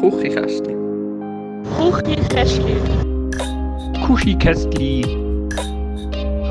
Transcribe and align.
Kuchikästli. 0.00 0.74
Kuchikästli. 1.76 2.76
Kuchikästli. 4.06 5.02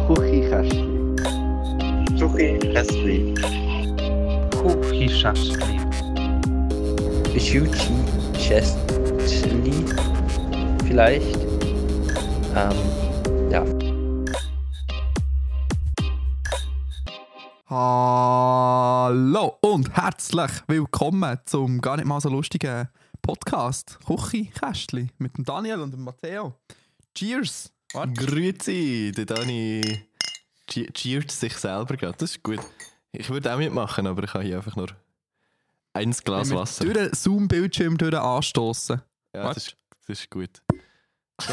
Kuchikästli. 0.08 0.84
Kuchikästli. 2.20 3.34
Kuchikästli. 4.52 5.80
Kuchikästli. 8.34 8.76
Vielleicht. 10.86 11.38
Ähm, 12.54 12.78
ja. 13.50 13.64
Hallo 17.70 19.58
und 19.62 19.96
herzlich 19.96 20.52
willkommen 20.68 21.38
zum 21.46 21.80
gar 21.80 21.96
nicht 21.96 22.06
mal 22.08 22.20
so 22.20 22.30
lustigen 22.30 22.90
Podcast 23.28 24.00
Küche 24.06 24.46
Kästli 24.46 25.10
mit 25.18 25.38
dem 25.38 25.44
Daniel 25.44 25.82
und 25.82 25.92
dem 25.92 26.02
Matteo. 26.02 26.56
Cheers! 27.14 27.74
Warte. 27.92 28.14
Grüezi, 28.14 29.12
der 29.14 29.26
Dani 29.26 29.82
che- 30.66 30.90
cheert 30.94 31.30
sich 31.30 31.58
selber 31.58 31.98
gerade. 31.98 32.16
Das 32.18 32.32
ist 32.32 32.42
gut. 32.42 32.62
Ich 33.12 33.30
würde 33.30 33.54
auch 33.54 33.58
mitmachen, 33.58 34.08
aber 34.08 34.24
ich 34.24 34.34
habe 34.34 34.46
hier 34.46 34.56
einfach 34.56 34.78
nur 34.78 34.88
ein 35.92 36.12
Glas 36.12 36.50
Wenn 36.50 36.58
Wasser. 36.58 36.86
Durch 36.86 36.96
den 36.96 37.14
Zoom-Bildschirm 37.14 37.98
durch 37.98 38.16
anstoßen. 38.16 39.02
Ja, 39.36 39.54
das 39.54 39.58
ist, 39.58 39.76
das 40.08 40.20
ist 40.22 40.30
gut. 40.30 40.62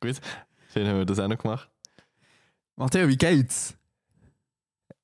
gut. 0.00 0.20
Schön 0.72 0.86
haben 0.86 0.98
wir 0.98 1.04
das 1.06 1.18
auch 1.18 1.26
noch 1.26 1.38
gemacht. 1.38 1.68
Matteo, 2.76 3.08
wie 3.08 3.16
geht's? 3.16 3.74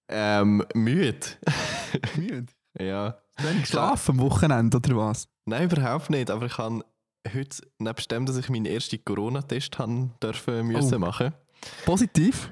Ähm, 0.06 0.64
müde. 0.72 1.18
Müde. 2.14 2.46
ja. 2.78 3.18
Geschlafen 3.36 4.12
am 4.12 4.20
Wochenende 4.20 4.76
oder 4.76 4.96
was? 4.96 5.28
Nein, 5.46 5.64
überhaupt 5.70 6.10
nicht. 6.10 6.30
Aber 6.30 6.46
ich 6.46 6.58
habe 6.58 6.84
heute, 7.32 7.62
nebst 7.78 8.10
dem, 8.10 8.26
dass 8.26 8.36
ich 8.36 8.48
meinen 8.48 8.66
ersten 8.66 9.04
Corona-Test 9.04 9.76
dürfen 10.22 10.66
müssen 10.66 10.94
Oh. 10.94 10.98
machen. 10.98 11.32
Positiv? 11.84 12.48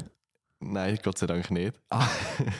Nein, 0.62 0.98
Gott 1.02 1.16
sei 1.18 1.26
Dank 1.26 1.50
nicht. 1.50 1.74
Ah. 1.88 2.06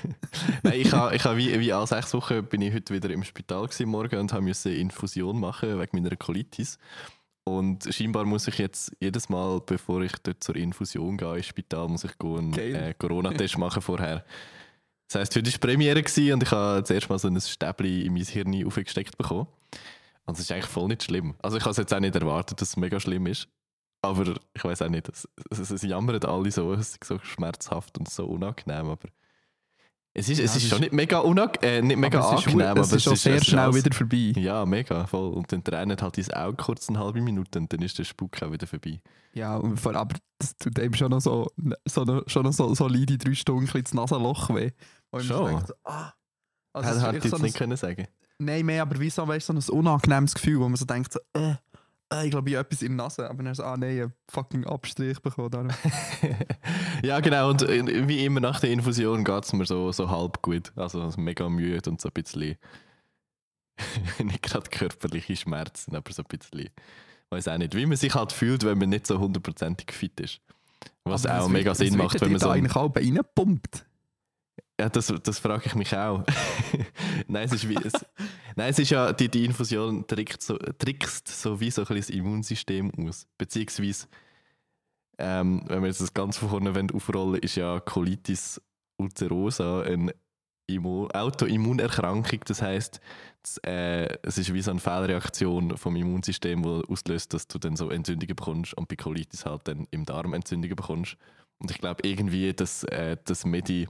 Nein, 0.63 0.81
ich 0.81 0.93
habe, 0.93 1.15
ich 1.15 1.25
habe 1.25 1.37
wie, 1.37 1.59
wie 1.61 1.73
alle 1.73 1.87
sechs 1.87 2.15
Wochen 2.15 2.45
bin 2.47 2.63
ich 2.63 2.73
heute 2.73 2.95
wieder 2.95 3.11
im 3.11 3.23
Spital 3.25 3.67
gewesen, 3.67 3.89
morgen 3.91 4.19
und 4.19 4.33
habe 4.33 4.43
müssen 4.43 4.73
Infusion 4.73 5.39
machen 5.39 5.79
wegen 5.79 6.03
meiner 6.03 6.17
Colitis. 6.17 6.79
Und 7.45 7.89
scheinbar 7.93 8.25
muss 8.25 8.49
ich 8.49 8.59
jetzt 8.59 8.93
jedes 9.01 9.29
Mal, 9.29 9.61
bevor 9.67 10.01
ich 10.03 10.13
dort 10.23 10.43
zur 10.43 10.57
Infusion 10.57 11.17
gehe 11.17 11.37
ins 11.37 11.47
Spital, 11.47 11.89
muss 11.89 12.05
ich 12.05 12.13
einen 12.21 12.55
äh, 12.55 12.95
Corona-Test 12.99 13.59
machen 13.59 13.83
vorher. 13.83 14.25
Das 15.13 15.21
heisst, 15.23 15.35
heute 15.37 15.53
war 15.53 15.59
Premiere 15.59 16.03
gewesen 16.03 16.33
und 16.35 16.43
ich 16.45 16.51
habe 16.53 16.85
zuerst 16.85 17.09
mal 17.11 17.19
so 17.19 17.27
ein 17.27 17.41
Stäbli 17.41 18.03
in 18.07 18.13
mein 18.15 18.23
Hirn 18.23 18.65
aufgesteckt 18.65 19.19
bekommen. 19.19 19.49
Und 20.27 20.35
es 20.35 20.41
ist 20.45 20.53
eigentlich 20.53 20.67
voll 20.67 20.87
nicht 20.87 21.03
schlimm. 21.03 21.35
Also 21.43 21.57
ich 21.57 21.65
habe 21.65 21.73
es 21.73 21.79
jetzt 21.79 21.93
auch 21.93 21.99
nicht 21.99 22.15
erwartet, 22.15 22.61
dass 22.61 22.69
es 22.69 22.77
mega 22.77 23.01
schlimm 23.01 23.27
ist. 23.27 23.49
Aber 24.03 24.35
ich 24.55 24.63
weiß 24.65 24.83
auch 24.83 24.89
nicht, 24.89 25.09
es, 25.09 25.29
es, 25.51 25.71
es 25.71 25.83
jammern 25.83 26.23
alle 26.25 26.51
so, 26.53 26.73
es 26.75 26.91
ist 26.91 27.05
so 27.05 27.19
schmerzhaft 27.19 27.99
und 27.99 28.09
so 28.09 28.25
unangenehm. 28.27 28.89
Aber 28.89 29.09
es 30.15 30.29
ist, 30.29 30.39
es 30.39 30.51
es 30.53 30.57
ist 30.59 30.63
ist- 30.65 30.69
schon 30.71 30.81
nicht 30.81 30.93
mega, 30.93 31.19
unang 31.19 31.51
äh, 31.61 31.83
nicht 31.83 31.97
mega 31.99 32.21
aber 32.21 32.35
es 32.35 32.41
ist, 32.41 32.47
angenehm, 32.47 32.67
hu- 32.67 32.71
aber 32.71 32.81
es 32.83 32.93
ist 32.93 33.03
schon 33.03 33.17
sehr 33.17 33.35
es 33.35 33.47
schnell 33.47 33.59
alles- 33.61 33.85
wieder 33.85 33.95
vorbei. 33.95 34.33
Ja, 34.37 34.65
mega, 34.65 35.07
voll. 35.09 35.33
Und 35.33 35.51
dann 35.51 35.65
tränt 35.65 36.01
halt 36.03 36.17
dein 36.19 36.33
Auge 36.35 36.57
kurz 36.57 36.89
eine 36.89 37.01
halbe 37.01 37.21
Minute 37.21 37.59
und 37.59 37.73
dann 37.73 37.83
ist 37.83 37.99
der 37.99 38.05
Spuk 38.05 38.41
auch 38.43 38.53
wieder 38.53 38.69
vorbei. 38.69 39.01
Ja, 39.35 39.57
und 39.57 39.77
vor, 39.79 39.95
aber 39.97 40.15
das 40.39 40.57
tut 40.57 40.79
einem 40.79 40.95
schon 40.95 41.11
noch 41.11 41.21
so, 41.21 41.49
so, 41.85 42.23
schon 42.29 42.45
noch 42.45 42.53
so 42.53 42.73
solide 42.75 43.19
drei 43.19 43.35
Stunden 43.35 43.69
das 43.83 43.93
Nasenloch 43.95 44.55
weh. 44.55 44.71
Man 45.13 45.23
Schon? 45.23 45.47
denkt 45.47 45.67
so, 45.69 45.75
ah. 45.85 46.13
Also 46.73 46.91
das 46.95 47.03
hätte 47.03 47.17
ich 47.19 47.25
jetzt 47.25 47.31
so 47.31 47.37
ein- 47.37 47.43
nicht 47.43 47.57
können 47.57 47.77
sagen 47.77 48.07
Nein, 48.39 48.65
mehr, 48.65 48.83
aber 48.83 48.99
wie 49.01 49.11
so, 49.11 49.27
weißt, 49.27 49.47
so 49.49 49.53
ein 49.53 49.79
unangenehmes 49.79 50.35
Gefühl, 50.35 50.61
wo 50.61 50.69
man 50.69 50.77
so 50.77 50.87
denkt, 50.87 51.13
so, 51.13 51.19
äh, 51.35 51.55
äh, 52.13 52.25
ich 52.25 52.31
glaube, 52.31 52.49
ich 52.49 52.57
habe 52.57 52.67
etwas 52.67 52.81
in 52.83 52.97
der 52.97 53.05
Nase. 53.05 53.29
Aber 53.29 53.43
dann 53.43 53.55
so, 53.55 53.65
ah 53.65 53.77
nein, 53.77 53.97
ich 53.97 54.03
habe 54.03 54.13
fucking 54.31 54.65
Abstrich 54.67 55.21
bekommen. 55.21 55.51
Darum. 55.51 55.69
ja, 57.03 57.21
genau. 57.21 57.51
Und 57.51 57.67
wie 57.69 58.25
immer 58.25 58.41
nach 58.41 58.61
der 58.61 58.71
Infusion 58.71 59.25
geht 59.25 59.45
es 59.45 59.53
mir 59.53 59.67
so, 59.67 59.93
so 59.93 60.09
halb 60.09 60.41
gut. 60.43 60.73
Also 60.77 61.13
mega 61.19 61.49
müde 61.51 61.91
und 61.91 62.01
so 62.01 62.09
ein 62.09 62.13
bisschen. 62.15 62.57
nicht 64.25 64.43
gerade 64.43 64.69
körperliche 64.71 65.37
Schmerzen, 65.37 65.97
aber 65.97 66.13
so 66.13 66.23
ein 66.23 66.29
bisschen. 66.39 66.61
Ich 66.61 66.71
weiß 67.31 67.49
auch 67.49 67.59
nicht, 67.59 67.75
wie 67.75 67.87
man 67.87 67.97
sich 67.97 68.15
halt 68.15 68.33
fühlt, 68.33 68.65
wenn 68.65 68.79
man 68.79 68.89
nicht 68.89 69.07
so 69.07 69.19
hundertprozentig 69.19 69.93
fit 69.93 70.19
ist. 70.21 70.41
Was 71.05 71.27
Aber 71.27 71.45
auch 71.45 71.49
mega 71.49 71.67
wird- 71.71 71.77
Sinn 71.77 71.97
macht, 71.97 72.21
wenn 72.21 72.33
man 72.33 72.41
so. 72.41 72.51
eigentlich 72.51 72.75
auch 72.77 72.95
reinpumpt. 72.95 73.87
Ja, 74.81 74.89
das, 74.89 75.13
das 75.23 75.39
frage 75.39 75.65
ich 75.67 75.75
mich 75.75 75.95
auch. 75.95 76.25
Nein, 77.29 77.45
es 77.45 77.53
ist 77.53 77.69
wie. 77.69 77.77
Es, 77.77 77.93
nein, 78.57 78.71
es 78.71 78.79
ist 78.79 78.89
ja, 78.89 79.13
die, 79.13 79.29
die 79.29 79.45
Infusion 79.45 80.07
trickst 80.07 80.41
so, 80.41 80.57
trickst 80.57 81.29
so 81.29 81.61
wie 81.61 81.71
so 81.71 81.83
ein 81.83 81.89
bisschen 81.89 82.01
das 82.01 82.09
Immunsystem 82.09 82.91
aus. 83.07 83.27
Beziehungsweise, 83.37 84.07
ähm, 85.19 85.65
wenn 85.67 85.83
wir 85.83 85.89
jetzt 85.89 86.01
das 86.01 86.15
ganz 86.15 86.39
von 86.39 86.49
vorne 86.49 86.87
aufrollen, 86.95 87.43
ist 87.43 87.57
ja 87.57 87.79
Colitis 87.81 88.59
ulcerosa 88.97 89.83
eine 89.83 90.15
Immu- 90.67 91.11
Autoimmunerkrankung. 91.15 92.41
Das 92.47 92.63
heißt, 92.63 93.03
äh, 93.67 94.17
es 94.23 94.39
ist 94.39 94.55
wie 94.55 94.63
so 94.63 94.71
eine 94.71 94.81
Fehlreaktion 94.81 95.77
vom 95.77 95.95
Immunsystem, 95.95 96.63
die 96.63 96.83
auslöst, 96.89 97.35
dass 97.35 97.47
du 97.49 97.59
dann 97.59 97.77
so 97.77 97.91
Entzündungen 97.91 98.35
bekommst 98.35 98.73
und 98.79 98.89
bei 98.89 98.97
Colitis 98.97 99.45
halt 99.45 99.69
dann 99.69 99.87
im 99.91 100.07
Darm 100.07 100.33
Entzündungen 100.33 100.75
bekommst. 100.75 101.19
Und 101.59 101.71
ich 101.71 101.77
glaube 101.77 102.09
irgendwie, 102.09 102.55
dass 102.55 102.85
äh, 102.85 103.19
das 103.27 103.45
Medi 103.45 103.87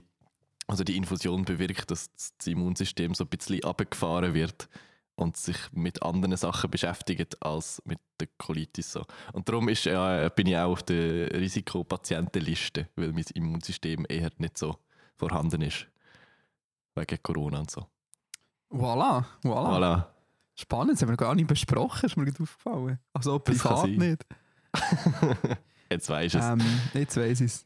also 0.71 0.85
die 0.85 0.95
Infusion 0.95 1.43
bewirkt, 1.43 1.91
dass 1.91 2.09
das 2.15 2.47
Immunsystem 2.47 3.13
so 3.13 3.25
ein 3.25 3.27
bisschen 3.27 3.63
abgefahren 3.63 4.33
wird 4.33 4.69
und 5.15 5.35
sich 5.35 5.57
mit 5.73 6.01
anderen 6.01 6.37
Sachen 6.37 6.71
beschäftigt 6.71 7.43
als 7.43 7.81
mit 7.85 7.99
der 8.19 8.27
Colitis. 8.37 8.93
So. 8.93 9.05
Und 9.33 9.49
darum 9.49 9.67
ist, 9.67 9.83
ja, 9.83 10.29
bin 10.29 10.47
ich 10.47 10.55
auch 10.57 10.71
auf 10.71 10.83
der 10.83 11.29
Risikopatientenliste, 11.33 12.87
weil 12.95 13.11
mein 13.11 13.25
Immunsystem 13.33 14.05
eher 14.07 14.31
nicht 14.37 14.57
so 14.57 14.77
vorhanden 15.17 15.61
ist. 15.61 15.87
Wegen 16.95 17.19
Corona 17.21 17.59
und 17.59 17.69
so. 17.69 17.85
Voilà, 18.69 19.25
voilà. 19.43 19.69
Voilà. 19.69 20.05
Spannend, 20.55 20.93
das 20.93 21.01
haben 21.01 21.09
wir 21.09 21.17
gar 21.17 21.35
nicht 21.35 21.47
besprochen, 21.47 22.05
ist 22.05 22.15
mir 22.15 22.25
gerade 22.25 22.43
aufgefallen. 22.43 22.99
Also 23.13 23.39
privat 23.39 23.89
nicht. 23.89 24.25
Jetzt 25.91 26.07
du 26.07 26.13
es. 26.13 26.35
Ähm, 26.35 26.61
jetzt 26.93 27.17
ich 27.17 27.41
es. 27.41 27.65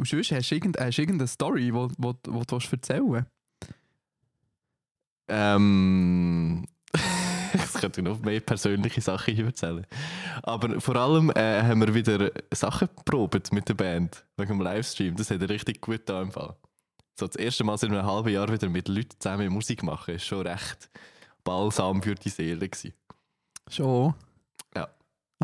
Und 0.00 0.08
sonst 0.08 0.32
hast 0.32 0.50
du 0.50 0.54
irgendeine, 0.54 0.86
hast 0.86 0.96
du 0.96 1.02
irgendeine 1.02 1.28
Story, 1.28 1.60
die 1.64 1.74
wo, 1.74 1.90
wo, 1.98 2.14
wo 2.28 2.42
du 2.42 2.52
willst 2.52 2.72
erzählen 2.72 3.26
Ähm, 5.28 6.66
ich 7.52 7.72
könnte 7.74 8.00
noch 8.00 8.18
mehr 8.20 8.40
persönliche 8.40 9.02
Sachen 9.02 9.34
hier 9.34 9.44
erzählen. 9.44 9.86
Aber 10.42 10.80
vor 10.80 10.96
allem 10.96 11.30
äh, 11.32 11.62
haben 11.62 11.82
wir 11.82 11.94
wieder 11.94 12.32
Sachen 12.50 12.88
probiert 13.04 13.52
mit 13.52 13.68
der 13.68 13.74
Band, 13.74 14.24
wegen 14.38 14.56
dem 14.56 14.62
Livestream. 14.62 15.16
Das 15.16 15.30
hat 15.30 15.42
richtig 15.42 15.82
gut 15.82 16.00
da 16.06 16.22
im 16.22 16.32
Fall. 16.32 16.56
So 17.18 17.26
das 17.26 17.36
erste 17.36 17.64
Mal 17.64 17.76
seit 17.76 17.90
einem 17.90 18.06
halben 18.06 18.30
Jahr 18.30 18.50
wieder 18.50 18.70
mit 18.70 18.88
Leuten 18.88 19.20
zusammen 19.20 19.52
Musik 19.52 19.82
machen, 19.82 20.14
ist 20.14 20.24
schon 20.24 20.46
recht 20.46 20.88
balsam 21.44 22.02
für 22.02 22.14
die 22.14 22.30
Seele 22.30 22.66
gewesen. 22.66 22.94
Schon? 23.68 24.14
Ja. 24.74 24.88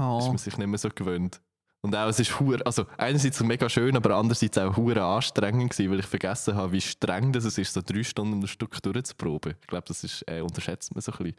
Oh. 0.00 0.16
Ist 0.18 0.28
man 0.28 0.38
sich 0.38 0.56
nicht 0.56 0.66
mehr 0.66 0.78
so 0.78 0.88
gewöhnt. 0.88 1.42
Und 1.86 1.94
auch, 1.94 2.08
es 2.08 2.18
ist 2.18 2.40
hure, 2.40 2.66
also 2.66 2.84
einerseits 2.98 3.40
mega 3.42 3.68
schön, 3.68 3.96
aber 3.96 4.16
andererseits 4.16 4.58
auch 4.58 4.76
hure 4.76 5.04
anstrengend 5.04 5.70
gewesen, 5.70 5.92
weil 5.92 6.00
ich 6.00 6.06
vergessen 6.06 6.56
habe, 6.56 6.72
wie 6.72 6.80
streng 6.80 7.32
das 7.32 7.44
es 7.44 7.58
ist, 7.58 7.72
so 7.72 7.80
drei 7.80 8.02
Stunden 8.02 8.40
ein 8.40 8.48
Stück 8.48 8.82
durchzuproben. 8.82 9.54
Ich 9.60 9.66
glaube, 9.68 9.84
das 9.86 10.02
ist, 10.02 10.24
äh, 10.26 10.40
unterschätzt 10.40 10.92
man 10.96 11.00
so 11.02 11.12
ein 11.12 11.18
bisschen. 11.18 11.36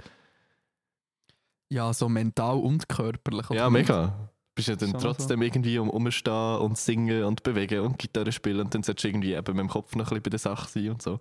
Ja, 1.70 1.92
so 1.92 2.08
mental 2.08 2.60
und 2.60 2.88
körperlich. 2.88 3.50
Ja, 3.50 3.70
mega. 3.70 4.08
Du 4.08 4.30
bist 4.56 4.70
ja 4.70 4.78
dann 4.78 4.92
Schon 4.92 5.02
trotzdem 5.02 5.42
irgendwie 5.42 5.78
um 5.80 5.90
umstehen 5.90 6.60
und 6.60 6.78
singen 6.78 7.26
und 7.26 7.44
bewegen 7.44 7.82
und 7.82 8.00
Gitarre 8.00 8.32
spielen 8.32 8.62
und 8.62 8.74
dann 8.74 8.84
solltest 8.84 9.04
du 9.04 9.10
irgendwie 9.10 9.34
eben 9.34 9.56
mit 9.56 9.64
dem 9.64 9.70
Kopf 9.70 9.96
noch 9.98 10.06
ein 10.06 10.22
bisschen 10.22 10.24
bei 10.24 10.30
der 10.30 10.40
Sache 10.40 10.70
sein 10.70 10.92
und 10.92 11.02
so. 11.02 11.20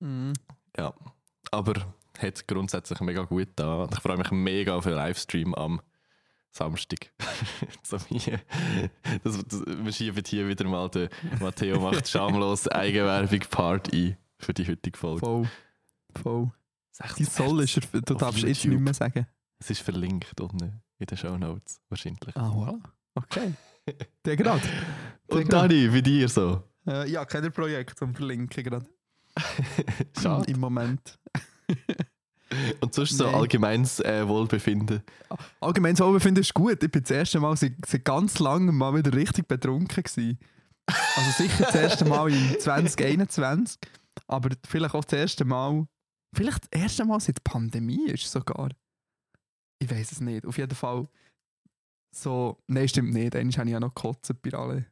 Mhm. 0.00 0.32
Ja. 0.78 0.94
Aber 1.50 1.74
hat 2.18 2.48
grundsätzlich 2.48 3.00
mega 3.00 3.22
gut 3.24 3.48
da. 3.56 3.82
Und 3.82 3.92
ich 3.92 4.00
freue 4.00 4.16
mich 4.16 4.30
mega 4.30 4.76
auf 4.76 4.84
den 4.84 4.94
Livestream 4.94 5.54
am 5.54 5.82
Samstag. 6.52 7.12
Das, 7.90 8.06
das, 9.48 9.62
wir 9.66 9.92
schieben 9.92 10.22
hier 10.24 10.46
wieder 10.48 10.64
mal 10.66 10.88
den 10.88 11.08
Matteo 11.40 11.80
macht 11.80 12.06
schamlos 12.06 12.68
Eigenwerbung 12.68 13.40
Part 13.50 13.92
ein 13.92 14.16
für 14.38 14.54
die 14.54 14.66
heutige 14.66 14.96
Folge. 14.96 15.20
Voll. 15.20 15.48
Voll. 16.22 16.50
Die 17.18 17.24
6. 17.24 17.36
Soll 17.36 17.60
ist 17.62 17.76
er, 17.76 18.00
du 18.00 18.14
darfst 18.14 18.42
jetzt 18.42 18.64
nicht 18.64 18.80
mehr 18.80 18.94
sagen. 18.94 19.26
Es 19.58 19.70
ist 19.70 19.80
verlinkt 19.80 20.40
unten 20.40 20.82
in 20.98 21.06
den 21.06 21.16
Show 21.16 21.36
Notes 21.36 21.80
wahrscheinlich. 21.88 22.36
Ah, 22.36 22.50
voilà. 22.50 22.78
Okay. 23.14 23.54
Der 24.24 24.36
gerade. 24.36 24.62
Und 25.28 25.52
Dani, 25.52 25.92
wie 25.92 26.02
dir 26.02 26.28
so? 26.28 26.62
Äh, 26.86 27.10
ja, 27.10 27.24
kein 27.24 27.50
Projekt 27.52 27.98
zum 27.98 28.14
Verlinken 28.14 28.64
gerade. 28.64 28.86
Schade. 30.20 30.50
Im 30.50 30.60
Moment. 30.60 31.18
Und 32.80 32.94
sonst 32.94 33.16
so 33.16 33.24
Nein. 33.24 33.34
allgemeines 33.34 34.00
äh, 34.00 34.26
Wohlbefinden. 34.26 35.02
Allgemein 35.60 35.94
so 35.94 36.18
finde 36.18 36.40
ich 36.40 36.52
gut. 36.52 36.82
Ich 36.82 36.90
bin 36.90 37.02
das 37.02 37.10
erste 37.10 37.38
Mal 37.38 37.56
seit, 37.56 37.74
seit 37.86 38.04
ganz 38.04 38.38
langem 38.40 38.76
mal 38.76 38.94
wieder 38.94 39.12
richtig 39.12 39.46
betrunken 39.46 40.02
gewesen. 40.02 40.38
Also 40.86 41.30
sicher 41.42 41.64
das 41.64 41.74
erste 41.74 42.04
Mal 42.04 42.28
in 42.32 42.58
2021, 42.58 43.78
aber 44.26 44.50
vielleicht 44.66 44.94
auch 44.94 45.04
das 45.04 45.18
erste 45.18 45.44
Mal 45.44 45.86
Vielleicht 46.32 46.64
das 46.70 46.80
erste 46.80 47.04
Mal 47.04 47.20
seit 47.20 47.36
der 47.38 47.50
Pandemie 47.50 48.06
ist 48.08 48.30
sogar. 48.30 48.68
Ich 49.80 49.90
weiß 49.90 50.12
es 50.12 50.20
nicht. 50.20 50.46
Auf 50.46 50.58
jeden 50.58 50.74
Fall 50.74 51.08
so. 52.14 52.62
Nein, 52.66 52.88
stimmt 52.88 53.12
nicht. 53.12 53.34
Einmal 53.34 53.54
habe 53.54 53.68
ich 53.68 53.72
ja 53.72 53.80
noch 53.80 53.94
gekotzt 53.94 54.32
bei 54.42 54.52
alle. 54.52 54.86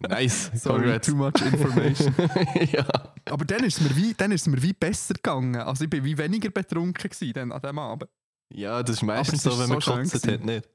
Nice. 0.00 0.50
Sorry, 0.54 0.82
Congrats. 0.82 1.08
too 1.08 1.16
much 1.16 1.40
information. 1.42 2.14
ja. 2.72 3.05
Aber 3.30 3.44
dann 3.44 3.64
ist 3.64 3.80
mir 3.80 3.94
wie, 3.96 4.14
dann 4.14 4.32
ist 4.32 4.42
es 4.42 4.46
mir 4.46 4.62
wie 4.62 4.72
besser 4.72 5.14
gegangen. 5.14 5.56
Also 5.56 5.84
ich 5.84 5.90
bin 5.90 6.04
wie 6.04 6.16
weniger 6.16 6.50
betrunken 6.50 7.10
gewesen 7.10 7.32
dann 7.32 7.52
an 7.52 7.60
dem 7.60 7.78
Abend. 7.78 8.10
ja, 8.52 8.82
das 8.82 8.96
ist 8.96 9.02
meistens 9.02 9.42
so, 9.42 9.50
ist 9.50 9.58
wenn 9.58 9.68
man 9.68 9.80
so 9.80 9.92
gekotzt 9.92 10.26
hat, 10.26 10.44
nicht? 10.44 10.68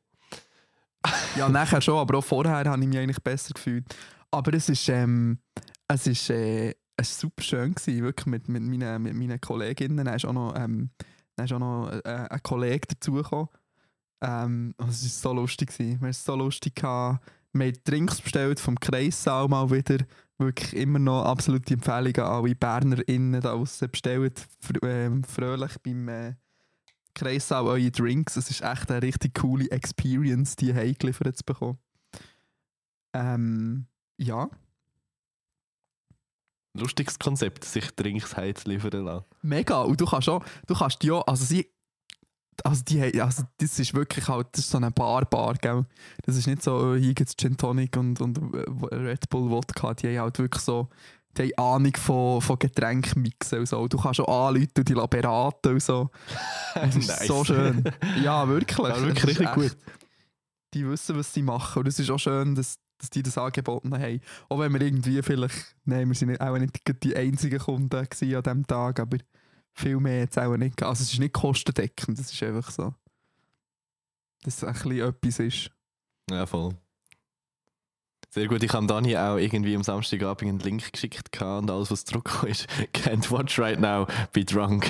Ja, 1.35 1.49
nachher 1.49 1.81
schon, 1.81 1.97
aber 1.97 2.19
auch 2.19 2.23
vorher 2.23 2.69
habe 2.69 2.81
ich 2.81 2.87
mich 2.87 2.97
eigentlich 2.97 3.23
besser 3.23 3.53
gefühlt. 3.53 3.85
Aber 4.29 4.53
es 4.53 4.69
ist, 4.69 4.87
ähm, 4.89 5.39
es 5.87 6.07
ist, 6.07 6.29
äh, 6.29 6.75
es 6.97 7.11
ist 7.11 7.19
super 7.19 7.41
schön 7.41 7.73
gewesen, 7.73 8.03
wirklich 8.03 8.25
mit, 8.27 8.47
mit, 8.47 8.63
meinen, 8.63 9.01
mit 9.01 9.15
meinen 9.15 9.41
Kolleginnen. 9.41 9.97
Dann 9.97 10.15
ist 10.15 10.25
auch 10.25 10.33
noch, 10.33 10.55
ähm, 10.55 10.89
dann 11.35 11.45
ist 11.45 11.53
auch 11.53 11.59
noch 11.59 11.89
äh, 11.89 12.27
ein 12.29 12.43
Kollege 12.43 12.87
dazugekommen. 12.87 13.49
Ähm, 14.21 14.75
es 14.77 15.03
war 15.03 15.31
so 15.31 15.33
lustig. 15.33 15.69
Gewesen. 15.69 16.01
Wir 16.01 16.09
es 16.09 16.23
so 16.23 16.35
lustig 16.35 16.75
gehabt. 16.75 17.25
Wir 17.53 17.67
haben 17.67 17.79
Drinks 17.83 18.21
bestellt 18.21 18.59
vom 18.59 18.79
Kreissaal 18.79 19.47
mal 19.47 19.69
wieder. 19.71 20.05
Wirklich 20.41 20.75
immer 20.75 20.99
noch 20.99 21.23
absolute 21.23 21.75
Empfehlung 21.75 22.15
an 22.17 22.25
alle 22.25 22.55
BernerInnen 22.55 23.41
da 23.41 23.51
draussen. 23.51 23.89
Bestellt 23.91 24.39
fr 24.59 24.83
ähm, 24.83 25.23
fröhlich 25.23 25.77
beim 25.83 26.07
äh, 26.09 26.33
Kreissaal 27.13 27.67
eure 27.67 27.91
Drinks. 27.91 28.35
Es 28.35 28.49
ist 28.49 28.61
echt 28.61 28.89
eine 28.91 29.01
richtig 29.01 29.35
coole 29.35 29.69
Experience, 29.69 30.55
die 30.55 30.73
heimgeliefert 30.73 31.37
zu 31.37 31.43
bekommen. 31.45 31.79
Ähm, 33.13 33.85
ja, 34.17 34.49
Lustiges 36.73 37.19
Konzept, 37.19 37.65
sich 37.65 37.91
Drinks 37.95 38.37
heim 38.37 38.55
zu 38.55 38.69
liefern 38.69 39.03
lassen. 39.03 39.25
mega. 39.41 39.81
Und 39.81 39.99
du 39.99 40.05
kannst 40.05 40.29
auch, 40.29 40.43
du 40.67 40.73
kannst 40.73 41.03
ja, 41.03 41.19
also 41.21 41.43
sie, 41.43 41.69
also 42.63 42.83
die, 42.87 43.21
also 43.21 43.43
das 43.57 43.79
ist 43.79 43.93
wirklich 43.93 44.27
halt, 44.27 44.47
das 44.51 44.61
ist 44.61 44.71
so 44.71 44.77
eine 44.77 44.91
Bar-Bar, 44.91 45.55
gell. 45.55 45.85
Das 46.23 46.35
ist 46.35 46.47
nicht 46.47 46.61
so, 46.63 46.95
äh, 46.95 46.99
hier 47.01 47.13
gibt's 47.13 47.35
Gin 47.37 47.57
Tonic 47.57 47.95
und, 47.97 48.19
und 48.21 48.37
äh, 48.53 48.95
Red 48.95 49.29
Bull 49.29 49.49
Wodka, 49.49 49.93
die 49.93 50.07
haben 50.09 50.23
halt 50.25 50.39
wirklich 50.39 50.63
so, 50.63 50.89
die 51.37 51.53
haben 51.57 51.75
Ahnung 51.75 51.95
von, 51.95 52.41
von 52.41 52.59
Getränkmixen 52.59 53.59
und 53.59 53.65
so. 53.67 53.87
Du 53.87 53.97
kannst 53.97 54.19
auch 54.19 54.47
anrufen 54.49 54.69
und 54.77 54.89
die 54.89 54.93
beraten 54.93 55.69
und 55.73 55.81
so. 55.83 56.09
Das 56.75 56.95
ist 56.95 57.07
Nice. 57.07 57.27
so 57.27 57.43
schön. 57.43 57.83
Ja, 58.23 58.47
wirklich. 58.47 58.87
Ja, 58.87 59.01
wirklich 59.01 59.25
richtig 59.27 59.47
echt- 59.47 59.55
gut. 59.55 59.77
Die 60.73 60.87
wissen, 60.87 61.17
was 61.17 61.33
sie 61.33 61.41
machen. 61.41 61.79
Und 61.79 61.87
es 61.87 61.99
ist 61.99 62.09
auch 62.09 62.17
schön, 62.17 62.55
dass, 62.55 62.75
dass 62.97 63.09
die 63.09 63.23
das 63.23 63.37
angeboten 63.37 63.93
haben. 63.93 64.21
Auch 64.49 64.59
wenn 64.59 64.71
wir 64.73 64.81
irgendwie 64.81 65.21
vielleicht, 65.21 65.75
nein, 65.85 66.07
wir 66.07 66.15
sind 66.15 66.39
auch 66.39 66.57
nicht 66.57 66.79
die- 67.03 67.15
einzigen 67.15 67.59
Kunden 67.59 67.95
an 67.95 68.07
diesem 68.09 68.67
Tag, 68.67 68.99
aber 68.99 69.17
viel 69.73 69.97
mehr 69.99 70.19
jetzt 70.19 70.37
auch 70.37 70.55
nicht. 70.57 70.81
Also 70.83 71.03
es 71.03 71.13
ist 71.13 71.19
nicht 71.19 71.33
kostendeckend, 71.33 72.19
es 72.19 72.31
ist 72.31 72.43
einfach 72.43 72.71
so, 72.71 72.93
dass 74.43 74.57
es 74.57 74.63
ein 74.63 74.73
bisschen 74.73 75.09
etwas 75.09 75.39
ist. 75.39 75.71
Ja, 76.29 76.45
voll. 76.45 76.75
Sehr 78.33 78.47
gut, 78.47 78.63
ich 78.63 78.71
habe 78.71 78.87
Dani 78.87 79.17
auch 79.17 79.35
irgendwie 79.35 79.75
am 79.75 79.83
Samstagabend 79.83 80.49
einen 80.49 80.59
Link 80.59 80.93
geschickt 80.93 81.41
und 81.41 81.69
alles, 81.69 81.91
was 81.91 82.05
zurückgekommen 82.05 82.51
ist. 82.51 82.69
Can't 82.93 83.29
watch 83.29 83.59
right 83.59 83.77
now, 83.77 84.07
be 84.31 84.45
drunk. 84.45 84.89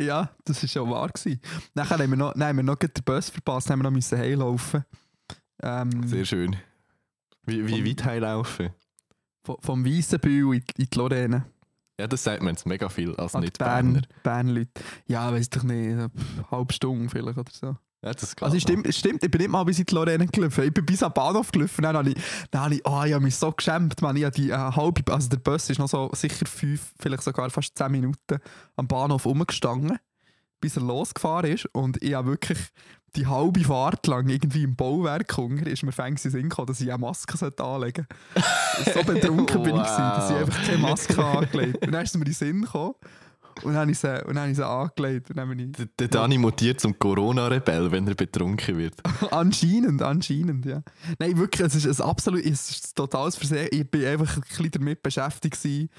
ja, 0.00 0.30
das 0.44 0.62
war 0.62 0.68
schon 0.68 0.88
wahr. 0.88 1.08
Gewesen. 1.08 1.40
Nachher 1.74 1.98
haben 1.98 2.10
wir 2.10 2.16
noch, 2.16 2.36
nein, 2.36 2.54
wir 2.54 2.62
noch 2.62 2.76
den 2.76 2.90
Bus 3.04 3.28
verpasst, 3.30 3.70
haben 3.70 3.80
wir 3.80 3.84
noch 3.84 3.90
müssen 3.90 4.18
heimlaufen. 4.18 4.84
Ähm, 5.60 6.06
Sehr 6.06 6.26
schön. 6.26 6.56
Wie, 7.44 7.66
wie 7.66 7.84
weit 7.84 8.04
vom, 9.44 9.84
Weissenbühl 9.84 10.54
in, 10.56 10.60
die- 10.76 10.82
in 10.82 10.88
die 10.92 10.98
Lorraine. 10.98 11.44
Ja, 12.00 12.06
das 12.06 12.24
sagt 12.24 12.42
man 12.42 12.54
jetzt 12.54 12.66
mega 12.66 12.88
viel, 12.88 13.14
als 13.16 13.34
An 13.34 13.42
nicht 13.42 13.58
Berner. 13.58 14.00
Bern, 14.00 14.06
Bernleute. 14.22 14.70
Ja, 15.06 15.30
weiß 15.32 15.50
doch 15.50 15.62
nicht, 15.62 15.90
eine 15.92 16.10
halbe 16.50 16.72
Stunde 16.72 17.08
vielleicht 17.08 17.38
oder 17.38 17.52
so. 17.52 17.76
Ja, 18.04 18.12
das 18.12 18.34
geht 18.34 18.42
Also 18.42 18.56
noch. 18.56 18.60
stimmt, 18.62 18.92
stimmt, 18.94 19.22
ich 19.22 19.30
bin 19.30 19.40
nicht 19.42 19.50
mal 19.50 19.62
bis 19.62 19.78
in 19.78 19.84
die 19.86 19.94
Lorraine 19.94 20.26
gelaufen. 20.26 20.64
Ich 20.64 20.74
bin 20.74 20.84
bis 20.84 21.02
am 21.04 21.12
Bahnhof 21.12 21.52
gelaufen. 21.52 21.82
Dann 21.82 21.96
habe 21.96 22.10
ich, 22.10 22.16
dann 22.50 22.62
habe 22.62 22.74
ich, 22.74 22.80
oh, 22.84 23.02
ich 23.04 23.12
habe 23.12 23.20
mich 23.22 23.36
so 23.36 23.52
geschämt. 23.52 24.02
Man. 24.02 24.16
Ich 24.16 24.24
habe 24.24 24.34
die 24.34 24.50
äh, 24.50 24.56
halbe, 24.56 25.12
also 25.12 25.28
der 25.28 25.36
Bus 25.36 25.70
ist 25.70 25.78
noch 25.78 25.88
so 25.88 26.10
sicher 26.12 26.46
fünf, 26.46 26.92
vielleicht 26.98 27.22
sogar 27.22 27.48
fast 27.50 27.78
zehn 27.78 27.92
Minuten 27.92 28.38
am 28.74 28.88
Bahnhof 28.88 29.24
rumgestanden, 29.24 29.98
bis 30.60 30.76
er 30.76 30.82
losgefahren 30.82 31.52
ist. 31.52 31.66
Und 31.66 32.02
ich 32.02 32.14
habe 32.14 32.30
wirklich 32.30 32.58
die 33.16 33.26
halbe 33.26 33.60
Fahrt 33.60 34.06
lang 34.06 34.28
irgendwie 34.28 34.62
im 34.62 34.74
Bauwerk 34.74 35.36
Hunger, 35.36 35.66
ist 35.66 35.82
mir 35.82 35.92
fängst 35.92 36.24
in 36.24 36.30
Sinn 36.30 36.48
gekommen, 36.48 36.68
dass 36.68 36.80
ich 36.80 36.88
eine 36.90 36.98
Maske 36.98 37.36
sollte 37.36 37.62
anlegen 37.62 38.06
sollte. 38.34 38.92
So 38.92 39.12
betrunken 39.12 39.62
bin 39.62 39.76
ich, 39.76 39.82
gewesen, 39.82 39.98
dass 39.98 40.30
ich 40.30 40.36
Wow. 40.36 40.40
einfach 40.40 40.64
keine 40.64 40.78
Maske 40.78 41.24
angelegt 41.24 41.74
habe. 41.76 41.86
Und 41.86 41.92
dann 41.92 42.02
ist 42.04 42.10
es 42.10 42.14
mir 42.14 42.20
in 42.20 42.24
den 42.24 42.34
Sinn 42.34 42.62
gekommen. 42.62 42.94
Und 43.62 43.74
dann 43.74 43.76
habe 43.82 43.90
ich 43.90 43.98
sie, 43.98 44.24
und 44.24 44.34
dann 44.34 44.38
habe 44.38 44.50
ich 44.50 44.56
sie 44.56 44.66
angelegt. 44.66 45.30
Und 45.30 45.36
dann 45.36 45.58
ich 45.58 45.72
Der, 45.72 45.86
der 45.98 46.08
Dani 46.08 46.38
mutiert 46.38 46.80
zum 46.80 46.98
Corona-Rebell, 46.98 47.92
wenn 47.92 48.08
er 48.08 48.14
betrunken 48.14 48.78
wird. 48.78 48.94
anscheinend, 49.30 50.00
anscheinend, 50.00 50.64
ja. 50.64 50.82
Nein, 51.18 51.36
wirklich, 51.36 51.66
es 51.66 51.74
ist 51.84 52.00
ein 52.00 52.08
absolut, 52.08 52.40
es 52.40 52.70
ist 52.70 52.86
ein 52.86 52.94
totales 52.94 53.36
Versehen. 53.36 53.68
Ich 53.70 53.88
bin 53.90 54.06
einfach 54.06 54.36
ein 54.36 54.42
bisschen 54.42 54.70
damit 54.70 55.02
beschäftigt 55.02 55.62
gewesen, 55.62 55.90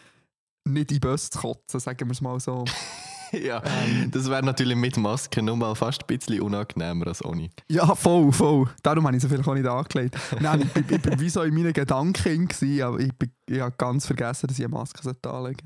nicht 0.66 0.92
in 0.92 1.00
Bus 1.00 1.30
zu 1.30 1.40
kotzen, 1.40 1.80
sagen 1.80 2.08
wir 2.08 2.12
es 2.12 2.22
mal 2.22 2.40
so. 2.40 2.66
ja, 3.46 3.62
Ähm. 3.66 4.12
das 4.12 4.30
wäre 4.30 4.44
natürlich 4.44 4.78
mit 4.78 4.98
Maske 4.98 5.42
noch 5.42 5.56
mal 5.56 5.76
fast 5.76 6.04
ein 6.04 6.08
bisschen 6.18 6.42
unangenehmer 6.42 7.08
als 7.08 7.24
ohne. 7.24 7.50
Ja, 7.70 7.94
voll, 7.96 8.32
voll. 8.32 8.70
Darum 8.84 9.06
habe 9.08 9.16
ich 9.16 9.22
sie 9.22 9.30
vielleicht 9.30 9.48
auch 9.48 9.54
nicht 9.56 9.68
angelegt. 9.68 10.18
Nein, 10.40 10.62
ich, 10.62 10.72
bin- 10.74 10.86
ich 10.96 11.02
bin 11.02 11.20
wie 11.20 11.30
so 11.30 11.42
in 11.44 11.54
meinen 11.54 11.74
Gedanken 11.74 12.48
gewesen, 12.48 12.82
aber 12.82 13.00
ich, 13.00 13.14
bin, 13.14 13.32
ich 13.48 13.60
habe 13.60 13.76
ganz 13.78 14.06
vergessen, 14.06 14.48
dass 14.48 14.58
ich 14.60 14.66
eine 14.66 14.74
Maske 14.74 15.00
anlegen 15.08 15.20
sollte. 15.24 15.64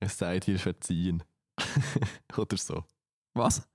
Es 0.00 0.18
sei 0.18 0.38
dir 0.40 0.58
verziehen. 0.58 1.22
Oder 2.36 2.56
so. 2.56 2.84
Was? 3.34 3.66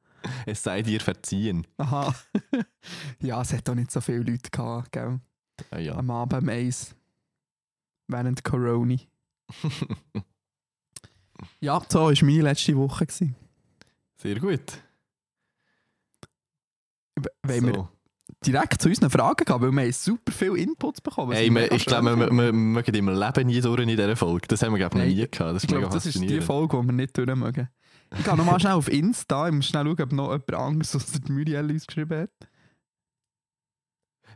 Es 0.46 0.64
sei 0.64 0.82
dir 0.82 1.02
verziehen. 1.02 1.68
Aha. 1.78 2.16
ja, 3.20 3.42
es 3.42 3.52
hat 3.54 3.70
auch 3.70 3.76
nicht 3.76 3.92
so 3.92 4.00
viele 4.00 4.20
Leute 4.24 4.50
gehabt, 4.50 4.92
gell? 4.94 5.20
Ah, 5.70 5.80
ja. 5.80 5.96
Am 5.96 6.10
Abend 6.12 6.50
Eis. 6.50 6.96
Während 8.08 8.44
Corona. 8.44 8.96
Ja, 11.60 11.82
so 11.88 12.00
war 12.00 12.14
meine 12.22 12.42
letzte 12.42 12.76
Woche. 12.76 13.06
Gewesen. 13.06 13.36
Sehr 14.16 14.40
gut. 14.40 14.62
Wollen 17.44 17.66
wir 17.66 17.74
so. 17.74 17.90
direkt 18.46 18.82
zu 18.82 18.90
unseren 18.90 19.10
Fragen 19.10 19.46
gehen, 19.46 19.62
weil 19.62 19.72
wir 19.72 19.84
haben 19.84 19.92
super 19.92 20.32
viel 20.32 20.56
Inputs 20.56 21.02
bekommen. 21.02 21.34
Hey, 21.34 21.48
ich 21.48 21.54
wir, 21.54 21.72
ich 21.72 21.86
glaube, 21.86 22.16
wir, 22.18 22.32
wir, 22.32 22.32
wir 22.32 22.54
mögen 22.54 22.96
im 22.96 23.10
Leben 23.10 23.48
nie 23.48 23.62
durch 23.62 23.82
in 23.82 23.88
dieser 23.88 24.16
Folge. 24.16 24.48
Das 24.48 24.64
haben 24.64 24.74
wir, 24.74 24.80
glaube 24.80 24.98
ich, 24.98 25.04
noch 25.04 25.10
nie 25.10 25.16
gehabt. 25.16 25.40
Das 25.40 25.56
ist 25.58 25.64
Ich 25.64 25.70
glaube, 25.70 25.94
das 25.94 26.06
ist 26.06 26.22
die. 26.22 26.42
Folge, 26.42 26.80
die 26.82 26.88
wir 26.88 26.94
nicht 26.94 27.18
durch 27.18 27.36
mögen. 27.36 27.70
Ich 28.18 28.24
gehe 28.24 28.38
nochmal 28.38 28.60
schnell 28.60 28.74
auf 28.74 28.90
Insta, 28.90 29.48
ich 29.48 29.54
muss 29.54 29.66
schnell 29.66 29.86
schauen, 29.86 30.02
ob 30.02 30.12
noch 30.12 30.32
jemand 30.32 30.54
anderes 30.54 30.96
aus 30.96 31.12
der 31.12 31.32
Muriel 31.32 31.72
uns 31.72 31.88
geschrieben 31.88 32.22
hat. 32.22 32.50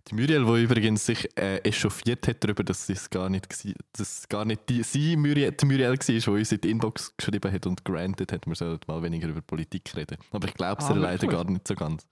Die 0.10 0.16
Muriel, 0.16 0.46
die 0.46 0.64
übrigens 0.64 1.06
sich 1.06 1.28
äh, 1.38 1.58
echauffiert 1.60 2.28
hat 2.28 2.42
darüber, 2.44 2.64
dass 2.64 2.88
es 2.88 3.10
gar 3.10 3.30
nicht, 3.30 3.48
gsi- 3.52 3.76
dass 3.92 4.20
es 4.20 4.30
gar 4.30 4.46
nicht 4.46 4.70
die, 4.70 4.82
sie 4.84 5.18
Muriel, 5.18 5.52
die 5.52 5.66
Muriel 5.66 5.90
war, 5.90 5.98
die 5.98 6.30
uns 6.30 6.52
in 6.54 6.62
die 6.62 6.70
Inbox 6.72 7.16
geschrieben 7.18 7.52
hat 7.52 7.66
und 7.68 7.84
granted 7.84 8.32
hat, 8.32 8.48
wir 8.48 8.56
sollten 8.56 8.90
mal 8.90 9.04
weniger 9.04 9.28
über 9.28 9.42
Politik 9.42 9.94
reden. 9.98 10.18
Aber 10.32 10.48
ich 10.48 10.54
glaube 10.54 10.82
es 10.82 10.90
Ah, 10.90 10.94
leider 10.94 11.28
gar 11.28 11.44
nicht 11.44 11.68
so 11.68 11.76
ganz. 11.76 12.08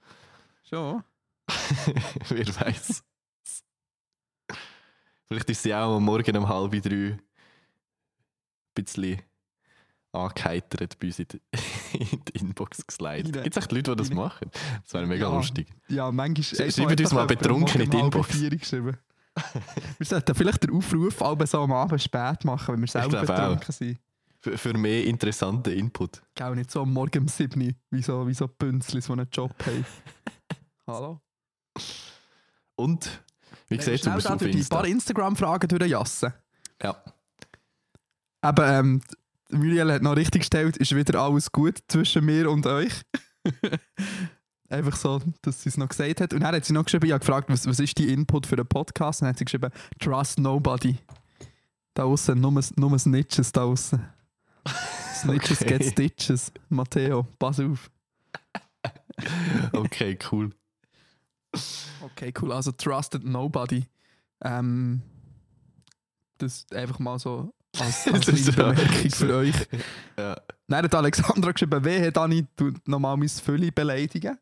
Schon? 0.70 1.04
Wer 2.30 2.48
weiß. 2.48 3.04
Vielleicht 5.28 5.50
ist 5.50 5.64
sie 5.64 5.74
auch 5.74 5.96
am 5.98 6.04
Morgen 6.04 6.36
um 6.38 6.50
halb 6.50 6.72
drei 6.84 6.96
ein 7.14 7.20
bisschen 8.74 9.22
angeheitert 10.12 11.00
bei 11.00 11.08
uns 11.08 11.20
in 11.20 11.28
in 12.00 12.22
die 12.28 12.40
Inbox 12.40 12.86
geslidet. 12.86 13.44
Gibt 13.44 13.56
es 13.58 13.64
echt 13.64 13.72
Leute, 13.72 13.92
die 13.96 13.98
das 13.98 14.12
machen? 14.12 14.50
Das 14.84 14.94
wäre 14.94 15.06
mega 15.08 15.28
Ja. 15.28 15.36
lustig. 15.36 15.68
Ja, 15.88 16.12
manchmal... 16.12 16.44
Schreibt 16.44 16.78
Einmal 16.78 16.92
hat 16.92 17.02
uns 17.02 17.14
mal 17.14 17.26
betrunken 17.28 17.82
in 17.82 17.90
die 17.90 17.98
Inbox. 17.98 18.42
wir 19.98 20.06
sollten 20.06 20.34
vielleicht 20.36 20.64
den 20.64 20.72
Aufruf 20.72 21.22
aber 21.22 21.46
so 21.46 21.62
am 21.62 21.74
Abend 21.74 22.02
spät 22.02 22.46
machen, 22.46 22.74
wenn 22.74 22.82
wir 22.82 22.88
selber 22.88 23.10
glaube 23.10 23.34
auch. 23.34 23.38
betrunken 23.38 23.72
sind. 23.74 24.00
Für, 24.40 24.58
für 24.58 24.78
mehr 24.78 25.04
interessanten 25.06 25.74
Input. 25.74 26.22
Gell, 26.36 26.56
nicht 26.56 26.72
so 26.72 26.84
am 26.84 26.94
Morgen 26.94 27.24
um 27.24 27.28
7 27.28 27.60
Uhr, 27.62 27.72
wie 27.90 28.02
so, 28.02 28.28
wie 28.28 28.34
so 28.34 28.48
Pünzlis, 28.48 29.08
die 29.08 29.12
einen 29.12 29.28
Job 29.32 29.54
haben. 29.66 29.86
Hallo? 30.88 31.20
Und 32.76 33.24
wie 33.68 33.82
sieht 33.82 34.02
es 34.02 34.08
aus 34.08 34.26
auf 34.26 34.38
durch 34.38 34.56
Insta? 34.56 34.76
paar 34.76 34.86
Instagram-Fragen 34.86 35.68
durchjassen? 35.68 36.34
Ja. 36.82 37.04
Aber 38.42 38.68
ähm, 38.68 39.02
Muriel 39.56 39.92
hat 39.92 40.02
noch 40.02 40.16
richtig 40.16 40.42
gestellt, 40.42 40.78
ist 40.78 40.96
wieder 40.96 41.22
alles 41.22 41.52
gut 41.52 41.80
zwischen 41.88 42.26
mir 42.26 42.50
und 42.50 42.66
euch. 42.66 43.02
Einfach 44.70 44.96
so, 44.96 45.22
dass 45.42 45.62
sie 45.62 45.70
es 45.70 45.78
noch 45.78 45.90
gesagt 45.90 46.22
hat. 46.22 46.34
Und 46.34 46.42
dann 46.42 46.56
hat 46.56 46.66
sie 46.66 46.74
noch 46.74 46.86
geschrieben, 46.86 47.06
ich 47.06 47.12
habe 47.12 47.20
gefragt, 47.20 47.50
was, 47.50 47.68
was 47.68 47.80
ist 47.80 47.98
die 47.98 48.12
Input 48.12 48.48
für 48.48 48.56
den 48.56 48.66
Podcast? 48.68 49.22
Und 49.22 49.26
dann 49.26 49.34
hat 49.34 49.40
sie 49.40 49.46
geschrieben, 49.46 49.72
trust 50.00 50.40
nobody. 50.40 50.98
Da 51.94 52.04
außen 52.04 52.40
nur, 52.40 52.62
nur 52.76 53.00
Snitches 53.00 53.52
da 53.52 53.64
außen. 53.64 54.04
Snitches 55.14 55.62
Okay. 55.62 55.78
get 55.78 55.86
stitches. 55.86 56.52
Matteo, 56.70 57.24
pass 57.40 57.60
auf. 57.60 57.90
Okay, 59.72 60.18
cool. 60.32 60.52
Okay, 62.02 62.34
cool. 62.42 62.52
Also 62.52 62.72
trusted 62.72 63.24
nobody. 63.24 63.86
Ähm, 64.44 65.02
das 66.38 66.66
einfach 66.72 67.00
mal 67.00 67.18
so 67.18 67.54
Als, 67.80 68.08
als 68.08 68.16
Das 68.26 68.28
ist 68.40 68.56
Bemerkung 68.56 69.10
für 69.12 69.36
euch. 69.36 69.56
Ja. 70.18 70.38
Dann 70.68 70.86
hat 70.86 70.96
Alexandra 70.96 71.52
geschrieben, 71.52 71.84
wehe, 71.84 72.10
Dani, 72.12 72.46
du 72.56 72.72
nochmal 72.86 73.18
mein 73.18 73.28
Fülli 73.28 73.70
beleidigen. 73.72 74.38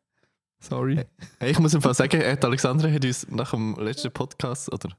Sorry. 0.60 1.04
Hey, 1.40 1.52
ich 1.52 1.60
muss 1.60 1.74
einfach 1.74 1.96
sagen, 1.96 2.22
äh, 2.22 2.38
Alexandra 2.42 2.90
hat 2.90 3.04
uns 3.04 3.28
nach 3.30 3.52
dem 3.52 3.76
letzten 3.80 4.12
Podcast 4.12 4.72
oder 4.72 4.90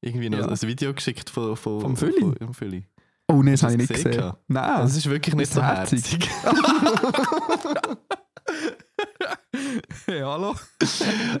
irgendwie 0.00 0.28
noch 0.28 0.38
Ja. 0.40 0.48
ein 0.48 0.62
Video 0.62 0.92
geschickt 0.92 1.30
von, 1.30 1.56
von, 1.56 1.80
Vom 1.80 1.96
Fülli? 1.96 2.20
Von, 2.20 2.36
vom 2.36 2.54
Fülli. 2.54 2.84
Oh 3.28 3.42
nein, 3.42 3.54
das 3.54 3.62
habe 3.62 3.72
ich 3.74 3.78
das 3.78 3.88
nicht 3.90 4.04
gesehen 4.04 4.20
gesehen. 4.20 4.34
Nein. 4.48 4.80
Das 4.82 4.96
ist 4.96 5.08
wirklich 5.08 5.34
nicht 5.36 5.44
ist 5.48 5.54
so 5.54 5.62
herzig. 5.62 6.02
herzig. 6.02 6.28
hey, 10.06 10.20
hallo? 10.20 10.54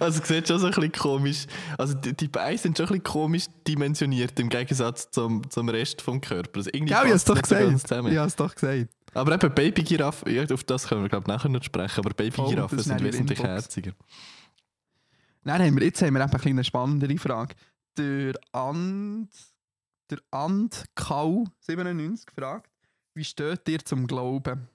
Also 0.00 0.22
es 0.22 0.28
sieht 0.28 0.48
schon 0.48 0.58
so 0.58 0.66
ein 0.66 0.72
bisschen 0.72 0.92
komisch. 0.92 1.46
Also 1.78 1.94
die, 1.94 2.14
die 2.14 2.28
Beine 2.28 2.58
sind 2.58 2.76
schon 2.76 2.86
ein 2.86 2.88
bisschen 2.88 3.04
komisch 3.04 3.46
dimensioniert 3.66 4.38
im 4.40 4.48
Gegensatz 4.48 5.10
zum, 5.10 5.48
zum 5.50 5.68
Rest 5.68 6.02
vom 6.02 6.20
Körper. 6.20 6.58
Also 6.58 6.70
irgendwie 6.72 6.92
Ja, 6.92 7.00
ich 7.02 7.06
habe 7.06 7.16
es 7.16 7.24
doch 7.24 7.40
gesagt. 7.40 7.84
Ich 7.84 7.92
habe 7.92 8.10
es 8.26 8.36
doch 8.36 8.54
gesagt. 8.54 8.88
Aber 9.14 9.34
eben 9.34 9.54
Babygiraffe, 9.54 10.30
ja, 10.30 10.44
auf 10.52 10.64
das 10.64 10.88
können 10.88 11.02
wir 11.02 11.08
glaube 11.08 11.30
nachher 11.30 11.48
noch 11.48 11.62
sprechen, 11.62 12.00
aber 12.00 12.10
Babygiraffen 12.10 12.78
Oh, 12.78 12.82
sind 12.82 13.02
wesentlich 13.02 13.40
herziger. 13.40 13.92
Nein, 15.44 15.62
haben 15.62 15.78
wir, 15.78 15.84
jetzt 15.84 16.02
haben 16.02 16.14
wir 16.14 16.20
eben 16.20 16.30
ein 16.30 16.36
bisschen 16.36 16.50
eine 16.52 16.64
spannendere 16.64 17.18
Frage. 17.18 17.54
Der 17.96 18.34
And, 18.52 19.28
der 20.10 20.18
And 20.30 20.84
Kau 20.94 21.44
97 21.60 22.26
fragt, 22.34 22.70
wie 23.14 23.24
steht 23.24 23.68
ihr 23.68 23.84
zum 23.84 24.06
Glauben? 24.06 24.68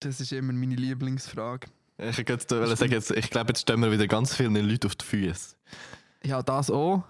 Das 0.00 0.20
ist 0.20 0.32
immer 0.32 0.52
meine 0.52 0.74
Lieblingsfrage. 0.74 1.68
Ich 1.98 2.18
jetzt 2.18 2.50
wollen 2.50 2.76
sagen, 2.76 2.92
jetzt, 2.92 3.10
ich 3.10 3.30
glaube, 3.30 3.48
jetzt 3.50 3.62
stehen 3.62 3.80
wir 3.80 3.90
wieder 3.90 4.06
ganz 4.06 4.34
vielen 4.34 4.54
Leuten 4.54 4.86
auf 4.86 4.96
die 4.96 5.04
Füße. 5.04 5.56
Ja, 6.24 6.42
das 6.42 6.70
auch. 6.70 7.04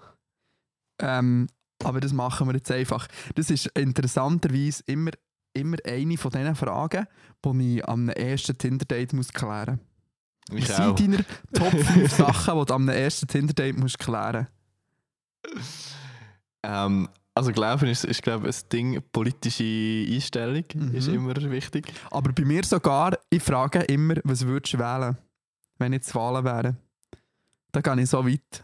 Ähm, 0.99 1.47
aber 1.83 1.99
das 1.99 2.13
machen 2.13 2.47
wir 2.47 2.55
jetzt 2.55 2.71
einfach. 2.71 3.07
Das 3.35 3.49
ist 3.49 3.67
interessanterweise 3.67 4.83
immer, 4.85 5.11
immer 5.53 5.77
eine 5.85 6.17
von 6.17 6.31
diesen 6.31 6.55
Fragen, 6.55 7.05
die 7.45 7.77
ich 7.77 7.85
am 7.87 8.09
ersten 8.09 8.57
Tinder-Date 8.57 9.13
muss 9.13 9.33
klären 9.33 9.79
muss. 10.49 10.59
Ich 10.63 10.69
Was 10.69 10.77
sind 10.77 10.99
deine 10.99 11.25
Top 11.53 11.71
5 11.85 12.11
Sachen, 12.11 12.59
die 12.59 12.65
du 12.65 12.73
am 12.73 12.89
ersten 12.89 13.27
Tinder-Date 13.27 13.77
musst 13.77 13.99
klären 13.99 14.47
Ähm, 16.63 17.09
also 17.37 17.51
Glauben 17.51 17.87
ist, 17.87 18.03
ist 18.03 18.21
glaube 18.21 18.49
ich, 18.49 18.57
ein 18.57 18.69
Ding, 18.69 19.03
politische 19.11 19.63
Einstellung 19.63 20.63
Mhm. 20.73 20.95
ist 20.95 21.07
immer 21.07 21.35
wichtig. 21.35 21.93
Aber 22.11 22.31
bei 22.33 22.43
mir 22.43 22.63
sogar, 22.63 23.17
ich 23.29 23.43
frage 23.43 23.79
immer, 23.83 24.15
was 24.23 24.45
würdest 24.45 24.73
du 24.73 24.79
wählen, 24.79 25.17
wenn 25.77 25.93
jetzt 25.93 26.13
Wahlen 26.15 26.43
wären? 26.43 26.77
Da 27.71 27.81
gehe 27.81 28.01
ich 28.01 28.09
so 28.09 28.25
weit. 28.25 28.63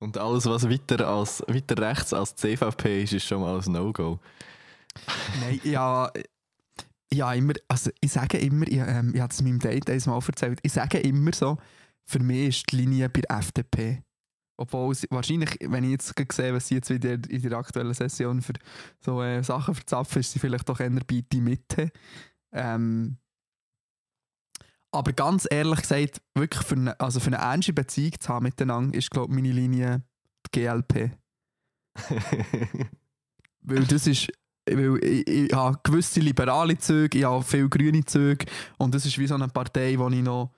Und 0.00 0.16
alles, 0.16 0.46
was 0.46 0.68
weiter, 0.68 1.06
als, 1.06 1.42
weiter 1.46 1.78
rechts 1.78 2.12
als 2.12 2.34
CVP 2.34 3.02
ist, 3.02 3.12
ist 3.12 3.26
schon 3.26 3.42
mal 3.42 3.60
ein 3.60 3.72
No-Go. 3.72 4.18
Nein, 5.40 5.60
ja, 5.64 6.10
ja 7.12 7.32
immer, 7.34 7.54
also 7.68 7.90
ich 8.00 8.10
sage 8.12 8.38
immer, 8.38 8.66
ich, 8.66 8.78
ähm, 8.78 9.12
ich 9.14 9.20
habe 9.20 9.32
es 9.32 9.42
meinem 9.42 9.58
Date 9.58 9.90
einmal 9.90 10.20
erzählt, 10.26 10.58
ich 10.62 10.72
sage 10.72 10.98
immer 10.98 11.32
so, 11.32 11.58
für 12.04 12.18
mich 12.18 12.48
ist 12.48 12.72
die 12.72 12.76
Linie 12.76 13.08
bei 13.08 13.20
der 13.20 13.38
FDP. 13.38 14.02
Obwohl 14.60 14.94
sie, 14.94 15.06
wahrscheinlich, 15.08 15.56
wenn 15.62 15.84
ich 15.84 15.92
jetzt 15.92 16.14
sehe, 16.32 16.52
was 16.52 16.68
sie 16.68 16.74
jetzt 16.74 16.90
wieder 16.90 17.12
in 17.12 17.42
der 17.42 17.52
aktuellen 17.54 17.94
Session 17.94 18.42
für 18.42 18.52
so 19.00 19.22
äh, 19.22 19.42
Sachen 19.42 19.74
verzapfen, 19.74 20.20
ist 20.20 20.32
sie 20.32 20.38
vielleicht 20.38 20.68
doch 20.68 20.80
eher 20.80 20.90
bei 20.90 21.24
die 21.32 21.40
Mitte. 21.40 21.90
Ähm, 22.52 23.16
aber 24.92 25.14
ganz 25.14 25.48
ehrlich 25.50 25.80
gesagt, 25.80 26.20
wirklich 26.34 26.62
für 26.62 26.74
eine, 26.74 27.00
also 27.00 27.20
für 27.20 27.28
eine 27.28 27.38
ernste 27.38 27.72
Beziehung 27.72 28.20
zu 28.20 28.28
haben 28.28 28.42
miteinander, 28.42 28.98
ist, 28.98 29.10
glaube 29.10 29.32
ich, 29.32 29.36
meine 29.36 29.50
Linie 29.50 30.02
die 30.46 30.60
GLP. 30.60 31.12
Weil 33.62 33.84
das 33.84 34.06
ist, 34.06 34.30
weil 34.68 35.02
ich, 35.02 35.26
ich 35.26 35.52
habe 35.54 35.80
gewisse 35.82 36.20
liberale 36.20 36.76
Züge, 36.76 37.16
ich 37.16 37.24
habe 37.24 37.42
viele 37.42 37.68
grüne 37.70 38.04
Züge 38.04 38.44
und 38.76 38.94
das 38.94 39.06
ist 39.06 39.18
wie 39.18 39.26
so 39.26 39.34
eine 39.34 39.48
Partei, 39.48 39.96
die 39.96 40.16
ich 40.16 40.22
noch 40.22 40.52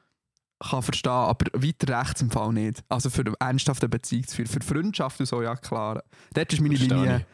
kann 0.63 0.83
verstehen 0.83 1.13
aber 1.13 1.47
weiter 1.55 2.01
rechts 2.01 2.23
im 2.23 2.31
Fall 2.31 2.53
nicht. 2.53 2.83
Also 2.89 3.11
für 3.11 3.23
eine 3.23 3.35
ernsthafte 3.39 3.89
Beziehung 3.89 4.27
zu 4.27 4.37
führen. 4.37 4.49
Für 4.49 4.61
Freundschaft 4.61 5.21
und 5.21 5.27
so, 5.27 5.43
ja 5.43 5.57
klar. 5.57 6.03
Dort 6.35 6.53
ist 6.53 6.61
meine 6.61 6.77
Verstehe 6.77 6.99
Linie 6.99 7.27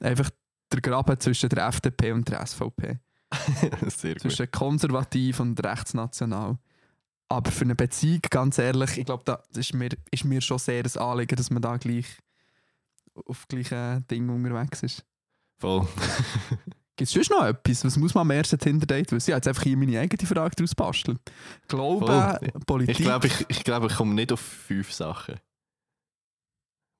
einfach 0.00 0.30
der 0.72 0.80
Graben 0.80 1.18
zwischen 1.20 1.48
der 1.48 1.66
FDP 1.66 2.12
und 2.12 2.28
der 2.28 2.44
SVP. 2.46 2.98
Sehr 3.88 4.14
gut. 4.14 4.22
Zwischen 4.22 4.50
konservativ 4.50 5.40
und 5.40 5.62
rechtsnational. 5.64 6.58
Aber 7.28 7.50
für 7.50 7.64
eine 7.64 7.74
Beziehung, 7.74 8.20
ganz 8.30 8.58
ehrlich, 8.58 8.98
ich 8.98 9.06
glaube, 9.06 9.24
da 9.24 9.42
ist 9.56 9.74
mir, 9.74 9.88
ist 10.10 10.24
mir 10.24 10.40
schon 10.40 10.58
sehr 10.58 10.84
ein 10.84 10.98
Anliegen, 10.98 11.36
dass 11.36 11.50
man 11.50 11.62
da 11.62 11.78
gleich 11.78 12.06
auf 13.26 13.48
gleichen 13.48 14.06
Ding 14.08 14.28
unterwegs 14.28 14.82
ist. 14.82 15.04
Voll. 15.58 15.88
Gibt 16.96 17.08
es 17.08 17.12
sonst 17.12 17.30
noch 17.30 17.44
etwas? 17.44 17.84
Was 17.84 17.96
muss 17.96 18.14
man 18.14 18.22
am 18.22 18.30
ersten 18.30 18.58
Tinder-Date 18.58 19.10
wissen? 19.10 19.30
Ich 19.30 19.34
habe 19.34 19.38
jetzt 19.38 19.48
einfach 19.48 19.64
hier 19.64 19.76
meine 19.76 19.98
eigene 19.98 20.26
Frage 20.28 20.54
daraus 20.54 20.74
basteln. 20.74 21.18
Glauben, 21.66 22.06
Voll. 22.06 22.52
Politik. 22.66 22.98
Ich 22.98 23.04
glaube, 23.04 23.26
ich, 23.26 23.44
ich, 23.48 23.64
glaub, 23.64 23.84
ich 23.90 23.96
komme 23.96 24.14
nicht 24.14 24.30
auf 24.30 24.38
fünf 24.40 24.92
Sachen, 24.92 25.40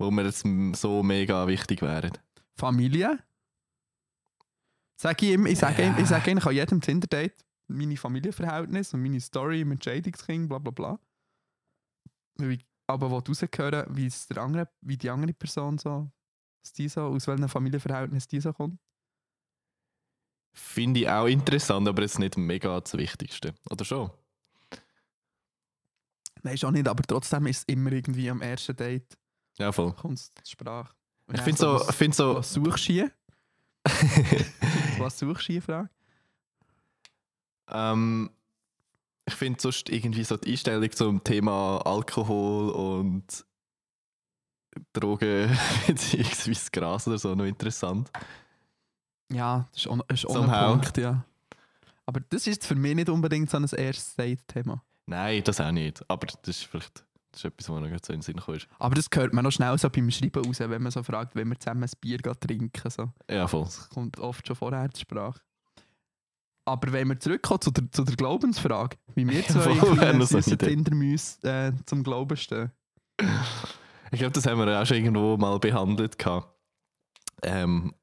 wo 0.00 0.10
mir 0.10 0.24
jetzt 0.24 0.44
so 0.74 1.02
mega 1.02 1.46
wichtig 1.46 1.82
wären. 1.82 2.12
Familie. 2.56 3.20
Sag 5.00 5.22
ich, 5.22 5.30
ihm, 5.30 5.46
ich 5.46 5.58
sage 5.58 5.82
Ja. 5.82 5.88
ihm, 5.88 5.98
ich 5.98 6.08
sage 6.08 6.30
eigentlich 6.30 6.46
an 6.46 6.54
jedem 6.54 6.80
Tinder-Date 6.80 7.44
meine 7.68 7.96
Familienverhältnisse 7.96 8.96
und 8.96 9.02
meine 9.02 9.20
Story 9.20 9.64
mit 9.64 9.82
Scheidungskind, 9.84 10.48
bla 10.48 10.58
bla 10.58 10.70
bla. 10.70 10.98
Ich 12.40 12.64
aber 12.86 13.10
will 13.10 13.22
rausgehören, 13.26 13.96
wie, 13.96 14.06
es 14.06 14.26
der 14.26 14.38
andere, 14.38 14.68
wie 14.82 14.96
die 14.96 15.08
andere 15.08 15.32
Person 15.32 15.78
die 16.76 16.88
so, 16.88 17.02
aus 17.02 17.26
welchem 17.26 17.48
Familienverhältnis 17.48 18.26
die 18.26 18.40
so 18.40 18.52
kommt. 18.52 18.80
Finde 20.56 21.00
ich 21.00 21.08
auch 21.08 21.26
interessant, 21.26 21.86
aber 21.88 22.02
jetzt 22.02 22.18
nicht 22.18 22.36
mega 22.36 22.80
das 22.80 22.94
Wichtigste. 22.96 23.54
Oder 23.70 23.84
schon? 23.84 24.10
Nein, 26.42 26.56
schon 26.58 26.74
nicht, 26.74 26.86
aber 26.88 27.02
trotzdem 27.02 27.46
ist 27.46 27.58
es 27.58 27.64
immer 27.64 27.90
irgendwie 27.92 28.30
am 28.30 28.40
ersten 28.42 28.76
Date 28.76 29.16
Ja, 29.58 29.72
voll. 29.72 29.92
kommt 29.94 30.18
es 30.18 30.30
zur 30.34 30.46
Sprache. 30.46 30.94
Und 31.26 31.36
Ich 31.36 31.40
finde 31.42 31.58
so, 31.58 31.74
was, 31.74 31.94
find 31.96 32.14
so 32.14 32.34
was 32.36 32.52
suchst 32.52 32.88
du 32.88 32.92
hier? 32.92 33.10
Was 34.98 35.18
suchst 35.18 35.48
du 35.48 35.52
hier, 35.52 35.62
Frage? 35.62 35.90
ähm, 37.68 38.30
ich 39.26 39.34
finde 39.34 39.60
sonst 39.60 39.88
irgendwie 39.90 40.24
so 40.24 40.36
die 40.36 40.52
Einstellung 40.52 40.90
zum 40.92 41.24
Thema 41.24 41.78
Alkohol 41.84 42.70
und 42.70 43.44
Drogen 44.92 45.56
beziehungsweise 45.86 46.70
Gras 46.70 47.08
oder 47.08 47.18
so 47.18 47.34
noch 47.34 47.44
interessant. 47.44 48.10
Ja, 49.32 49.68
das 49.72 49.82
ist 49.82 49.88
auch, 49.88 49.98
ist 50.08 50.26
auch 50.26 50.48
ein. 50.48 50.80
Punkt, 50.80 50.96
ja. 50.98 51.24
Aber 52.06 52.20
das 52.20 52.46
ist 52.46 52.66
für 52.66 52.74
mich 52.74 52.94
nicht 52.94 53.08
unbedingt 53.08 53.50
so 53.50 53.56
ein 53.56 53.64
erstes 53.64 54.14
Date-Thema. 54.14 54.82
Nein, 55.06 55.42
das 55.44 55.60
auch 55.60 55.72
nicht. 55.72 56.04
Aber 56.08 56.26
das 56.26 56.38
ist 56.44 56.64
vielleicht 56.64 57.04
das 57.34 57.40
ist 57.40 57.46
etwas, 57.46 57.68
was 57.68 57.80
noch 57.80 57.88
so 57.88 58.12
in 58.12 58.20
den 58.20 58.22
Sinn 58.22 58.36
kommt. 58.36 58.68
Aber 58.78 58.94
das 58.94 59.08
hört 59.12 59.32
man 59.32 59.42
noch 59.42 59.50
schnell 59.50 59.76
so 59.76 59.90
beim 59.90 60.08
Schreiben 60.08 60.44
raus, 60.44 60.60
wenn 60.60 60.82
man 60.82 60.92
so 60.92 61.02
fragt, 61.02 61.34
wenn 61.34 61.48
wir 61.48 61.58
zusammen 61.58 61.82
ein 61.82 61.90
Bier 62.00 62.18
trinken. 62.18 62.90
So. 62.90 63.10
Ja, 63.28 63.48
voll. 63.48 63.64
Das 63.64 63.88
kommt 63.90 64.20
oft 64.20 64.46
schon 64.46 64.54
vorher 64.54 64.88
zur 64.92 65.00
Sprache. 65.00 65.40
Aber 66.64 66.92
wenn 66.92 67.08
wir 67.08 67.18
zurückkommen 67.18 67.60
zu 67.60 67.72
der, 67.72 67.90
zu 67.90 68.04
der 68.04 68.14
Glaubensfrage, 68.14 68.96
wie 69.16 69.28
wir 69.28 69.44
zwei 69.48 69.72
Idee. 69.72 70.56
Tindermäuse 70.56 71.42
äh, 71.42 71.72
zum 71.86 72.04
Glauben 72.04 72.36
stehen. 72.36 72.70
Ich 74.12 74.20
glaube, 74.20 74.32
das 74.32 74.46
haben 74.46 74.64
wir 74.64 74.80
auch 74.80 74.86
schon 74.86 74.98
irgendwo 74.98 75.36
mal 75.36 75.58
behandelt. 75.58 76.16
gehabt. 76.16 76.48
Ähm, 77.42 77.94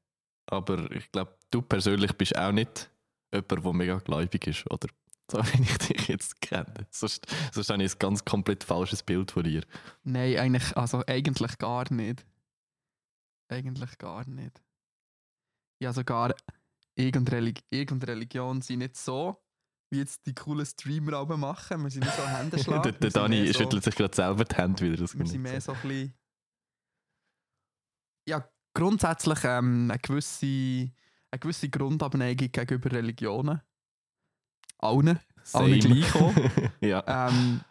aber 0.51 0.91
ich 0.91 1.11
glaube, 1.11 1.35
du 1.49 1.61
persönlich 1.61 2.13
bist 2.13 2.37
auch 2.37 2.51
nicht 2.51 2.91
jemand, 3.33 3.51
der 3.51 3.73
mega 3.73 3.97
gläubig 3.99 4.47
ist, 4.47 4.69
oder? 4.69 4.87
So 5.31 5.37
wie 5.37 5.61
ich 5.61 5.77
dich 5.77 6.07
jetzt 6.09 6.41
kenne. 6.41 6.87
Sonst, 6.89 7.25
sonst 7.53 7.69
habe 7.69 7.81
ich 7.81 7.93
ein 7.93 7.99
ganz 7.99 8.25
komplett 8.25 8.65
falsches 8.65 9.01
Bild 9.01 9.31
von 9.31 9.45
dir. 9.45 9.63
Nein, 10.03 10.35
eigentlich, 10.35 10.75
also 10.75 11.05
eigentlich 11.07 11.57
gar 11.57 11.89
nicht. 11.93 12.25
Eigentlich 13.47 13.97
gar 13.97 14.27
nicht. 14.27 14.61
Ja, 15.81 15.93
sogar 15.93 16.35
irgendeine, 16.95 17.37
Relig 17.37 17.63
irgendeine 17.69 18.11
Religion 18.11 18.61
sind 18.61 18.79
nicht 18.79 18.97
so, 18.97 19.41
wie 19.89 19.99
jetzt 19.99 20.25
die 20.25 20.35
coolen 20.35 20.65
Streamer 20.65 21.13
aber 21.13 21.37
machen. 21.37 21.81
Wir 21.81 21.89
sind 21.89 22.03
nicht 22.03 22.15
so 22.17 22.23
Händeschlag. 22.27 22.83
der 22.83 22.91
der 22.91 23.09
Dani 23.11 23.53
schüttelt 23.53 23.85
sich 23.85 23.95
gerade 23.95 24.13
selber 24.13 24.43
die 24.43 24.55
Hände 24.55 24.83
wieder. 24.83 24.97
Das 24.97 25.17
Wir 25.17 25.25
sind 25.25 25.43
mehr 25.43 25.61
so 25.61 25.71
ein 25.71 25.81
bisschen. 25.81 26.13
Ja, 28.27 28.50
grundsätzlich 28.73 29.39
ähm, 29.43 29.89
eine, 29.91 29.99
gewisse, 29.99 30.45
eine 30.45 31.39
gewisse 31.39 31.69
Grundabneigung 31.69 32.51
gegenüber 32.51 32.91
Religionen. 32.91 33.61
Allen. 34.79 35.19
sagen. 35.43 35.65
alle 35.65 35.79
gleich 35.79 36.15
auch. 36.15 36.33
ja. 36.81 37.27
Ähm, 37.29 37.61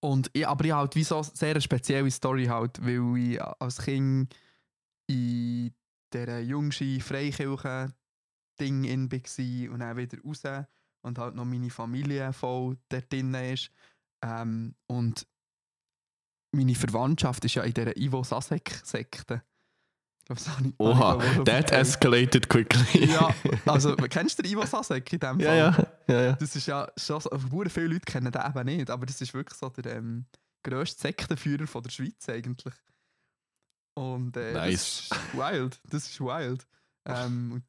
und 0.00 0.30
ich, 0.34 0.46
aber 0.46 0.64
ich 0.64 0.70
habe 0.70 0.80
halt 0.82 0.96
wie 0.96 1.04
so 1.04 1.22
sehr 1.22 1.50
eine 1.50 1.60
spezielle 1.60 2.10
Story 2.10 2.46
halt, 2.46 2.84
weil 2.84 3.16
ich 3.16 3.42
als 3.42 3.78
Kind 3.78 4.34
in 5.08 5.74
dieser 6.12 6.40
jungen 6.40 6.72
Freikirche 6.72 7.94
Ding 8.60 8.84
in 8.84 9.10
war 9.10 9.72
und 9.72 9.80
dann 9.80 9.96
wieder 9.96 10.18
raus 10.22 10.66
und 11.02 11.18
halt 11.18 11.34
noch 11.34 11.44
meine 11.44 11.70
Familie 11.70 12.32
voll 12.32 12.76
dort 12.88 13.12
drin 13.12 13.34
ist. 13.34 13.70
Ähm, 14.22 14.74
und 14.86 15.26
meine 16.54 16.74
Verwandtschaft 16.74 17.44
ist 17.44 17.54
ja 17.54 17.62
in 17.62 17.74
dieser 17.74 17.96
Ivo 17.96 18.22
Sasek-Sekte. 18.22 19.42
Oha, 20.78 21.18
that 21.44 21.70
escalated 21.70 22.48
quickly. 22.48 23.06
Ja, 23.06 23.34
also 23.66 23.94
kennst 23.96 24.38
du 24.38 24.42
den 24.42 24.52
Ivo 24.52 24.64
Sasek 24.64 25.12
in 25.12 25.18
dem 25.18 25.40
Fall? 25.40 25.42
ja, 25.42 25.54
ja, 25.54 25.86
ja, 26.08 26.22
ja. 26.22 26.32
Das 26.32 26.56
ist 26.56 26.66
ja 26.66 26.90
schon 26.96 27.20
so, 27.20 27.30
viele 27.68 27.86
Leute 27.88 28.00
kennen 28.06 28.32
den 28.32 28.42
eben 28.42 28.64
nicht, 28.64 28.90
aber 28.90 29.04
das 29.04 29.20
ist 29.20 29.34
wirklich 29.34 29.58
so 29.58 29.68
der 29.68 29.96
ähm, 29.96 30.24
grösste 30.62 31.02
Sektenführer 31.02 31.66
von 31.66 31.82
der 31.82 31.90
Schweiz 31.90 32.26
eigentlich. 32.28 32.74
Und 33.94 34.36
äh, 34.36 34.52
Nice. 34.52 35.08
das 35.10 35.18
ist 35.18 35.34
wild, 35.34 35.80
das 35.90 36.06
ist 36.08 36.20
wild. 36.20 36.66
Ähm, 37.06 37.62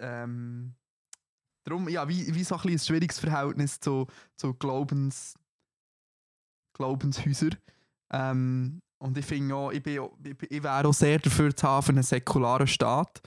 ähm, 0.00 0.74
darum, 1.64 1.88
ja, 1.88 2.08
wie, 2.08 2.34
wie 2.34 2.44
so 2.44 2.56
ein, 2.56 2.68
ein 2.68 2.78
schwieriges 2.78 3.18
Verhältnis 3.18 3.80
zu, 3.80 4.06
zu 4.36 4.54
Glaubens, 4.54 5.38
Glaubenshäusern. 6.78 7.56
Ähm, 8.10 8.80
und 8.98 9.16
ich 9.16 9.26
finde 9.26 9.54
auch, 9.54 9.70
ich, 9.70 9.82
bin, 9.82 10.08
ich, 10.24 10.50
ich 10.50 10.62
wäre 10.62 10.86
auch 10.86 10.94
sehr 10.94 11.18
dafür 11.18 11.54
zu 11.54 11.66
haben 11.66 11.82
für 11.84 11.92
einen 11.92 12.02
säkularen 12.02 12.66
Staat. 12.66 13.20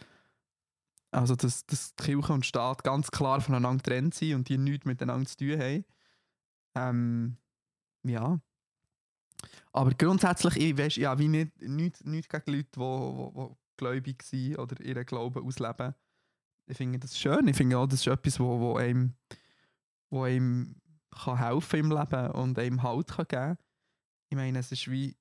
Also, 1.12 1.36
dass, 1.36 1.66
dass 1.66 1.94
die 1.96 2.04
Kirche 2.04 2.34
und 2.34 2.46
Staat 2.46 2.84
ganz 2.84 3.12
klar 3.12 3.42
voneinander 3.42 3.84
getrennt 3.84 4.16
sind 4.16 4.36
und 4.36 4.50
die 4.50 4.58
nichts 4.58 4.86
miteinander 4.86 5.28
zu 5.28 5.38
tun 5.38 5.60
haben. 5.60 5.86
Ähm, 6.76 7.38
ja. 8.04 8.40
Aber 9.74 9.92
grundsätzlich, 9.92 10.58
ich 10.58 10.78
weiß 10.78 10.96
ja, 10.98 11.18
wie 11.20 11.28
nicht, 11.28 11.62
nicht, 11.62 12.06
nicht 12.06 12.30
gegen 12.30 12.52
Leute, 12.52 12.70
die 12.76 12.80
wo, 12.80 13.32
wo 13.34 13.58
gläubig 13.78 14.24
sind 14.24 14.58
oder 14.58 14.80
ihren 14.82 15.06
Glauben 15.06 15.46
ausleben. 15.46 15.96
Ich 16.68 16.78
finde 16.78 17.00
das 17.00 17.18
schön. 17.18 17.48
Ich 17.48 17.58
finde 17.58 17.78
auch, 17.78 17.88
das 17.88 18.02
ist 18.02 18.08
etwas, 18.08 18.40
wo, 18.40 18.60
wo 18.60 18.78
einem, 18.78 19.14
wo 20.10 20.24
einem 20.24 20.81
kann 21.24 21.38
helfen 21.38 21.80
im 21.80 21.92
Leben 21.92 22.32
und 22.32 22.58
einem 22.58 22.84
Halt 22.84 23.08
kann 23.08 23.26
geben 23.28 23.58
Ich 24.30 24.38
meine, 24.38 24.60
es 24.60 24.72
ist 24.72 24.90
wie 24.90 25.16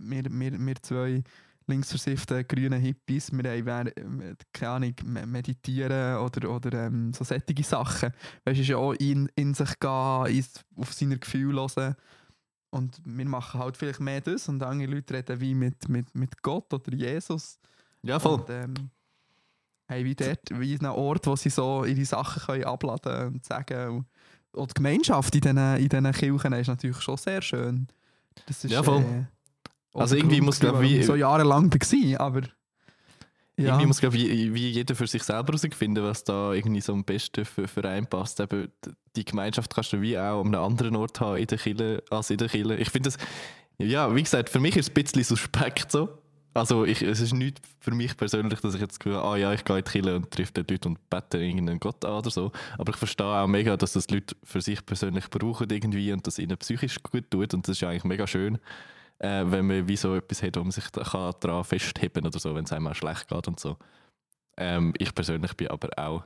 wir, 0.00 0.24
wir, 0.24 0.58
wir 0.58 0.74
zwei 0.82 1.22
linksversifften 1.66 2.46
grünen 2.48 2.80
Hippies, 2.80 3.30
wir 3.32 3.50
haben, 3.50 3.90
keine 4.52 4.70
Ahnung, 4.72 4.94
me- 5.04 5.26
meditieren 5.26 6.18
oder, 6.18 6.50
oder 6.50 6.86
ähm, 6.86 7.12
so 7.12 7.24
sättige 7.24 7.62
Sachen. 7.62 8.12
Weißt 8.44 8.58
du, 8.58 8.62
ist 8.62 8.68
ja 8.68 8.76
auch 8.76 8.94
in, 8.94 9.30
in 9.34 9.54
sich 9.54 9.78
gehen, 9.78 10.44
auf 10.76 10.92
seine 10.92 11.18
Gefühle 11.18 11.60
hören. 11.60 11.96
Und 12.70 13.00
wir 13.04 13.24
machen 13.24 13.60
halt 13.60 13.76
vielleicht 13.76 14.00
mehr 14.00 14.20
das 14.20 14.48
und 14.48 14.62
andere 14.62 14.90
Leute 14.92 15.14
reden 15.14 15.40
wie 15.40 15.54
mit, 15.54 15.88
mit, 15.88 16.14
mit 16.14 16.40
Gott 16.42 16.72
oder 16.72 16.92
Jesus. 16.92 17.58
Ja, 18.02 18.18
voll. 18.18 18.40
Und, 18.40 18.50
ähm, 18.50 18.74
haben 19.88 20.04
wie 20.04 20.14
dort 20.14 20.40
wie 20.52 20.78
einen 20.78 20.92
Ort, 20.92 21.26
wo 21.26 21.34
sie 21.34 21.50
so 21.50 21.84
ihre 21.84 22.04
Sachen 22.04 22.42
können 22.42 22.64
abladen 22.64 23.34
und 23.34 23.44
sagen. 23.44 23.90
Und, 23.90 24.06
und 24.52 24.70
die 24.70 24.74
Gemeinschaft 24.74 25.34
in 25.34 25.40
diesen, 25.40 25.76
in 25.76 25.88
diesen 25.88 26.12
Kirchen 26.12 26.52
ist 26.54 26.68
natürlich 26.68 27.00
schon 27.00 27.16
sehr 27.16 27.42
schön. 27.42 27.86
Das 28.46 28.64
ist, 28.64 28.70
Ja, 28.70 28.82
voll. 28.82 29.00
äh, 29.02 29.24
auch 29.92 30.00
Also 30.02 30.16
irgendwie 30.16 30.40
muss, 30.40 30.60
gewesen, 30.60 30.72
glaub 30.78 30.84
ich, 30.84 31.06
so 31.06 31.14
jahrelang 31.14 31.72
war, 31.72 32.20
aber 32.20 32.42
ja. 33.56 33.66
Irgendwie 33.66 33.86
muss, 33.86 34.00
glaube 34.00 34.16
ich, 34.16 34.54
wie 34.54 34.68
jeder 34.70 34.94
für 34.94 35.06
sich 35.06 35.22
selber 35.22 35.52
herausfinden, 35.52 36.02
was 36.02 36.24
da 36.24 36.54
irgendwie 36.54 36.80
so 36.80 36.94
am 36.94 37.04
besten 37.04 37.44
für, 37.44 37.68
für 37.68 37.86
einen 37.86 38.06
passt. 38.06 38.40
Eben, 38.40 38.72
die 39.16 39.24
Gemeinschaft 39.24 39.74
kannst 39.74 39.92
du 39.92 40.00
wie 40.00 40.16
auch 40.16 40.40
an 40.40 40.46
einem 40.54 40.62
anderen 40.64 40.96
Ort 40.96 41.20
haben 41.20 41.36
in 41.36 41.46
der 41.46 41.58
Kirche 41.58 42.02
als 42.08 42.30
in 42.30 42.38
der 42.38 42.48
Kirche. 42.48 42.76
Ich 42.76 42.88
finde 42.88 43.10
das, 43.10 43.18
ja, 43.76 44.14
wie 44.14 44.22
gesagt, 44.22 44.48
für 44.48 44.60
mich 44.60 44.76
ist 44.76 44.86
es 44.88 44.90
ein 44.90 45.02
bisschen 45.02 45.24
suspekt 45.24 45.92
so. 45.92 46.08
Also 46.52 46.84
ich, 46.84 47.02
es 47.02 47.20
ist 47.20 47.32
nicht 47.32 47.60
für 47.78 47.92
mich 47.92 48.16
persönlich, 48.16 48.60
dass 48.60 48.74
ich 48.74 48.80
jetzt 48.80 49.04
habe, 49.04 49.22
ah 49.22 49.36
ja, 49.36 49.52
ich 49.52 49.64
gehe 49.64 49.78
in 49.78 49.84
die 49.84 49.90
Kirche 49.90 50.16
und 50.16 50.30
treffe 50.30 50.52
dort 50.54 50.70
Leute 50.70 50.88
und 50.88 51.10
bete 51.10 51.38
irgendeinen 51.38 51.78
Gott 51.78 52.04
an 52.04 52.14
oder 52.14 52.30
so. 52.30 52.50
Aber 52.76 52.90
ich 52.90 52.96
verstehe 52.96 53.26
auch 53.26 53.46
mega, 53.46 53.76
dass 53.76 53.92
das 53.92 54.10
Leute 54.10 54.34
für 54.42 54.60
sich 54.60 54.84
persönlich 54.84 55.30
brauchen 55.30 55.70
irgendwie 55.70 56.12
und 56.12 56.26
das 56.26 56.38
ihnen 56.38 56.58
psychisch 56.58 57.02
gut 57.02 57.30
tut 57.30 57.54
und 57.54 57.68
das 57.68 57.76
ist 57.76 57.84
eigentlich 57.84 58.04
mega 58.04 58.26
schön 58.26 58.58
äh, 59.20 59.44
wenn 59.46 59.66
man 59.66 59.86
wie 59.86 59.96
so 59.96 60.14
etwas 60.16 60.42
hat, 60.42 60.56
wo 60.56 60.62
man 60.62 60.70
sich 60.72 60.88
da 60.90 61.02
kann 61.04 61.34
daran 61.40 61.64
festheben 61.64 62.26
oder 62.26 62.38
so, 62.38 62.54
wenn 62.54 62.64
es 62.64 62.72
einem 62.72 62.88
auch 62.88 62.94
schlecht 62.94 63.28
geht 63.28 63.48
und 63.48 63.60
so. 63.60 63.76
Ähm, 64.56 64.92
ich 64.98 65.14
persönlich 65.14 65.54
bin 65.56 65.68
aber 65.68 65.90
auch 65.96 66.24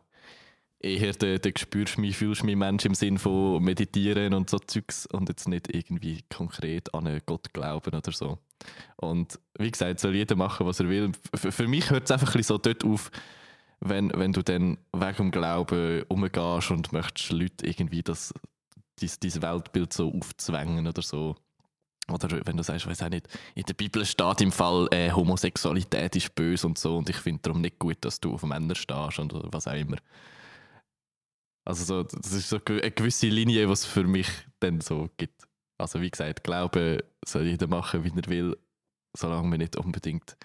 eher 0.84 1.12
der, 1.12 1.38
der 1.38 1.52
spürst 1.56 1.98
mich, 1.98 2.16
fühlst 2.16 2.44
mich 2.44 2.56
Mensch 2.56 2.84
im 2.84 2.94
Sinn 2.94 3.18
von 3.18 3.62
meditieren 3.62 4.34
und 4.34 4.50
so 4.50 4.58
Zeugs 4.58 5.06
und 5.06 5.28
jetzt 5.28 5.48
nicht 5.48 5.74
irgendwie 5.74 6.22
konkret 6.32 6.94
an 6.94 7.06
einen 7.06 7.22
Gott 7.24 7.52
glauben 7.52 7.94
oder 7.94 8.12
so. 8.12 8.38
Und 8.96 9.38
wie 9.58 9.70
gesagt, 9.70 10.00
soll 10.00 10.14
jeder 10.14 10.36
machen, 10.36 10.66
was 10.66 10.80
er 10.80 10.88
will. 10.88 11.12
F 11.32 11.54
für 11.54 11.68
mich 11.68 11.90
hört 11.90 12.04
es 12.04 12.10
einfach 12.10 12.34
ein 12.34 12.42
so 12.42 12.58
dort 12.58 12.84
auf, 12.84 13.10
wenn, 13.80 14.12
wenn 14.14 14.32
du 14.32 14.42
dann 14.42 14.78
wegen 14.92 15.16
dem 15.16 15.30
Glauben 15.30 16.02
umgehst 16.08 16.70
und 16.70 16.92
möchtest 16.92 17.32
Leute 17.32 17.66
irgendwie 17.66 18.02
das, 18.02 18.32
dieses 19.00 19.42
Weltbild 19.42 19.92
so 19.92 20.12
aufzwängen 20.12 20.86
oder 20.86 21.02
so. 21.02 21.36
Oder 22.08 22.44
wenn 22.44 22.58
du 22.58 22.62
sagst, 22.62 22.86
weiß 22.86 23.02
auch 23.02 23.08
nicht, 23.08 23.28
in 23.54 23.62
der 23.62 23.72
Bibel 23.72 24.04
steht 24.04 24.42
im 24.42 24.52
Fall, 24.52 24.88
äh, 24.90 25.10
Homosexualität 25.10 26.14
ist 26.16 26.34
böse 26.34 26.66
und 26.66 26.76
so 26.76 26.98
und 26.98 27.08
ich 27.08 27.16
finde 27.16 27.40
darum 27.42 27.62
nicht 27.62 27.78
gut, 27.78 27.96
dass 28.02 28.20
du 28.20 28.34
auf 28.34 28.42
Männer 28.42 28.74
stehst 28.74 29.18
und 29.18 29.32
was 29.50 29.66
auch 29.66 29.72
immer. 29.72 29.96
Also 31.64 31.84
so, 31.84 32.02
das 32.02 32.32
ist 32.32 32.48
so 32.48 32.60
eine 32.64 32.90
gewisse 32.90 33.28
Linie, 33.28 33.68
was 33.68 33.80
es 33.80 33.86
für 33.86 34.04
mich 34.04 34.28
dann 34.60 34.80
so 34.80 35.08
gibt. 35.16 35.46
Also 35.78 36.00
wie 36.00 36.10
gesagt, 36.10 36.44
Glaube 36.44 37.04
soll 37.24 37.44
jeder 37.46 37.66
machen, 37.66 38.04
wie 38.04 38.10
er 38.16 38.26
will, 38.28 38.56
solange 39.16 39.48
man 39.48 39.58
nicht 39.58 39.76
unbedingt 39.76 40.36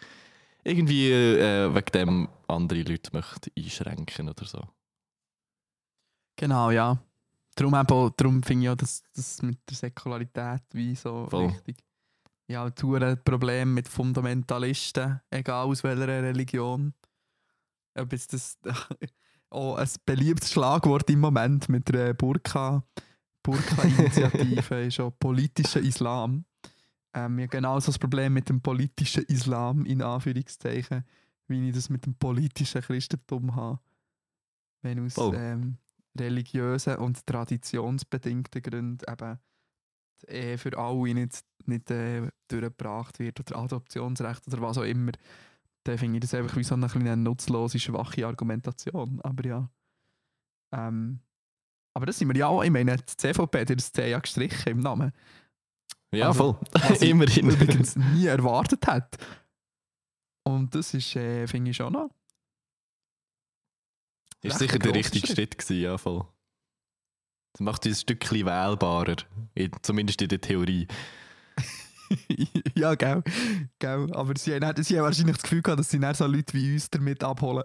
irgendwie 0.63 1.11
äh, 1.11 1.73
wegen 1.73 1.91
dem 1.93 2.29
andere 2.47 2.81
Leute 2.83 3.11
möchte 3.13 3.51
einschränken 3.57 4.29
oder 4.29 4.45
so. 4.45 4.67
Genau, 6.37 6.71
ja. 6.71 6.97
Darum, 7.55 7.73
eben 7.75 7.87
auch- 7.89 8.09
darum 8.11 8.41
finde 8.43 8.65
ich 8.65 8.69
auch, 8.69 8.75
dass 8.75 9.03
das 9.13 9.41
mit 9.41 9.59
der 9.69 9.75
Säkularität 9.75 10.61
wie 10.71 10.95
so 10.95 11.27
Voll. 11.29 11.49
wichtig. 11.49 11.83
Ja, 12.47 12.69
du 12.69 12.95
ein 12.95 13.21
Problem 13.23 13.73
mit 13.73 13.87
Fundamentalisten, 13.87 15.19
egal 15.29 15.65
aus 15.67 15.83
welcher 15.83 16.07
Religion. 16.07 16.93
Ob 17.95 18.11
jetzt 18.13 18.33
das 18.33 18.57
auch 19.49 19.75
ein 19.75 19.89
beliebtes 20.05 20.51
Schlagwort 20.51 21.09
im 21.09 21.19
Moment 21.19 21.69
mit 21.69 21.89
der 21.89 22.13
Burka, 22.13 22.83
Burka-Initiative 23.43 24.81
ist 24.85 24.99
auch 24.99 25.11
politischer 25.19 25.79
Islam. 25.79 26.45
Ähm, 27.13 27.39
ja, 27.39 27.47
genauso 27.47 27.87
das 27.87 27.99
Problem 27.99 28.33
mit 28.33 28.49
dem 28.49 28.61
politischen 28.61 29.23
Islam, 29.23 29.85
in 29.85 30.01
Anführungszeichen, 30.01 31.03
wie 31.47 31.67
ich 31.67 31.73
das 31.73 31.89
mit 31.89 32.05
dem 32.05 32.13
politischen 32.15 32.81
Christentum 32.81 33.55
habe. 33.55 33.79
Wenn 34.81 35.03
aus 35.03 35.15
Voll. 35.15 35.35
ähm, 35.35 35.77
religiösen 36.17 36.97
und 36.97 37.25
traditionsbedingten 37.25 38.61
Gründen 38.61 38.99
eben 39.11 39.39
die 40.21 40.31
Ehe 40.31 40.57
für 40.57 40.77
alle 40.77 41.13
nicht, 41.13 41.43
nicht 41.65 41.89
äh, 41.91 42.29
durchgebracht 42.47 43.19
wird 43.19 43.39
oder 43.39 43.59
Adoptionsrecht 43.59 44.47
oder 44.47 44.61
was 44.61 44.77
auch 44.77 44.83
immer, 44.83 45.11
dann 45.85 45.97
finde 45.97 46.17
ich 46.17 46.21
das 46.21 46.33
einfach 46.33 46.55
wie 46.57 46.63
so 46.63 46.75
eine 46.75 46.87
kleine 46.87 47.17
nutzlose, 47.17 47.79
schwache 47.79 48.25
Argumentation. 48.27 49.21
Aber 49.21 49.45
ja. 49.47 49.69
Ähm, 50.73 51.19
aber 51.95 52.05
das 52.05 52.17
sind 52.19 52.27
wir 52.27 52.35
ja 52.35 52.47
auch, 52.47 52.63
ich 52.63 52.69
meine, 52.71 52.97
die 52.97 53.05
CVP 53.17 53.61
hat 53.61 53.69
das 53.69 53.91
C 53.91 54.09
ja 54.09 54.19
gestrichen 54.19 54.69
im 54.69 54.79
Namen. 54.79 55.11
Ja, 56.13 56.27
Also, 56.27 56.53
voll. 56.53 56.67
was 56.73 57.01
ich 57.01 57.09
Immerhin. 57.11 57.49
übrigens 57.49 57.95
nie 57.95 58.25
erwartet 58.27 58.85
hat. 58.87 59.17
Und 60.45 60.73
das 60.75 60.93
ist, 60.93 61.15
äh, 61.15 61.47
finde 61.47 61.71
ich 61.71 61.77
schon 61.77 61.93
noch. 61.93 62.09
Ist 64.41 64.53
recht 64.61 64.71
sicher 64.71 64.79
der 64.79 64.93
richtige 64.95 65.27
Schritt. 65.27 65.57
Gewesen, 65.57 65.81
ja 65.81 65.97
voll. 65.97 66.25
Das 67.53 67.61
macht 67.61 67.85
uns 67.85 67.97
ein 67.97 68.01
Stückchen 68.01 68.45
wählbarer, 68.45 69.17
in, 69.55 69.71
zumindest 69.81 70.21
in 70.21 70.29
der 70.29 70.39
Theorie. 70.39 70.87
ja, 72.75 72.95
gell. 72.95 73.23
gell. 73.79 74.07
Aber 74.13 74.33
sie 74.37 74.55
haben, 74.55 74.83
sie 74.83 74.97
haben 74.97 75.05
wahrscheinlich 75.05 75.35
das 75.35 75.43
Gefühl 75.43 75.61
gehabt, 75.61 75.79
dass 75.79 75.89
sie 75.89 75.99
dann 75.99 76.13
so 76.15 76.25
Leute 76.25 76.53
wie 76.53 76.73
uns 76.73 76.89
damit 76.89 77.23
abholen. 77.23 77.63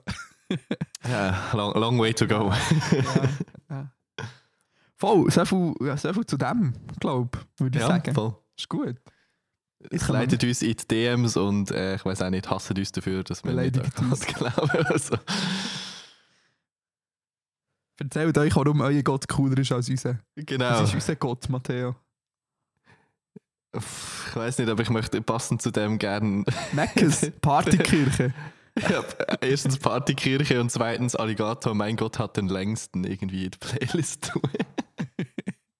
Ja, 1.08 1.50
long, 1.52 1.74
long 1.74 1.98
way 1.98 2.12
to 2.14 2.26
go. 2.26 2.52
ja, 2.92 3.28
ja. 3.70 3.92
Voll, 4.96 5.30
so 5.30 5.44
viel, 5.44 5.74
ja, 5.80 5.96
so 5.96 6.12
viel 6.12 6.26
zu 6.26 6.36
dem, 6.36 6.74
glaube 7.00 7.38
ich, 7.38 7.60
würde 7.60 7.78
ich 7.78 7.82
ja, 7.82 7.88
sagen. 7.88 8.14
voll. 8.14 8.36
Ist 8.56 8.68
gut. 8.68 8.96
Es 9.90 10.08
leitet 10.08 10.44
uns 10.44 10.62
in 10.62 10.76
die 10.76 10.86
DMs 10.86 11.36
und 11.36 11.70
äh, 11.70 11.96
ich 11.96 12.04
weiß 12.04 12.22
auch 12.22 12.30
nicht, 12.30 12.48
hassen 12.48 12.76
uns 12.76 12.92
dafür, 12.92 13.24
dass 13.24 13.44
wir 13.44 13.52
nicht 13.52 13.72
Beleidigt. 13.72 13.96
Gott 13.96 14.26
glauben. 14.34 14.86
Also. 14.86 15.16
Erzählt 17.98 18.38
euch, 18.38 18.56
warum 18.56 18.80
euer 18.80 19.02
Gott 19.02 19.28
cooler 19.28 19.58
ist 19.58 19.72
als 19.72 19.88
unser. 19.88 20.18
Genau. 20.36 20.70
Das 20.70 20.88
ist 20.88 20.94
unser 20.94 21.16
Gott, 21.16 21.48
Matteo. 21.48 21.96
Ich 23.76 24.36
weiß 24.36 24.58
nicht, 24.58 24.68
aber 24.68 24.82
ich 24.82 24.90
möchte 24.90 25.20
passend 25.22 25.62
zu 25.62 25.70
dem 25.70 25.98
gerne 25.98 26.44
Meckes, 26.72 27.30
Partykirche. 27.40 28.32
ja, 28.90 29.04
erstens 29.40 29.78
Partykirche 29.78 30.60
und 30.60 30.70
zweitens 30.70 31.14
Alligator, 31.14 31.74
mein 31.74 31.96
Gott 31.96 32.18
hat 32.18 32.36
den 32.36 32.48
längsten 32.48 33.04
irgendwie 33.04 33.44
in 33.44 33.50
die 33.52 33.58
Playlist 33.58 34.32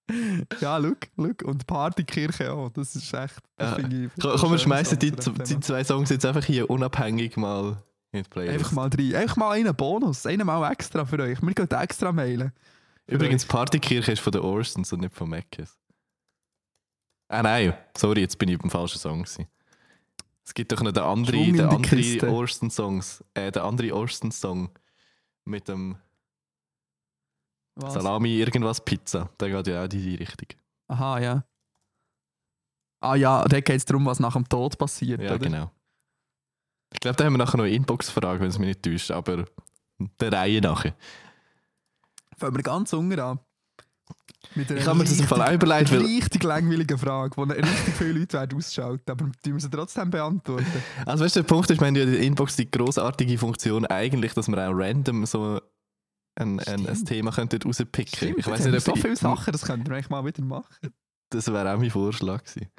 ja, 0.61 0.77
look, 0.77 0.97
look. 1.17 1.41
Und 1.43 1.65
Partykirche 1.67 2.51
auch. 2.51 2.69
Das 2.69 2.95
ist 2.95 3.13
echt. 3.13 3.39
Das 3.57 3.77
Ja. 3.77 3.87
ich, 3.87 4.09
Komm, 4.21 4.51
wir 4.51 4.57
schmeißen 4.57 4.99
die, 4.99 5.11
die 5.11 5.59
zwei 5.59 5.83
Songs 5.83 6.09
jetzt 6.09 6.25
einfach 6.25 6.45
hier 6.45 6.69
unabhängig 6.69 7.37
mal 7.37 7.77
in 8.11 8.23
die 8.23 8.29
Playlist. 8.29 8.53
Einfach 8.53 8.71
mal 8.71 8.89
rein. 8.89 9.15
Einfach 9.15 9.37
mal 9.37 9.51
einen 9.51 9.75
Bonus. 9.75 10.25
Einen 10.25 10.45
mal 10.45 10.71
extra 10.71 11.05
für 11.05 11.19
euch. 11.19 11.41
Wir 11.41 11.53
gehen 11.53 11.71
extra 11.71 12.11
mailen. 12.11 12.51
Übrigens, 13.07 13.45
Partykirche 13.45 14.13
ist 14.13 14.21
von 14.21 14.31
den 14.31 14.41
Orsons 14.41 14.91
und 14.93 15.01
nicht 15.01 15.13
von 15.13 15.29
Meckes. 15.29 15.77
Ah 17.27 17.41
nein, 17.41 17.73
sorry, 17.97 18.21
jetzt 18.21 18.37
bin 18.37 18.49
ich 18.49 18.57
beim 18.57 18.69
falschen 18.69 18.99
Song. 18.99 19.23
Gewesen. 19.23 19.47
Es 20.43 20.53
gibt 20.53 20.71
doch 20.71 20.81
noch 20.81 20.91
den 20.91 21.03
anderen, 21.03 21.53
den 21.53 21.61
anderen 21.61 21.81
Kiste. 21.81 22.29
Orson-Songs. 22.29 23.23
Äh, 23.33 23.51
den 23.51 23.63
anderen 23.63 23.91
Orson-Song 23.93 24.69
mit 25.45 25.67
dem 25.67 25.97
Was? 27.75 27.93
Salami 27.93 28.29
irgendwas 28.37 28.83
Pizza. 28.83 29.29
Der 29.39 29.49
geht 29.49 29.67
ja 29.67 29.79
auch 29.81 29.83
in 29.85 29.89
die 29.89 30.15
Richtung. 30.15 30.47
Aha, 30.87 31.19
ja. 31.19 31.43
Ah 33.01 33.15
ja, 33.15 33.43
da 33.45 33.59
geht 33.59 33.75
es 33.75 33.85
darum, 33.85 34.05
was 34.05 34.19
nach 34.19 34.33
dem 34.33 34.47
Tod 34.47 34.77
passiert, 34.77 35.21
Ja, 35.21 35.31
oder? 35.31 35.39
genau. 35.39 35.71
Ich 36.93 36.99
glaube, 36.99 37.17
da 37.17 37.25
haben 37.25 37.33
wir 37.33 37.37
nachher 37.39 37.57
noch 37.57 37.65
eine 37.65 37.73
Inbox-Frage, 37.75 38.39
wenn 38.39 38.49
es 38.49 38.59
mich 38.59 38.67
nicht 38.69 38.83
täuscht, 38.83 39.11
aber 39.11 39.45
der 40.19 40.31
Reihe 40.31 40.61
nachher. 40.61 40.95
Fangen 42.37 42.55
wir 42.55 42.63
ganz 42.63 42.93
unten 42.93 43.19
an. 43.19 43.39
Ich 44.55 44.85
habe 44.87 44.97
mir 44.97 45.03
das 45.05 45.19
im 45.19 45.27
Fall 45.27 45.41
auch 45.41 45.51
überlegt, 45.51 45.91
weil 45.91 46.01
richtig 46.05 46.43
langweilige 46.43 46.97
Frage, 46.97 47.35
die 47.35 47.53
richtig 47.53 47.93
viele 47.97 48.19
Leute 48.19 48.33
werden 48.33 48.57
ausschalten 48.57 49.11
aber 49.11 49.29
die 49.43 49.51
müssen 49.53 49.71
trotzdem 49.71 50.09
beantworten. 50.09 50.65
Also 51.05 51.23
weißt 51.25 51.35
du, 51.35 51.39
der 51.41 51.47
Punkt 51.47 51.69
ist, 51.71 51.79
wir 51.79 51.87
haben 51.87 51.95
ja 51.95 52.03
in 52.03 52.11
der 52.11 52.21
Inbox 52.21 52.55
die 52.55 52.69
großartige 52.69 53.37
Funktion 53.37 53.85
eigentlich, 53.85 54.33
dass 54.33 54.47
wir 54.47 54.57
auch 54.57 54.73
random 54.73 55.25
so 55.25 55.59
ein, 56.35 56.59
ein, 56.59 56.85
ein. 56.87 57.05
Thema 57.05 57.31
könnten 57.31 57.61
rauspicken. 57.61 58.07
Stimmt, 58.15 58.39
Ich 58.39 58.47
weiß 58.47 58.65
nicht, 58.65 58.81
so 58.85 58.91
ob 58.91 58.99
viele 58.99 59.13
ich- 59.13 59.19
Sachen, 59.19 59.51
das 59.51 59.61
könnten 59.63 59.87
wir 59.87 59.95
eigentlich 59.95 60.09
mal 60.09 60.25
wieder 60.25 60.43
machen. 60.43 60.93
Das 61.29 61.47
wäre 61.51 61.73
auch 61.73 61.79
mein 61.79 61.89
Vorschlag 61.91 62.43
gewesen. 62.43 62.69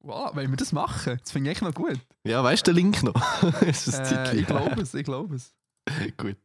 Wow, 0.00 0.34
wollen 0.34 0.50
wir 0.50 0.56
das 0.56 0.72
machen? 0.72 1.18
Das 1.20 1.32
finde 1.32 1.50
ich 1.50 1.56
echt 1.56 1.62
noch 1.62 1.74
gut. 1.74 1.98
Ja, 2.24 2.42
weißt 2.42 2.66
du 2.66 2.72
den 2.72 2.76
Link 2.76 3.02
noch? 3.02 3.14
Äh, 3.62 4.36
ich 4.38 4.46
glaube 4.46 4.80
es, 4.82 4.94
ich 4.94 5.04
glaube 5.04 5.34
es. 5.36 5.52
Gut. 6.16 6.36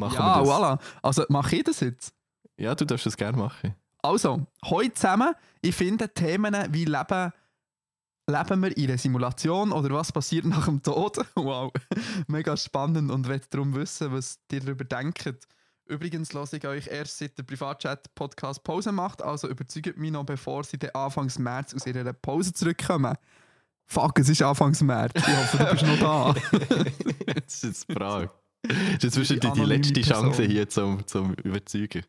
Machen 0.00 0.14
ja, 0.14 0.36
wir 0.36 0.40
das. 0.40 0.48
voilà. 0.48 0.78
Also 1.02 1.24
mache 1.28 1.56
ich 1.56 1.64
das 1.64 1.80
jetzt? 1.80 2.14
Ja, 2.56 2.74
du 2.74 2.84
darfst 2.84 3.06
das 3.06 3.16
gerne 3.16 3.36
machen. 3.36 3.74
Also, 4.02 4.46
heute 4.64 4.94
zusammen, 4.94 5.34
ich 5.60 5.74
finde 5.74 6.08
Themen 6.08 6.54
wie 6.70 6.86
Leben, 6.86 7.32
leben 8.26 8.60
wir 8.62 8.76
in 8.76 8.88
einer 8.88 8.98
Simulation 8.98 9.72
oder 9.72 9.90
was 9.90 10.10
passiert 10.10 10.46
nach 10.46 10.64
dem 10.64 10.82
Tod? 10.82 11.18
Wow, 11.34 11.70
mega 12.26 12.56
spannend 12.56 13.10
und 13.10 13.28
möchte 13.28 13.48
darum 13.50 13.74
wissen, 13.74 14.12
was 14.12 14.38
ihr 14.50 14.60
darüber 14.60 14.84
denkt. 14.84 15.46
Übrigens 15.86 16.32
lasse 16.32 16.56
ich 16.56 16.66
euch 16.66 16.86
erst 16.86 17.18
seit 17.18 17.36
der 17.36 17.42
Privatchat-Podcast 17.42 18.62
Pause 18.62 18.92
macht, 18.92 19.22
also 19.22 19.48
überzeugt 19.48 19.98
mich 19.98 20.12
noch, 20.12 20.24
bevor 20.24 20.64
sie 20.64 20.78
dann 20.78 20.90
Anfangs 20.94 21.38
März 21.38 21.74
aus 21.74 21.84
ihrer 21.84 22.12
Pause 22.12 22.54
zurückkommen. 22.54 23.16
Fuck, 23.86 24.20
es 24.20 24.28
ist 24.28 24.40
Anfangs 24.40 24.80
März. 24.82 25.12
Ich 25.16 25.26
hoffe, 25.26 25.58
du 25.58 25.64
bist 25.72 25.84
noch 25.84 25.98
da. 25.98 26.34
das 27.34 27.54
ist 27.54 27.64
jetzt 27.64 27.92
Frage. 27.92 28.30
Das 28.62 28.76
ist 28.76 29.02
jetzt 29.02 29.16
wahrscheinlich 29.16 29.52
die, 29.52 29.60
die 29.60 29.66
letzte 29.66 30.00
Chance 30.02 30.44
hier 30.44 30.68
zum, 30.68 31.06
zum 31.06 31.34
Überzeugen. 31.34 32.04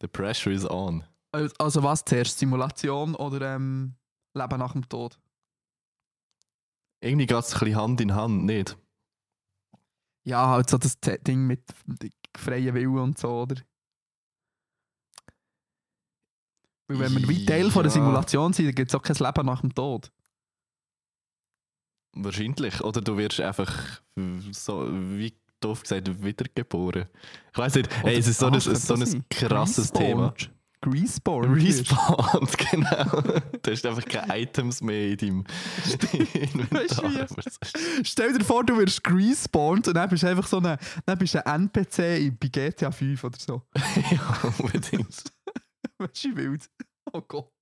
The 0.00 0.08
pressure 0.08 0.52
is 0.52 0.68
on. 0.68 1.04
Also 1.32 1.82
was 1.82 2.04
zuerst, 2.04 2.38
Simulation 2.38 3.14
oder 3.14 3.54
ähm, 3.54 3.94
Leben 4.34 4.58
nach 4.58 4.72
dem 4.72 4.88
Tod? 4.88 5.18
Irgendwie 7.00 7.26
geht 7.26 7.36
es 7.38 7.54
ein 7.54 7.58
bisschen 7.60 7.76
Hand 7.76 8.00
in 8.00 8.14
Hand, 8.14 8.44
nicht? 8.44 8.76
Ja, 10.24 10.48
halt 10.48 10.68
so 10.70 10.78
das 10.78 10.98
Ding 11.00 11.46
mit 11.46 11.62
freien 12.36 12.74
Willen 12.74 12.98
und 12.98 13.18
so, 13.18 13.42
oder? 13.42 13.56
Weil 16.88 16.98
wenn 16.98 17.16
wir 17.16 17.28
wie 17.28 17.46
Teil 17.46 17.70
von 17.70 17.84
der 17.84 17.92
Ja. 17.92 17.94
Simulation 17.94 18.52
sind, 18.52 18.66
dann 18.66 18.74
gibt 18.74 18.90
es 18.90 18.94
auch 18.94 19.02
kein 19.02 19.16
Leben 19.16 19.46
nach 19.46 19.60
dem 19.60 19.74
Tod. 19.74 20.12
Wahrscheinlich. 22.12 22.80
Oder 22.82 23.00
du 23.00 23.16
wirst 23.16 23.40
einfach 23.40 23.72
so, 24.50 24.88
wie 24.90 25.32
doof 25.60 25.82
gesagt, 25.82 26.22
wiedergeboren. 26.22 27.06
Ich 27.52 27.58
weiß 27.58 27.74
nicht, 27.76 27.90
hey, 28.04 28.18
es 28.18 28.26
ist 28.26 28.40
so 28.40 28.46
Ah, 28.46 28.52
ein, 28.52 28.60
so 28.60 28.94
ein 28.94 29.24
krasses 29.30 29.92
Thema. 29.92 30.34
Respawn. 30.86 31.52
Respawned, 31.52 32.56
genau. 32.70 33.22
Du 33.62 33.70
hast 33.70 33.84
einfach 33.84 34.04
keine 34.06 34.38
Items 34.40 34.80
mehr 34.80 35.08
in 35.10 35.16
deinem 35.18 35.44
Inventar. 36.32 37.26
Stell 38.02 38.32
dir 38.38 38.42
vor, 38.44 38.64
du 38.64 38.78
wirst 38.78 39.02
respawned 39.06 39.88
und 39.88 39.94
dann 39.94 40.08
bist 40.08 40.22
du 40.22 40.28
einfach 40.28 40.46
so 40.46 40.56
ein, 40.58 40.78
dann 41.04 41.18
bist 41.18 41.34
du 41.34 41.46
ein 41.46 41.64
NPC 41.64 41.98
in- 42.26 42.38
bei 42.38 42.48
GTA 42.48 42.90
5 42.90 43.22
oder 43.22 43.38
so. 43.38 43.62
ja, 44.10 44.52
unbedingt. 44.58 45.22
Weißt 45.98 46.24
du, 46.24 46.36
wild? 46.36 46.70
Oh 47.12 47.20
Gott. 47.28 47.52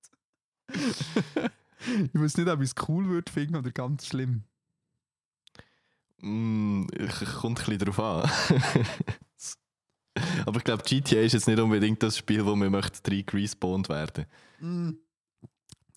Ich 2.13 2.19
weiß 2.21 2.37
nicht, 2.37 2.49
ob 2.49 2.61
ich 2.61 2.71
es 2.75 2.87
cool 2.87 3.07
würde 3.07 3.31
finden 3.31 3.55
oder 3.55 3.71
ganz 3.71 4.07
schlimm. 4.07 4.43
Mm, 6.21 6.87
ich- 6.97 7.33
kommt 7.33 7.59
ein 7.59 7.65
bisschen 7.77 7.79
drauf 7.79 7.99
an. 7.99 8.29
Aber 10.45 10.57
ich 10.57 10.63
glaube, 10.63 10.83
GTA 10.83 11.21
ist 11.21 11.33
jetzt 11.33 11.47
nicht 11.47 11.59
unbedingt 11.59 12.03
das 12.03 12.17
Spiel, 12.17 12.45
wo 12.45 12.55
man 12.55 12.71
möchte 12.71 12.99
rein 13.09 13.23
respawned 13.31 13.87
werden. 13.89 14.25
Mm. 14.59 14.89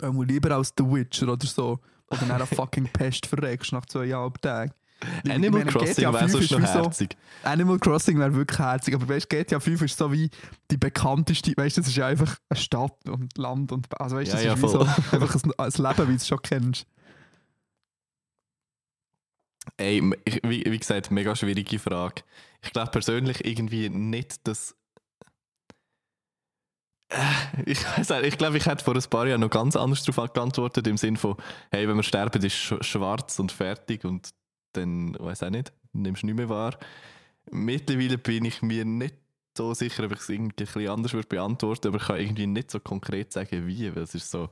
Ähm, 0.01 0.23
lieber 0.23 0.55
als 0.57 0.73
The 0.77 0.85
Witcher 0.85 1.29
oder 1.33 1.47
so. 1.47 1.81
Oder 2.09 2.21
dann 2.21 2.31
eine 2.33 2.47
fucking 2.47 2.89
Pest 2.93 3.27
verreckst 3.27 3.73
nach 3.73 3.87
zweieinhalb 3.87 4.41
Tagen. 4.43 4.73
Animal 5.29 5.65
Crossing 5.65 6.13
wäre 6.13 6.29
so 6.29 6.39
5 6.39 6.45
ist 6.45 6.51
noch 6.53 6.61
wie 6.61 6.67
so- 6.67 6.73
herzig. 6.85 7.17
Animal 7.43 7.79
Crossing 7.79 8.19
wäre 8.19 8.35
wirklich 8.35 8.59
herzig, 8.59 8.95
aber 8.95 9.09
weißt 9.09 9.31
du, 9.33 9.37
GTA 9.37 9.61
5 9.61 9.83
ist 9.83 9.99
so 9.99 10.13
wie 10.13 10.31
die 10.71 10.77
bekannteste, 10.77 11.53
weißt 11.57 11.77
du, 11.77 11.81
das 11.81 11.89
ist 11.89 11.97
ja 11.97 12.07
einfach 12.07 12.37
eine 12.49 12.61
Stadt 12.61 13.09
und 13.09 13.37
Land 13.39 13.73
und 13.73 13.89
also 14.01 14.17
weißt 14.17 14.29
Ja, 14.33 14.35
das 14.37 14.45
ja, 14.45 14.53
ist 14.55 14.61
voll. 14.61 14.71
so 14.71 14.81
einfach 15.17 15.35
ein, 15.35 15.53
ein 15.57 15.71
Leben, 15.73 16.09
wie 16.09 16.13
du 16.13 16.17
es 16.17 16.29
schon 16.29 16.43
kennst. 16.43 16.87
Ey, 19.77 20.03
ich, 20.25 20.41
wie, 20.43 20.65
wie 20.67 20.79
gesagt, 20.79 21.11
mega 21.11 21.37
schwierige 21.37 21.79
Frage. 21.79 22.23
Ich 22.63 22.73
glaube 22.73 22.91
persönlich 22.91 23.45
irgendwie 23.45 23.89
nicht, 23.89 24.47
dass. 24.49 24.75
Äh, 27.11 27.19
Ich 27.67 27.85
weiß 27.85 28.11
ich 28.25 28.39
glaube, 28.39 28.57
ich 28.57 28.67
hätte 28.67 28.85
vor 28.85 28.95
ein 28.97 29.03
paar 29.09 29.27
Jahren 29.27 29.41
noch 29.41 29.51
ganz 29.51 29.77
anders 29.77 30.03
darauf 30.03 30.33
geantwortet, 30.33 30.87
im 30.89 30.97
Sinn 30.97 31.17
von, 31.17 31.37
hey, 31.71 31.87
wenn 31.89 31.97
wir 31.97 32.03
sterben, 32.03 32.43
ist 32.45 32.55
sch 32.55 32.75
schwarz 32.81 33.39
und 33.39 33.53
fertig 33.53 34.05
und 34.05 34.31
dann, 34.73 35.17
weiß 35.19 35.43
auch 35.45 35.51
nicht, 35.51 35.73
nimmst 35.93 36.23
du 36.23 36.27
nicht 36.27 36.37
mehr 36.37 36.49
wahr. 36.49 36.79
Mittlerweile 37.51 38.19
bin 38.19 38.45
ich 38.45 38.63
mir 38.63 38.85
nicht 38.85 39.17
so 39.57 39.75
sicher, 39.75 40.05
ob 40.05 40.13
ich 40.13 40.21
es 40.21 40.29
irgendwie 40.29 40.53
ein 40.63 40.67
bisschen 40.67 40.89
anders 40.89 41.13
würde 41.13 41.29
beantworten, 41.29 41.89
aber 41.89 41.99
ich 41.99 42.05
kann 42.07 42.21
irgendwie 42.21 42.47
nicht 42.47 42.71
so 42.71 42.81
konkret 42.81 43.33
sagen, 43.33 43.67
wie, 43.67 43.95
weil 43.95 44.03
es 44.05 44.15
ist 44.15 44.31
so, 44.31 44.49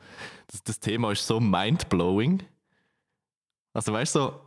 das, 0.49 0.63
das 0.63 0.81
Thema 0.81 1.13
ist 1.13 1.27
so 1.27 1.41
mindblowing. 1.41 2.43
Also 3.73 3.93
weißt 3.93 4.15
du, 4.17 4.19
so, 4.21 4.41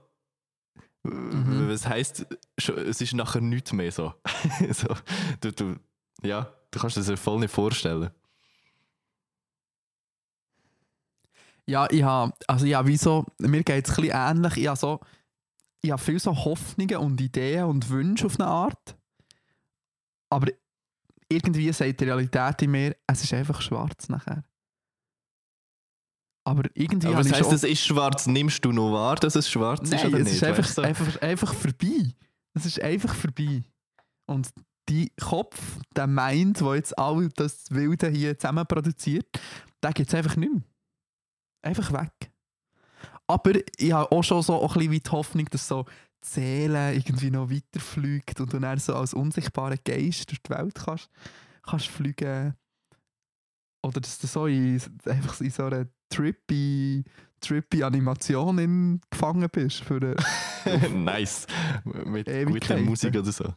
Mhm. 1.05 1.67
was 1.69 1.85
heisst, 1.87 2.25
schon- 2.57 2.77
es 2.77 3.01
ist 3.01 3.13
nachher 3.13 3.41
nichts 3.41 3.73
mehr 3.73 3.91
so. 3.91 4.13
so 4.71 4.87
du, 5.41 5.51
du, 5.51 5.75
ja, 6.21 6.53
du 6.71 6.79
kannst 6.79 6.95
dir 6.95 7.03
das 7.03 7.19
voll 7.19 7.39
nicht 7.39 7.53
vorstellen. 7.53 8.09
Ja, 11.65 11.87
ich 11.89 12.03
habe, 12.03 12.33
also 12.47 12.65
ja, 12.65 12.85
wieso, 12.85 13.25
mir 13.39 13.63
geht 13.63 13.85
es 13.87 13.91
ein 13.97 14.03
bisschen 14.03 14.17
ähnlich. 14.17 14.57
Ich 14.57 14.67
habe 14.67 14.77
so, 14.77 14.99
ich 15.83 15.91
habe 15.91 16.01
viel 16.01 16.19
so 16.19 16.33
Hoffnungen 16.33 16.97
und 16.97 17.19
Ideen 17.19 17.65
und 17.65 17.89
Wünsche 17.89 18.25
auf 18.25 18.39
eine 18.39 18.47
Art. 18.49 18.97
Aber 20.31 20.51
irgendwie 21.29 21.71
sagt 21.73 21.99
die 21.99 22.05
Realität 22.05 22.61
in 22.61 22.71
mir, 22.71 22.95
es 23.05 23.23
ist 23.23 23.33
einfach 23.33 23.61
schwarz 23.61 24.07
nachher. 24.09 24.43
Aber 26.45 26.63
irgendwie 26.73 27.07
Aber 27.07 27.21
ich 27.21 27.33
heisst, 27.33 27.51
es 27.51 27.63
ist 27.63 27.85
schwarz? 27.85 28.27
Nimmst 28.27 28.63
du 28.65 28.71
noch 28.71 28.91
wahr, 28.93 29.15
dass 29.15 29.35
es 29.35 29.49
schwarz 29.49 29.81
ist 29.89 29.91
Nein, 29.91 30.07
oder 30.07 30.19
es 30.19 30.25
nicht? 30.25 30.35
ist 30.35 30.43
einfach, 30.43 30.63
Weißt 30.63 30.77
du? 30.77 30.81
einfach, 30.81 31.21
einfach 31.21 31.53
vorbei. 31.53 32.13
Es 32.53 32.65
ist 32.65 32.81
einfach 32.81 33.13
vorbei. 33.13 33.63
Und 34.25 34.49
die 34.89 35.11
Kopf, 35.21 35.79
der 35.95 36.07
Mind, 36.07 36.59
der 36.59 36.75
jetzt 36.75 36.97
all 36.97 37.29
das 37.29 37.65
Wilde 37.71 38.09
hier 38.09 38.37
zusammen 38.37 38.65
produziert, 38.67 39.27
der 39.81 39.93
gibt 39.93 40.09
es 40.09 40.15
einfach 40.15 40.35
nicht 40.35 40.51
mehr. 40.51 40.63
Einfach 41.61 41.91
weg. 41.93 42.32
Aber 43.27 43.51
ich 43.77 43.91
habe 43.91 44.11
auch 44.11 44.23
schon 44.23 44.41
so 44.41 44.61
ein 44.61 44.73
bisschen 44.73 44.91
die 44.91 45.09
Hoffnung, 45.09 45.45
dass 45.49 45.67
so 45.67 45.85
die 46.23 46.27
Seele 46.27 46.93
irgendwie 46.93 47.31
noch 47.31 47.49
weiterfliegt 47.49 48.39
und 48.39 48.53
du 48.53 48.59
dann 48.59 48.77
so 48.79 48.95
als 48.95 49.13
unsichtbarer 49.13 49.77
Geist 49.77 50.29
durch 50.29 50.41
die 50.41 50.49
Welt 50.49 50.75
kannst, 50.75 51.09
kannst 51.63 51.87
fliegen. 51.87 52.53
Oder 53.81 53.99
dass 53.99 54.19
du 54.19 54.27
so 54.27 54.47
in, 54.47 54.81
einfach 55.05 55.41
in 55.41 55.51
so 55.51 55.65
einer 55.65 55.87
trippy, 56.09 57.03
trippy 57.41 57.83
Animation 57.83 58.57
in, 58.59 59.01
gefangen 59.09 59.49
bist 59.49 59.83
für 59.83 59.97
eine, 59.97 60.15
nice. 60.93 61.47
Mit 61.83 62.27
guter. 62.45 62.77
Musik 62.77 63.15
oder 63.15 63.31
so. 63.31 63.53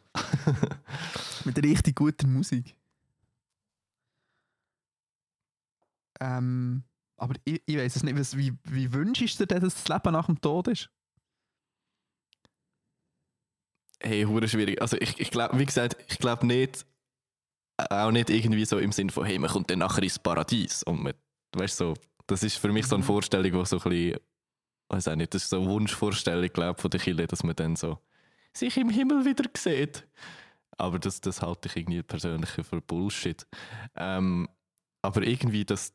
mit 1.44 1.62
richtig 1.62 1.94
guter 1.94 2.26
Musik. 2.26 2.74
Ähm, 6.20 6.82
aber 7.16 7.34
ich, 7.44 7.62
ich 7.66 7.76
weiß 7.76 7.96
es 7.96 8.02
nicht, 8.02 8.18
was, 8.18 8.36
wie, 8.36 8.54
wie 8.64 8.92
wünschst 8.92 9.40
du 9.40 9.46
dir, 9.46 9.60
dass 9.60 9.74
das 9.74 9.88
Leben 9.88 10.12
nach 10.12 10.26
dem 10.26 10.40
Tod 10.40 10.68
ist? 10.68 10.90
Hey, 14.02 14.24
hure 14.24 14.46
schwierig. 14.48 14.80
Also 14.80 14.96
ich, 15.00 15.18
ich 15.20 15.30
glaube, 15.30 15.58
wie 15.58 15.64
gesagt, 15.66 15.96
ich 16.08 16.18
glaube 16.18 16.46
nicht, 16.46 16.86
auch 17.90 18.10
nicht 18.10 18.30
irgendwie 18.30 18.64
so 18.64 18.78
im 18.78 18.92
Sinn 18.92 19.10
von, 19.10 19.26
hey, 19.26 19.38
man 19.38 19.50
kommt 19.50 19.70
dann 19.70 19.80
nachher 19.80 20.02
ins 20.02 20.18
Paradies. 20.18 20.82
Und 20.82 21.02
man, 21.02 21.14
weißt 21.54 21.76
so, 21.78 21.94
das 22.26 22.42
ist 22.42 22.56
für 22.58 22.72
mich 22.72 22.86
so 22.86 22.96
eine 22.96 23.04
Mhm. 23.04 23.06
Vorstellung, 23.06 23.52
die 23.52 23.66
so 23.66 23.78
ein 23.78 23.82
bisschen, 23.90 24.20
weiß 24.90 25.08
auch 25.08 25.16
nicht, 25.16 25.34
das 25.34 25.44
ist 25.44 25.50
so 25.50 25.60
eine 25.60 25.68
Wunschvorstellung, 25.70 26.50
glaube 26.52 26.80
von 26.80 26.90
der 26.90 27.00
Kirche, 27.00 27.26
dass 27.26 27.44
man 27.44 27.56
dann 27.56 27.76
so 27.76 27.98
sich 28.54 28.76
im 28.78 28.90
Himmel 28.90 29.24
wieder 29.26 29.50
sieht. 29.56 30.06
Aber 30.78 30.98
das, 31.00 31.20
das 31.22 31.42
halte 31.42 31.68
ich 31.68 31.76
irgendwie 31.76 32.02
persönlich 32.04 32.50
für 32.50 32.82
Bullshit. 32.82 33.46
Ähm, 33.96 34.48
aber 35.02 35.22
irgendwie, 35.24 35.64
dass 35.66 35.94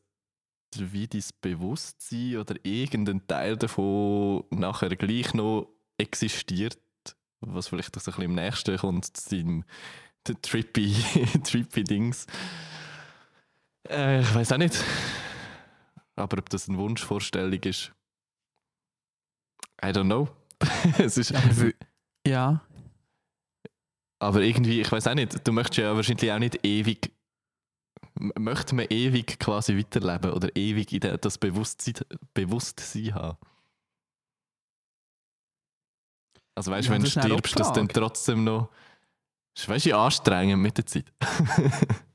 wie 0.78 1.06
dein 1.06 1.22
Bewusstsein 1.40 2.36
oder 2.38 2.54
irgendein 2.64 3.26
Teil 3.26 3.56
davon 3.56 4.44
nachher 4.50 4.94
gleich 4.96 5.34
noch 5.34 5.68
existiert, 5.98 6.78
was 7.40 7.68
vielleicht 7.68 7.94
so 7.94 8.00
ein 8.00 8.04
bisschen 8.04 8.22
im 8.24 8.34
nächsten 8.34 8.76
kommt, 8.78 9.16
zu 9.16 9.36
deinem 9.36 9.64
trippy, 10.42 10.94
trippy 11.44 11.84
Dings. 11.84 12.26
Äh, 13.88 14.20
ich 14.20 14.34
weiß 14.34 14.52
auch 14.52 14.58
nicht. 14.58 14.82
Aber 16.16 16.38
ob 16.38 16.48
das 16.50 16.68
eine 16.68 16.78
Wunschvorstellung 16.78 17.60
ist, 17.64 17.92
I 19.84 19.88
don't 19.88 20.04
know. 20.04 20.28
es 20.98 21.18
ist, 21.18 21.32
Ja. 22.26 22.60
aber 24.20 24.42
irgendwie, 24.42 24.80
ich 24.80 24.92
weiß 24.92 25.08
auch 25.08 25.14
nicht, 25.14 25.46
du 25.46 25.52
möchtest 25.52 25.78
ja 25.78 25.96
wahrscheinlich 25.96 26.30
auch 26.30 26.38
nicht 26.38 26.64
ewig, 26.64 27.10
möchte 28.14 28.74
man 28.74 28.86
ewig 28.90 29.38
quasi 29.38 29.76
weiterleben 29.76 30.32
oder 30.32 30.54
ewig 30.56 30.92
in 30.92 31.18
das 31.20 31.38
Bewusstsein, 31.38 31.94
Bewusstsein 32.34 33.14
haben? 33.14 33.38
Also 36.54 36.70
weißt 36.70 36.88
du, 36.88 36.92
Ja, 36.92 36.94
wenn 36.94 37.02
du 37.02 37.10
das 37.10 37.24
stirbst, 37.24 37.58
das 37.58 37.72
dann 37.72 37.88
trotzdem 37.88 38.44
noch, 38.44 38.68
ist, 39.56 39.68
weißt 39.68 39.86
du, 39.86 39.96
anstrengend 39.96 40.62
mit 40.62 40.76
der 40.76 40.86
Zeit. 40.86 41.12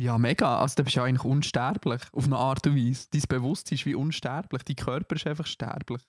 Ja, 0.00 0.16
mega. 0.16 0.60
Also, 0.60 0.76
du 0.76 0.84
bist 0.84 0.96
ja 0.96 1.04
eigentlich 1.04 1.24
unsterblich, 1.24 2.00
auf 2.12 2.24
eine 2.24 2.38
Art 2.38 2.66
und 2.66 2.74
Weise. 2.74 3.06
Dein 3.12 3.22
Bewusstsein 3.28 3.76
ist 3.76 3.84
wie 3.84 3.94
unsterblich, 3.94 4.62
dein 4.62 4.76
Körper 4.76 5.14
ist 5.14 5.26
einfach 5.26 5.46
sterblich. 5.46 6.00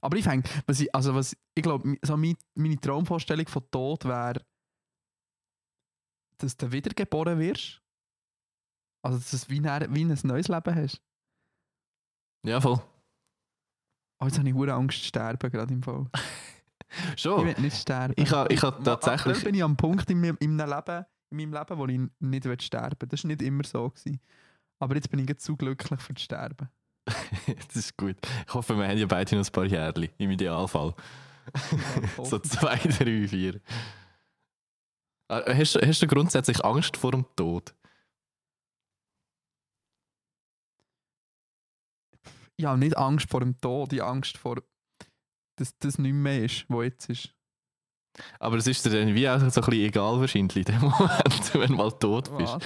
Aber 0.00 0.16
ich 0.16 0.24
denke, 0.24 0.48
was 0.66 0.78
ich, 0.78 0.94
also 0.94 1.14
was, 1.14 1.36
ich 1.54 1.62
glaube, 1.62 1.96
so 2.02 2.16
meine, 2.16 2.36
meine 2.54 2.80
Traumvorstellung 2.80 3.48
von 3.48 3.68
Tod 3.70 4.04
wäre, 4.04 4.42
dass 6.38 6.56
du 6.56 6.70
wiedergeboren 6.72 7.38
wirst. 7.38 7.80
Also, 9.02 9.18
dass 9.18 9.46
du 9.46 9.50
wie, 9.50 9.66
ein- 9.68 9.94
wie 9.94 10.04
ein 10.04 10.18
neues 10.24 10.48
Leben 10.48 10.74
hast. 10.74 11.00
ja, 12.44 12.60
voll. 12.60 12.80
Oh, 14.18 14.24
jetzt 14.26 14.38
habe 14.38 14.48
ich 14.48 14.54
hure 14.54 14.72
Angst 14.72 14.98
zu 15.00 15.04
sterben, 15.08 15.50
gerade 15.50 15.72
im 15.74 15.82
Fall. 15.82 16.06
Schon. 17.16 17.46
Ich 17.48 17.56
will 17.56 17.62
nicht 17.64 17.76
sterben. 17.76 18.14
Ich 18.16 18.30
habe 18.32 18.52
ich 18.52 18.62
ha 18.62 18.70
tatsächlich. 18.70 19.44
bin 19.44 19.54
ich 19.54 19.62
am 19.62 19.76
Punkt 19.76 20.08
in 20.10 20.20
meinem, 20.20 20.36
in 20.40 20.56
meinem 20.56 20.70
Leben, 20.70 21.04
in 21.30 21.36
meinem 21.36 21.52
Leben, 21.52 21.78
wo 21.78 21.86
ich 21.86 22.00
nicht 22.20 22.44
will 22.44 22.60
sterben. 22.60 23.08
Das 23.08 23.22
war 23.24 23.28
nicht 23.28 23.42
immer 23.42 23.64
so. 23.64 23.90
Gewesen. 23.90 24.20
Aber 24.78 24.94
jetzt 24.94 25.10
bin 25.10 25.20
ich 25.26 25.38
zu 25.38 25.56
glücklich 25.56 26.00
für 26.00 26.14
das 26.14 26.22
Sterben. 26.22 26.68
das 27.06 27.76
ist 27.76 27.96
gut. 27.96 28.16
Ich 28.46 28.54
hoffe, 28.54 28.76
wir 28.76 28.88
haben 28.88 28.98
ja 28.98 29.06
beide 29.06 29.36
noch 29.36 29.44
ein 29.46 29.52
paar 29.52 29.64
Jährchen, 29.64 30.08
im 30.18 30.30
Idealfall. 30.30 30.94
so 32.24 32.38
zwei, 32.38 32.76
drei, 32.76 33.28
vier. 33.28 33.60
Ah, 35.28 35.42
Hast, 35.46 35.74
du- 35.74 35.80
hast 35.86 36.02
du 36.02 36.06
grundsätzlich 36.06 36.64
Angst 36.64 36.96
vor 36.96 37.10
dem 37.12 37.24
Tod? 37.36 37.74
Ich 42.56 42.64
habe 42.64 42.78
nicht 42.78 42.96
Angst 42.96 43.28
vor 43.30 43.40
dem 43.40 43.60
Tod, 43.60 43.92
ich 43.92 44.00
habe 44.00 44.10
Angst 44.12 44.38
vor, 44.38 44.56
dass 45.56 45.76
das 45.78 45.98
nicht 45.98 46.12
mehr 46.14 46.44
ist, 46.44 46.64
was 46.68 46.84
jetzt 46.84 47.10
ist. 47.10 47.32
Aber 48.40 48.56
es 48.56 48.66
ist 48.66 48.84
dir 48.86 48.90
dann 48.90 49.14
wie 49.14 49.28
auch 49.28 49.38
so 49.38 49.44
ein 49.44 49.50
bisschen 49.50 49.72
egal 49.72 50.20
wahrscheinlich 50.20 50.56
in 50.56 50.64
dem 50.64 50.80
Moment, 50.80 51.54
wenn 51.54 51.68
du 51.68 51.74
mal 51.74 51.90
tot 51.92 52.34
bist. 52.38 52.54
Was? 52.54 52.62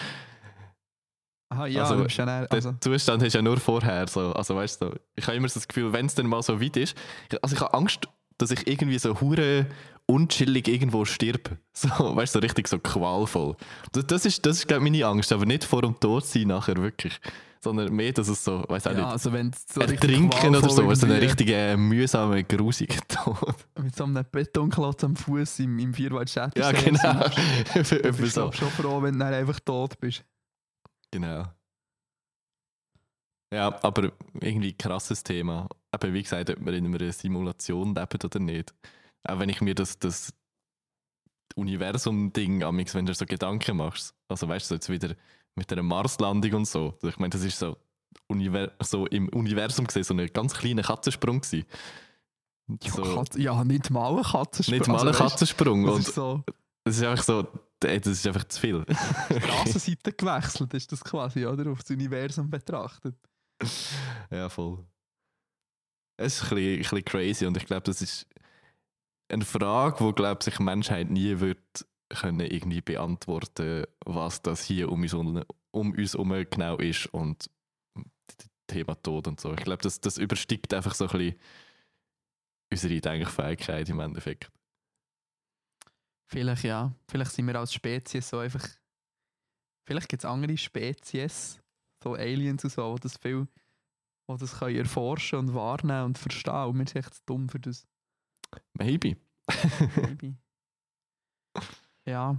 Aha, 1.53 1.67
ja, 1.67 1.83
Also, 1.83 1.97
du 1.97 2.05
bist 2.05 2.17
ja 2.19 2.27
dann, 2.27 2.47
also, 2.47 2.73
Zustand 2.81 3.25
hast 3.25 3.33
du 3.33 3.39
ja 3.39 3.43
nur 3.43 3.57
vorher. 3.59 4.07
So. 4.07 4.33
Also 4.33 4.55
weißt 4.55 4.83
du, 4.83 4.95
ich 5.17 5.27
habe 5.27 5.37
immer 5.37 5.49
so 5.49 5.55
das 5.59 5.67
Gefühl, 5.67 5.93
wenn 5.93 6.07
es 6.07 6.15
dann 6.15 6.27
mal 6.27 6.43
so 6.45 6.61
weit 6.61 6.77
ist, 6.77 6.97
also 7.43 7.57
ich 7.57 7.61
habe 7.61 7.75
Angst, 7.75 8.07
dass 8.41 8.51
ich 8.51 8.67
irgendwie 8.67 8.99
so 8.99 9.21
hure 9.21 9.67
unchillig 10.07 10.69
irgendwo 10.69 11.05
stirb. 11.05 11.57
So, 11.73 11.89
weißt 11.89 12.35
du, 12.35 12.39
so 12.39 12.43
richtig 12.43 12.69
so 12.69 12.79
qualvoll. 12.79 13.57
Das, 13.93 14.07
das 14.07 14.27
ist, 14.27 14.45
das 14.45 14.59
ist 14.59 14.69
glaube 14.69 14.85
ich, 14.85 14.93
meine 14.93 15.07
Angst, 15.07 15.33
aber 15.33 15.47
nicht 15.47 15.65
vor 15.65 15.81
dem 15.81 15.99
Tod 15.99 16.27
sein 16.27 16.49
nachher 16.49 16.77
wirklich. 16.77 17.19
Sondern 17.63 17.95
mehr, 17.95 18.13
dass 18.13 18.29
es 18.29 18.45
so, 18.45 18.65
weiß 18.69 18.87
auch 18.87 18.93
ja, 18.93 18.97
nicht, 18.99 19.07
also 19.07 19.31
so 19.31 19.81
ertrinken 19.81 20.57
oder 20.57 20.69
so, 20.69 20.87
qualvoll 20.87 20.95
so 20.95 21.07
ein 21.07 21.13
irgendwie 21.13 21.13
richtig 21.13 21.49
äh, 21.49 21.77
mühsamer, 21.77 22.43
grusiger 22.43 23.01
Tod. 23.09 23.55
Mit 23.83 23.97
so 23.97 24.05
einem 24.05 24.23
Betonklotz 24.31 25.05
am 25.05 25.17
Fuß 25.17 25.61
im, 25.61 25.79
im 25.79 25.95
Vierwaldstädter 25.95 26.61
ja, 26.61 26.73
genau. 26.73 27.25
Du 27.75 28.13
bist 28.13 28.35
so. 28.35 28.53
schon 28.53 28.69
froh, 28.71 29.03
wenn 29.03 29.15
du 29.15 29.21
dann 29.21 29.33
einfach 29.33 29.61
tot 29.61 29.99
bist. 30.01 30.23
Genau. 31.11 31.45
Ja, 33.53 33.79
aber 33.83 34.13
irgendwie 34.41 34.73
krasses 34.75 35.23
Thema. 35.23 35.67
Aber 35.93 36.13
wie 36.13 36.23
gesagt, 36.23 36.51
ob 36.51 36.65
wir 36.65 36.73
in 36.73 36.87
einer 36.87 37.13
Simulation 37.13 37.95
leben 37.95 38.19
oder 38.25 38.39
nicht. 38.39 38.75
Auch 39.25 39.39
wenn 39.39 39.49
ich 39.49 39.61
mir 39.61 39.75
das, 39.75 39.99
das 39.99 40.33
Universum-Ding, 41.57 42.63
amix, 42.63 42.95
wenn 42.95 43.07
du 43.07 43.15
so 43.15 43.27
Gedanken 43.27 43.77
machst, 43.77 44.15
also 44.29 44.49
weißt 44.49 44.67
du, 44.67 44.69
so 44.69 44.75
jetzt 44.77 44.89
wieder 44.89 45.15
mit 45.57 45.73
einer 45.73 45.83
Marslandung 45.83 46.53
und 46.55 46.65
so. 46.67 46.97
Ich 47.03 47.19
meine, 47.19 47.31
das 47.31 47.43
ist 47.43 47.59
so, 47.59 47.77
Univer 48.29 48.73
so 48.81 49.07
im 49.07 49.29
Universum 49.31 49.87
gesehen 49.87 50.05
so 50.05 50.15
ein 50.15 50.27
ganz 50.33 50.55
kleiner 50.55 50.83
Katzensprung 50.83 51.41
gewesen. 51.41 51.67
Ja, 52.83 52.93
So, 52.93 53.03
Katz, 53.03 53.37
ja 53.37 53.65
nicht 53.65 53.91
mal 53.91 54.17
ein 54.17 54.23
Katzensprung. 54.23 54.79
nicht 54.79 54.89
mal 54.89 55.01
ein 55.01 55.09
Also, 55.09 55.23
Katzensprung. 55.25 55.85
Das 55.85 55.95
Und 55.97 56.01
ist 56.09 56.15
so 56.15 56.45
das 56.85 56.97
ist 56.97 57.05
einfach 57.05 57.25
so, 57.25 57.47
ey, 57.85 58.01
das 58.01 58.13
ist 58.13 58.27
einfach 58.27 58.45
zu 58.45 58.61
viel. 58.61 58.85
Straßenseite 59.29 60.13
gewechselt, 60.13 60.73
ist 60.75 60.91
das 60.91 61.05
quasi, 61.05 61.47
oder? 61.47 61.71
Auf 61.71 61.83
das 61.83 61.91
Universum 61.91 62.49
betrachtet. 62.49 63.17
Ja, 64.31 64.49
voll. 64.49 64.85
Es 66.21 66.37
ist 66.37 66.53
ein 66.53 66.57
bisschen, 66.57 66.75
ein 66.75 66.79
bisschen 66.79 67.05
crazy 67.05 67.47
und 67.47 67.57
ich 67.57 67.67
glaube, 67.67 67.83
das 67.83 68.03
ist 68.03 68.27
eine 69.29 69.45
Frage, 69.45 70.05
die 70.05 70.13
glaube 70.13 70.45
sich 70.45 70.57
die 70.57 70.63
Menschheit 70.63 71.11
nie 71.11 71.41
wird 71.41 71.87
können 72.11 72.41
irgendwie 72.41 72.81
beantworten, 72.81 73.85
was 74.05 74.43
das 74.43 74.65
hier 74.65 74.91
um 74.91 75.03
uns 75.03 75.13
herum 75.13 75.45
um 75.73 75.95
genau 76.51 76.77
ist 76.77 77.07
und 77.07 77.49
das 78.27 78.49
Thema 78.67 78.95
Tod 78.97 79.29
und 79.29 79.41
so. 79.41 79.53
Ich 79.55 79.65
glaube, 79.65 79.83
das, 79.83 80.01
das 80.01 80.19
übersteigt 80.19 80.75
einfach 80.75 80.95
so 80.95 81.05
ein 81.05 81.11
bisschen 81.11 81.41
unsere 82.73 83.01
Denkfähigkeit 83.01 83.89
im 83.89 84.01
Endeffekt. 84.01 84.51
Vielleicht 86.27 86.65
ja. 86.65 86.93
Vielleicht 87.09 87.33
sind 87.33 87.47
wir 87.47 87.57
als 87.57 87.73
Spezies 87.73 88.29
so 88.29 88.39
einfach. 88.39 88.69
Vielleicht 89.87 90.09
gibt 90.09 90.23
es 90.23 90.31
andere 90.31 90.57
Spezies, 90.57 91.61
so 92.03 92.15
Aliens 92.15 92.65
und 92.65 92.71
so, 92.71 92.95
die 92.95 93.01
das 93.01 93.17
viel 93.17 93.49
die 94.37 94.41
das 94.41 94.59
können 94.59 94.77
erforschen 94.77 95.39
und 95.39 95.55
wahrnehmen 95.55 96.05
und 96.07 96.19
verstehen. 96.19 96.65
Und 96.65 96.79
wir 96.79 96.87
sind 96.87 96.97
echt 96.97 97.29
dumm 97.29 97.49
für 97.49 97.61
das. 97.61 97.87
Maybe. 98.75 99.17
Maybe. 99.97 100.37
ja, 102.07 102.37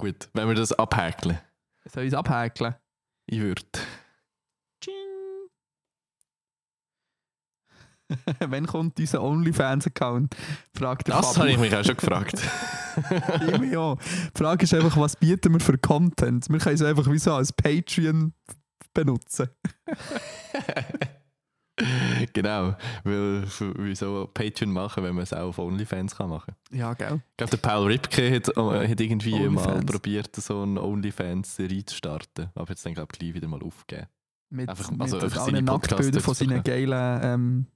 Gut, 0.00 0.28
wenn 0.32 0.46
wir 0.46 0.54
das 0.54 0.72
abhäkeln. 0.72 1.40
soll 1.84 2.04
ich 2.04 2.08
es 2.08 2.14
abhäkeln? 2.14 2.76
Ich 3.26 3.40
würde. 3.40 3.62
Tsching. 4.80 4.94
Wann 8.48 8.66
kommt 8.68 9.00
unser 9.00 9.22
OnlyFans-Account? 9.22 10.36
Fragt 10.72 11.08
der 11.08 11.16
Das 11.16 11.36
habe 11.36 11.50
ich 11.50 11.58
mich 11.58 11.74
auch 11.74 11.84
schon 11.84 11.96
gefragt. 11.96 12.40
Ich 13.62 13.76
auch. 13.76 13.96
Die 13.96 14.38
Frage 14.38 14.64
ist 14.64 14.74
einfach, 14.74 14.96
was 14.96 15.14
bieten 15.14 15.52
wir 15.52 15.60
für 15.60 15.78
Content? 15.78 16.48
Wir 16.48 16.58
können 16.58 16.74
es 16.74 16.82
einfach 16.82 17.08
wie 17.08 17.18
so 17.18 17.32
als 17.32 17.52
Patreon 17.52 18.32
benutzen. 19.04 19.48
genau, 22.32 22.74
weil 23.04 23.44
wieso 23.76 24.28
Patreon 24.34 24.72
machen, 24.72 25.04
wenn 25.04 25.14
man 25.14 25.22
es 25.22 25.32
auch 25.32 25.48
auf 25.48 25.58
OnlyFans 25.58 26.16
kann 26.16 26.30
machen 26.30 26.54
Ja, 26.72 26.92
gell? 26.94 27.20
Ich 27.30 27.36
glaube, 27.36 27.56
der 27.56 27.68
Paul 27.68 27.86
Ripke 27.86 28.34
hat, 28.34 28.48
äh, 28.56 28.88
hat 28.88 29.00
irgendwie 29.00 29.38
mal 29.48 29.66
OnlyFans. 29.66 29.86
probiert, 29.86 30.36
so 30.36 30.62
eine 30.62 30.82
OnlyFans-Serie 30.82 31.84
zu 31.84 31.94
starten. 31.94 32.50
Aber 32.54 32.68
jetzt 32.70 32.84
dann, 32.84 32.94
glaube 32.94 33.10
ich, 33.12 33.18
gleich 33.18 33.34
wieder 33.34 33.46
mal 33.48 33.62
aufgeben. 33.62 34.06
Mit, 34.50 34.68
Einfach- 34.68 34.90
mit 34.90 35.00
also 35.02 35.16
also 35.16 35.26
einfach 35.26 35.42
allen 35.42 35.54
seine 35.54 35.62
Nacktbildern 35.62 36.22
von 36.22 36.34
seinen 36.34 36.62
geilen 36.64 37.20
ähm, 37.22 37.66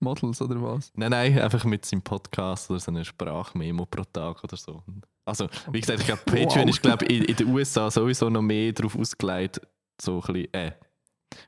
Models 0.00 0.40
oder 0.42 0.60
was? 0.62 0.90
Nein, 0.96 1.10
nein, 1.10 1.38
einfach 1.38 1.64
mit 1.64 1.84
seinem 1.84 2.02
Podcast 2.02 2.70
oder 2.70 2.80
so 2.80 2.90
einer 2.90 3.04
Sprachmemo 3.04 3.86
pro 3.86 4.02
Tag 4.04 4.42
oder 4.42 4.56
so. 4.56 4.82
Also, 5.26 5.46
wie 5.70 5.80
gesagt, 5.80 6.00
ich 6.00 6.06
glaube, 6.06 6.22
Patreon 6.24 6.64
Wow. 6.64 6.68
ist, 6.70 6.82
glaube 6.82 7.04
ich, 7.04 7.18
in, 7.18 7.24
in 7.26 7.36
den 7.36 7.46
USA 7.48 7.90
sowieso 7.90 8.28
noch 8.30 8.40
mehr 8.42 8.72
darauf 8.72 8.96
ausgelegt, 8.96 9.60
so 10.00 10.20
ein 10.22 10.32
bisschen, 10.32 10.54
äh, 10.54 10.72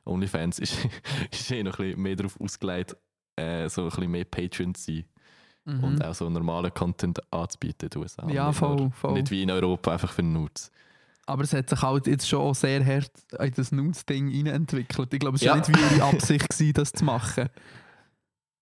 OnlyFans 0.05 0.59
ist, 0.59 0.77
ist 1.31 1.51
eh 1.51 1.63
noch 1.63 1.77
ein 1.79 1.85
bisschen 1.87 2.01
mehr 2.01 2.15
darauf 2.15 2.39
ausgelegt, 2.39 2.95
äh, 3.35 3.67
so 3.69 3.83
ein 3.83 3.89
bisschen 3.89 4.11
mehr 4.11 4.25
Patreon 4.25 4.73
zu 4.75 4.83
sein. 4.83 5.05
Mhm. 5.65 5.81
und 5.81 6.03
auch 6.03 6.13
so 6.13 6.29
normalen 6.29 6.73
Content 6.73 7.21
anzubieten 7.31 7.85
in 7.85 7.89
den 7.91 8.01
USA. 8.01 8.27
Ja, 8.29 8.51
voll, 8.51 8.75
nur- 8.75 8.91
voll. 8.91 9.13
Nicht 9.13 9.31
wie 9.31 9.43
in 9.43 9.49
Europa, 9.49 9.93
einfach 9.93 10.11
für 10.11 10.21
Nudes. 10.21 10.69
Aber 11.25 11.43
es 11.43 11.53
hat 11.53 11.69
sich 11.69 11.81
halt 11.81 12.05
jetzt 12.07 12.27
schon 12.27 12.53
sehr 12.53 12.85
hart 12.85 13.09
in 13.39 13.53
das 13.53 13.71
Nudes-Ding 13.71 14.45
entwickelt. 14.45 15.13
Ich 15.13 15.19
glaube, 15.21 15.37
es 15.37 15.41
war 15.45 15.55
Ja. 15.55 15.55
nicht 15.55 15.69
wie 15.69 15.95
ihre 15.95 16.03
Absicht, 16.05 16.49
gewesen, 16.49 16.73
das 16.73 16.91
zu 16.91 17.05
machen. 17.05 17.47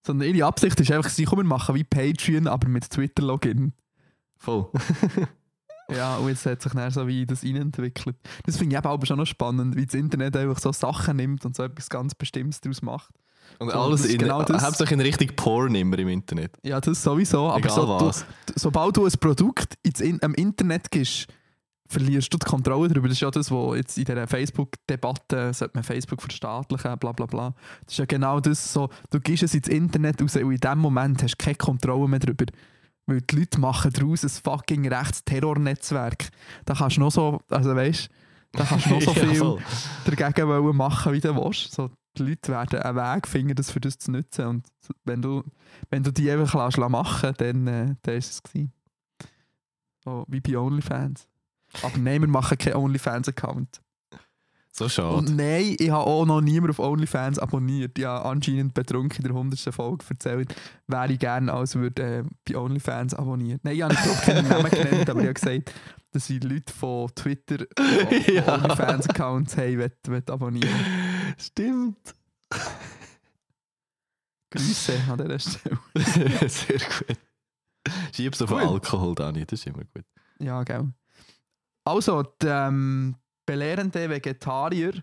Sondern 0.06 0.28
ihre 0.32 0.46
Absicht 0.46 0.80
ist 0.80 0.92
einfach, 0.92 1.10
sie 1.10 1.26
kommen 1.26 1.48
machen 1.48 1.74
wie 1.74 1.84
Patreon, 1.84 2.46
aber 2.46 2.68
mit 2.68 2.88
Twitter-Login. 2.88 3.74
Voll. 4.38 4.70
Ja, 5.96 6.18
und 6.18 6.30
jetzt 6.30 6.46
hat 6.46 6.62
sich 6.62 6.72
dann 6.74 6.92
so 6.92 7.08
wie 7.08 7.26
das 7.26 7.44
entwickelt. 7.44 8.16
Das 8.46 8.58
finde 8.58 8.76
ich 8.76 8.80
eben 8.80 8.88
aber 8.88 9.06
schon 9.06 9.18
noch 9.18 9.26
spannend, 9.26 9.76
wie 9.76 9.86
das 9.86 9.96
Internet 9.96 10.36
einfach 10.38 10.60
so 10.60 10.72
Sachen 10.72 11.18
nimmt 11.18 11.46
und 11.46 11.56
so 11.56 11.64
etwas 11.64 11.90
ganz 11.90 12.16
Bestimmtes 12.16 12.62
daraus 12.62 12.82
macht. 12.82 13.14
Und 13.60 13.72
So, 13.72 13.80
alles 13.80 14.06
in, 14.06 14.18
genau 14.18 14.44
das. 14.44 14.64
hauptsächlich 14.64 14.94
in 15.00 15.02
Richtung 15.02 15.28
Porn 15.36 15.76
immer 15.76 16.00
im 16.00 16.08
Internet. 16.08 16.54
Ja, 16.64 16.80
das 16.80 17.04
sowieso. 17.04 17.50
Aber 17.50 17.60
Egal 17.60 17.72
so, 17.76 17.86
du, 18.00 18.06
was. 18.06 18.26
sobald 18.56 18.98
du 18.98 19.06
ein 19.06 19.12
Produkt 19.20 19.76
ins 19.84 20.00
in, 20.00 20.22
am 20.24 20.34
Internet 20.36 20.90
gibst, 20.90 21.28
verlierst 21.88 22.34
du 22.34 22.38
die 22.38 22.46
Kontrolle 22.46 22.88
darüber. 22.88 23.10
Das 23.10 23.18
ist 23.18 23.22
ja 23.22 23.30
das, 23.30 23.52
was 23.52 23.76
jetzt 23.76 23.98
in 23.98 24.06
dieser 24.06 24.26
Facebook-Debatte, 24.26 25.54
sollte 25.54 25.72
man 25.76 25.84
Facebook 25.84 26.22
verstaatlichen, 26.22 26.98
bla 26.98 27.12
bla 27.12 27.26
bla. 27.26 27.54
Das 27.86 27.94
ist 27.94 27.98
ja 28.00 28.06
genau 28.06 28.40
das, 28.40 28.72
so, 28.74 28.90
du 29.10 29.20
gibst 29.20 29.44
es 29.44 29.54
ins 29.54 29.68
Internet 29.68 30.22
raus 30.22 30.36
und 30.38 30.52
in 30.52 30.58
dem 30.60 30.80
Moment 30.80 31.22
hast 31.22 31.36
du 31.38 31.44
keine 31.44 31.56
Kontrolle 31.58 32.08
mehr 32.08 32.20
darüber. 32.20 32.46
Weil 33.12 33.22
die 33.22 33.36
Leute 33.36 33.60
machen 33.60 33.92
daraus 33.94 34.24
ein 34.24 34.30
fucking 34.30 34.88
Rechtsterrornetzwerk. 34.88 36.30
Da 36.66 36.74
kannst 36.74 36.98
du 36.98 37.02
noch 37.02 37.12
so, 37.12 37.42
also 37.50 37.76
weißt 37.76 38.10
da 38.54 38.66
kannst 38.66 38.86
du 38.86 38.90
noch 38.92 39.02
so 39.02 39.12
Ja, 39.16 39.20
viel 39.22 39.36
voll. 39.36 39.62
dagegen 40.06 40.48
wollen 40.48 40.76
machen, 40.76 41.14
wie 41.14 41.20
du 41.20 41.36
willst. 41.36 41.72
So, 41.74 41.90
die 42.18 42.24
Leute 42.24 42.52
werden 42.52 42.80
einen 42.82 42.98
Weg 42.98 43.28
finden, 43.28 43.56
das 43.56 43.72
für 43.72 43.80
das 43.80 43.98
zu 43.98 44.12
nutzen. 44.12 44.46
Und 44.46 44.68
wenn 45.06 45.22
du, 45.22 45.44
wenn 45.90 46.04
du 46.04 46.12
die 46.12 46.30
einfach 46.30 46.66
lässt 46.66 46.78
machen 46.78 47.34
dann, 47.38 47.68
äh, 47.68 47.96
dann 48.02 48.16
ist 48.16 48.32
es 48.32 48.44
gewesen. 48.44 48.74
So, 50.04 50.26
wie 50.28 50.42
bei 50.42 50.58
OnlyFans. 50.58 51.28
Aber 51.84 51.98
nein, 51.98 52.22
wir 52.22 52.28
machen 52.28 52.58
keinen 52.58 52.76
OnlyFans-Account. 52.76 53.82
So 54.82 54.90
schade. 54.90 55.16
Und 55.16 55.36
nein, 55.36 55.76
ich 55.78 55.92
habe 55.92 56.08
auch 56.08 56.26
noch 56.26 56.42
niemand 56.42 56.72
auf 56.72 56.80
OnlyFans 56.80 57.38
abonniert. 57.38 58.00
Ich 58.00 58.06
habe 58.06 58.28
anscheinend 58.28 58.74
betrunken 58.74 59.18
in 59.18 59.24
der 59.32 59.36
100. 59.38 59.60
Folge 59.72 60.04
erzählt, 60.10 60.56
wer 60.88 61.08
ich 61.08 61.20
gerne 61.20 61.54
als 61.54 61.76
würde 61.76 62.02
äh, 62.02 62.24
bei 62.48 62.58
OnlyFans 62.58 63.14
abonniert. 63.14 63.64
Nein, 63.64 63.76
ich 63.76 63.84
habe 63.84 63.94
nicht 63.94 64.22
keinen 64.24 64.48
Namen 64.48 64.72
genannt, 64.72 65.08
aber 65.08 65.20
ich 65.20 65.28
habe 65.28 65.34
gesagt, 65.36 65.72
dass 66.12 66.32
ich 66.32 66.44
Leute 66.44 66.74
von 66.74 67.14
Twitter 67.14 67.58
von 67.78 68.34
Ja. 68.34 68.56
OnlyFans-Accounts 68.56 69.56
hey, 69.56 69.78
will, 69.78 69.92
will 70.08 70.24
abonnieren. 70.26 70.74
Stimmt. 71.38 72.16
Grüße 74.50 74.94
an 75.12 75.18
dieser 75.20 75.40
Stelle. 75.40 75.78
Sehr 76.50 76.80
gut. 76.80 77.18
Schieb's 78.16 78.42
auf 78.42 78.50
Gut. 78.50 78.64
Alkohol, 78.64 79.14
Dani, 79.14 79.46
das 79.46 79.60
ist 79.60 79.68
immer 79.68 79.84
gut. 79.94 80.06
Ja, 80.40 80.64
gell. 80.64 80.92
Also, 81.84 82.24
die 82.24 82.48
ähm, 82.48 83.16
belehrenden 83.52 84.10
Vegetarier 84.10 84.94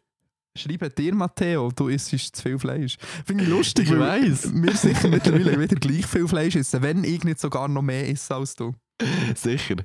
schreiben 0.57 0.91
dir, 0.97 1.15
Matteo, 1.15 1.71
du 1.71 1.89
isst 1.89 2.11
zu 2.35 2.43
viel 2.43 2.59
Fleisch. 2.59 2.97
Finde 3.27 3.45
ich 3.45 3.51
lustig, 3.51 3.91
Ich 3.91 3.99
weiss. 3.99 4.51
wir 4.53 4.75
sicher 4.75 5.09
mittlerweile 5.09 5.61
wieder 5.61 5.77
gleich 5.77 6.07
viel 6.07 6.27
Fleisch 6.27 6.57
essen, 6.57 6.83
wenn 6.83 7.05
ich 7.05 7.23
nicht 7.25 7.39
sogar 7.39 7.69
noch 7.69 7.83
mehr 7.83 8.09
esse 8.09 8.35
als 8.35 8.55
du. 8.55 8.75
Sicher. 9.35 9.77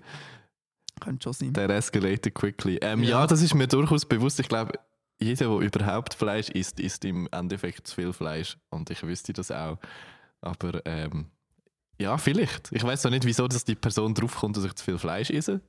Könnte 1.02 1.24
schon 1.24 1.34
sein. 1.34 1.54
Der 1.54 1.70
escalated 1.70 2.34
quickly. 2.34 2.80
Ähm, 2.82 3.04
ja. 3.04 3.10
Ja. 3.22 3.28
das 3.28 3.42
ist 3.42 3.54
mir 3.54 3.68
durchaus 3.68 4.06
bewusst. 4.06 4.40
Ich 4.40 4.48
glaube, 4.48 4.80
jeder, 5.20 5.48
der 5.60 5.68
überhaupt 5.68 6.14
Fleisch 6.14 6.50
isst, 6.50 6.80
isst 6.80 7.04
im 7.06 7.28
Endeffekt 7.32 7.86
zu 7.88 7.96
viel 7.96 8.14
Fleisch. 8.14 8.58
Und 8.70 8.90
ich 8.90 9.04
wüsste 9.04 9.34
das 9.34 9.52
auch. 9.52 9.78
Aber 10.42 10.82
ähm, 10.86 11.26
ja, 12.00 12.18
vielleicht. 12.18 12.72
Ich 12.72 12.84
weiß 12.84 13.06
auch 13.06 13.12
nicht, 13.12 13.26
wieso 13.26 13.48
dass 13.48 13.66
die 13.66 13.76
Person 13.76 14.14
draufkommt, 14.14 14.58
dass 14.58 14.64
ich 14.64 14.74
zu 14.74 14.86
viel 14.86 14.98
Fleisch 14.98 15.30
esse. 15.30 15.62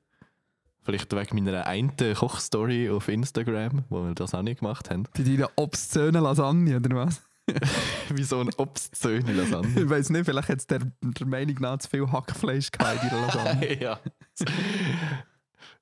Vielleicht 0.85 1.11
wegen 1.15 1.43
meiner 1.43 1.67
einen 1.67 1.97
Kochstory 1.97 2.91
auf 2.91 3.09
Instagram, 3.09 3.85
wo 3.89 4.05
wir 4.05 4.15
das 4.15 4.35
auch 4.35 4.43
nicht 4.43 4.61
gemacht 4.61 4.91
haben. 4.91 5.05
Bei 5.17 5.23
deiner 5.23 5.51
obszönen 5.57 6.23
Lasagne, 6.23 6.77
oder 6.77 6.95
was? 6.95 7.23
Wie 8.11 8.23
so 8.23 8.41
ein 8.41 8.51
obszöne 8.57 9.33
Lasagne. 9.33 9.83
Ich 9.83 9.89
weiß 9.89 10.11
nicht, 10.11 10.27
vielleicht 10.27 10.49
hat 10.49 10.59
es 10.59 10.67
der, 10.67 10.81
der 11.03 11.27
Meinung 11.27 11.57
nach 11.61 11.79
zu 11.79 11.89
viel 11.89 12.11
Hackfleisch 12.11 12.71
gehabt 12.71 13.03
in 13.03 13.09
deiner 13.09 13.27
Lasagne. 13.27 13.81
ja. 13.81 14.01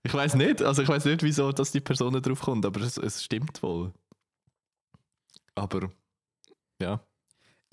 Ich 0.05 0.15
weiß 0.15 0.35
nicht, 0.37 0.63
also 0.63 0.83
ich 0.83 0.89
weiß 0.89 1.05
nicht, 1.05 1.23
wieso 1.23 1.51
dass 1.53 1.73
die 1.73 1.81
Person 1.81 2.21
drauf 2.21 2.41
kommt, 2.41 2.65
aber 2.65 2.81
es, 2.81 2.97
es 2.97 3.25
stimmt 3.25 3.63
wohl. 3.63 3.93
Aber 5.55 5.91
ja. 6.81 7.01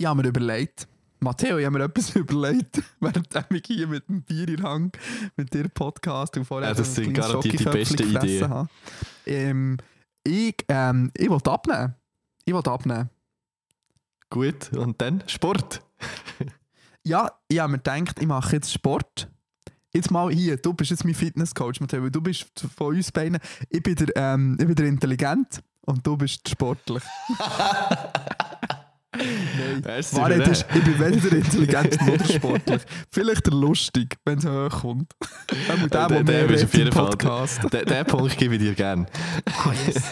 Habe 0.03 0.21
mir 0.21 0.29
überlegt, 0.29 0.87
Matteo, 1.19 1.57
ich 1.57 1.65
habe 1.65 1.77
mir 1.77 1.83
etwas 1.85 2.09
überlegt, 2.15 2.81
während 2.99 3.27
ich 3.51 3.63
hier 3.67 3.87
mit 3.87 4.07
dem 4.07 4.21
Bier 4.21 4.47
in 4.47 4.63
Hand 4.63 4.97
mit 5.35 5.53
dir 5.53 5.67
Podcast 5.67 6.37
und 6.37 6.45
vorher 6.45 6.69
Ja, 6.69 6.75
das 6.75 6.95
sind 6.95 7.13
garantiert 7.13 7.59
die 7.59 7.65
besten 7.65 8.15
Ideen. 8.15 8.67
Ähm, 9.25 9.77
ich 10.23 10.55
ähm, 10.69 11.11
ich 11.15 11.29
wollte 11.29 11.51
abnehmen. 11.51 11.95
Ich 12.45 12.53
wollte 12.53 12.71
abnehmen. 12.71 13.09
Gut, 14.29 14.71
und 14.73 15.01
dann 15.01 15.23
Sport. 15.27 15.81
Ja, 17.05 17.31
ich 17.47 17.59
habe 17.59 17.71
mir 17.71 17.77
gedacht, 17.77 18.19
ich 18.19 18.27
mache 18.27 18.57
jetzt 18.57 18.71
Sport. 18.71 19.29
Jetzt 19.93 20.11
mal 20.11 20.31
hier, 20.31 20.57
du 20.57 20.73
bist 20.73 20.91
jetzt 20.91 21.05
mein 21.05 21.15
Fitnesscoach, 21.15 21.79
Matteo, 21.79 22.03
weil 22.03 22.11
du 22.11 22.21
bist 22.21 22.47
von 22.75 22.95
uns 22.95 23.11
beiden, 23.11 23.39
ich 23.69 23.81
bin 23.81 23.95
der, 23.95 24.09
ähm, 24.15 24.57
ich 24.59 24.67
bin 24.67 24.75
der 24.75 24.85
intelligent 24.85 25.63
und 25.81 26.05
du 26.05 26.17
bist 26.17 26.47
sportlich. 26.47 27.01
Für 29.19 29.91
ist, 30.51 30.65
ich 30.73 30.83
bin 30.83 30.99
weder 30.99 31.29
der 31.29 31.37
intelligent 31.39 32.01
noch 32.07 32.17
der 32.17 32.25
sportlich. 32.33 32.81
Vielleicht 33.11 33.45
der 33.45 33.53
lustig, 33.53 34.15
wenn 34.25 34.37
es 34.39 34.45
hochkommt. 34.45 35.11
Einmal 35.69 35.89
der, 35.89 36.07
Der- 36.07 36.23
der 36.23 36.23
der 36.23 36.49
redet 36.49 36.63
auf 36.65 36.73
jeden 36.73 36.91
Fall-. 36.91 37.69
Den, 37.69 37.85
den 37.85 38.05
Punkt 38.05 38.37
gebe 38.37 38.55
ich 38.55 38.61
dir 38.61 38.73
gerne. 38.75 39.05
Ah, 39.45 39.73
yes. 39.87 40.03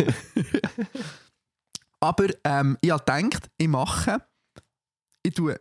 Aber 2.00 2.26
ähm, 2.44 2.78
ich 2.82 2.92
habe 2.92 3.04
gedacht, 3.04 3.50
ich 3.58 3.68
mache, 3.68 4.18
ich 5.24 5.34
tue, 5.34 5.60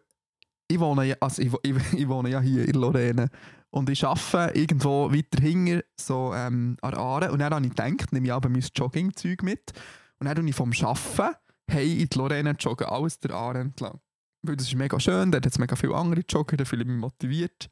ich 0.69 0.79
wohne, 0.79 1.05
ja- 1.05 1.17
also 1.21 1.43
ich, 1.43 1.53
ich, 1.63 1.77
ich 1.95 2.09
wohne 2.09 2.29
ja 2.31 2.41
hier 2.41 2.67
in 2.69 2.75
Lorraine 2.75 3.29
und 3.71 3.89
ich 3.89 4.05
arbeite 4.05 4.59
irgendwo 4.59 5.11
weiter 5.13 5.41
hinten, 5.41 5.83
so 5.99 6.33
ähm, 6.35 6.77
an 6.83 6.91
der 6.91 7.01
Aare. 7.01 7.33
Und 7.33 7.39
dann 7.39 7.55
habe 7.55 7.65
ich 7.65 7.75
gedacht, 7.75 8.13
nehme 8.13 8.27
ich 8.27 8.33
aber 8.33 8.49
mein 8.49 8.65
Joggingzeug 8.75 9.43
mit 9.43 9.73
und 10.19 10.27
dann 10.27 10.37
tue 10.37 10.49
ich 10.49 10.55
vom 10.55 10.73
Arbeiten 10.83 11.37
hey 11.68 12.00
in 12.02 12.09
die 12.09 12.18
Lorraine 12.18 12.50
joggen, 12.59 12.87
alles 12.87 13.18
der 13.20 13.33
Aare 13.33 13.59
entlang. 13.61 14.00
Weil 14.42 14.57
das 14.57 14.66
ist 14.68 14.74
mega 14.74 14.98
schön, 15.00 15.33
dort 15.33 15.44
hat 15.44 15.52
es 15.52 15.59
mega 15.59 15.74
viele 15.76 15.94
andere 15.94 16.22
Jogger, 16.29 16.57
da 16.57 16.64
fühle 16.64 16.83
ich 16.83 16.88
mich 16.88 16.98
motiviert. 16.98 17.68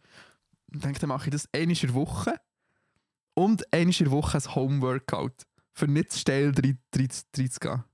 Und 0.72 0.82
denke, 0.84 0.98
dann 0.98 1.08
mache 1.08 1.26
ich 1.28 1.32
das 1.32 1.48
einmal 1.52 1.70
in 1.76 1.80
der 1.86 1.94
Woche 1.94 2.34
und 3.34 3.72
einmal 3.72 3.92
in 3.94 4.04
der 4.04 4.10
Woche 4.10 4.38
ein 4.38 4.54
Homeworkout. 4.54 5.44
Für 5.72 5.86
nicht 5.88 6.12
zu 6.12 6.18
steil 6.20 6.52
rein 6.56 6.78
rein- 6.96 7.08
reinzugehen. 7.36 7.84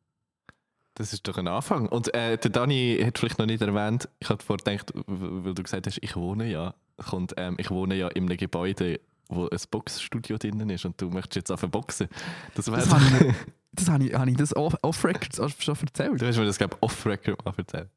Das 0.94 1.12
ist 1.14 1.26
doch 1.26 1.38
ein 1.38 1.48
Anfang. 1.48 1.88
Und 1.88 2.12
äh, 2.14 2.36
der 2.36 2.50
Dani 2.50 3.00
hat 3.04 3.18
vielleicht 3.18 3.38
noch 3.38 3.46
nicht 3.46 3.62
erwähnt, 3.62 4.08
ich 4.18 4.28
hatte 4.28 4.44
vorher 4.44 4.62
gedacht, 4.64 4.92
weil 5.06 5.54
du 5.54 5.62
gesagt 5.62 5.86
hast, 5.86 5.98
ich 6.02 6.14
wohne 6.16 6.50
ja, 6.50 6.74
kommt, 6.98 7.34
ähm, 7.38 7.56
ich 7.58 7.70
wohne 7.70 7.94
ja 7.94 8.08
in 8.08 8.26
einem 8.26 8.36
Gebäude, 8.36 9.00
wo 9.28 9.48
ein 9.48 9.58
Boxstudio 9.70 10.36
drinnen 10.36 10.68
ist 10.68 10.84
und 10.84 11.00
du 11.00 11.08
möchtest 11.08 11.36
jetzt 11.36 11.50
auf 11.52 11.60
Boxen. 11.70 12.08
Das, 12.54 12.66
wär 12.70 12.76
Das 12.76 12.88
doch- 12.88 13.00
habe 13.00 13.04
ich, 13.04 13.20
mir- 13.28 13.34
das 13.72 13.88
habe 13.88 14.04
ich, 14.04 14.14
habe 14.14 14.30
ich 14.30 14.36
das 14.36 14.54
off- 14.54 14.76
off-records 14.82 15.36
schon 15.62 15.76
erzählt. 15.76 16.20
Du 16.20 16.26
hast 16.26 16.36
mir 16.36 16.44
das, 16.44 16.58
glaube 16.58 16.76
ich, 16.76 16.82
off-record 16.82 17.44
mal 17.44 17.54
erzählt. 17.56 17.90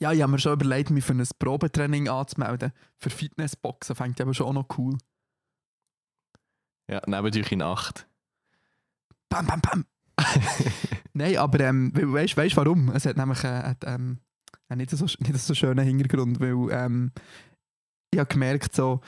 Ja, 0.00 0.12
ich 0.12 0.22
habe 0.22 0.30
mir 0.32 0.38
schon 0.38 0.52
überlegt, 0.52 0.90
mich 0.90 1.04
für 1.04 1.12
ein 1.14 1.26
Probetraining 1.38 2.08
anzumelden. 2.08 2.72
Für 2.98 3.10
Fitnessboxen 3.10 3.96
fängt 3.96 4.20
aber 4.20 4.32
schon 4.34 4.46
auch 4.46 4.52
noch 4.52 4.78
cool. 4.78 4.96
Ja, 6.90 7.02
neben 7.06 7.26
euch 7.26 7.52
in 7.52 7.62
acht. 7.62 8.06
Bam, 9.28 9.46
bam, 9.46 9.60
bam. 9.60 9.84
Nein, 11.12 11.36
aber 11.36 11.60
ähm, 11.60 11.92
weißt 11.94 12.36
du 12.36 12.56
warum? 12.56 12.90
Es 12.90 13.06
hat 13.06 13.16
nämlich 13.16 13.42
äh, 13.44 13.62
hat, 13.62 13.84
ähm, 13.84 14.18
einen 14.68 14.78
nicht, 14.78 14.90
so, 14.90 15.04
nicht 15.04 15.38
so 15.38 15.54
schönen 15.54 15.84
Hintergrund, 15.84 16.40
weil 16.40 16.70
ähm, 16.70 17.12
ich 18.10 18.18
habe 18.18 18.28
gemerkt, 18.28 18.74
so, 18.74 19.00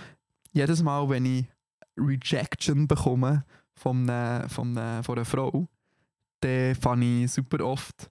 jedes 0.53 0.83
Mal, 0.83 1.09
wenn 1.09 1.25
ich 1.25 1.47
Rejection 1.97 2.87
bekomme 2.89 3.45
von, 3.75 4.09
äh, 4.09 4.49
von, 4.49 4.77
äh, 4.77 5.03
von 5.03 5.17
einer 5.17 5.25
Frau, 5.25 5.69
dann 6.41 6.75
fange 6.75 7.25
ich 7.25 7.33
super 7.33 7.65
oft 7.65 8.11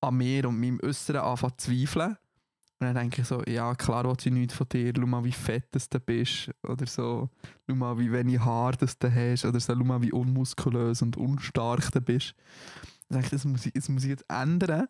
an 0.00 0.16
mir 0.16 0.48
und 0.48 0.60
meinem 0.60 0.80
Äußeren 0.82 1.20
anfangen 1.20 1.54
zu 1.58 1.70
zweifeln. 1.70 2.16
Und 2.78 2.88
dann 2.88 2.94
denke 2.94 3.22
ich 3.22 3.28
so, 3.28 3.42
ja 3.44 3.74
klar 3.74 4.04
will 4.04 4.16
ich 4.18 4.32
nichts 4.32 4.54
von 4.54 4.68
dir, 4.68 4.92
schau 4.94 5.06
mal 5.06 5.24
wie 5.24 5.32
fett 5.32 5.66
das 5.70 5.88
du 5.88 5.98
bist 5.98 6.50
oder 6.62 6.86
so, 6.86 7.30
schau 7.66 7.74
mal 7.74 7.98
wie 7.98 8.12
wenig 8.12 8.38
Haar 8.38 8.72
das 8.72 8.98
du 8.98 9.10
hast 9.10 9.46
oder 9.46 9.58
so, 9.58 9.72
schau 9.74 9.84
mal 9.84 10.02
wie 10.02 10.12
unmuskulös 10.12 11.00
und 11.00 11.16
unstark 11.16 11.90
du 11.92 12.00
bist. 12.02 12.34
Dann 13.08 13.20
denke 13.22 13.26
ich, 13.26 13.30
das 13.30 13.44
muss 13.46 13.64
ich, 13.66 13.72
das 13.72 13.88
muss 13.88 14.04
ich 14.04 14.10
jetzt 14.10 14.26
ändern. 14.28 14.88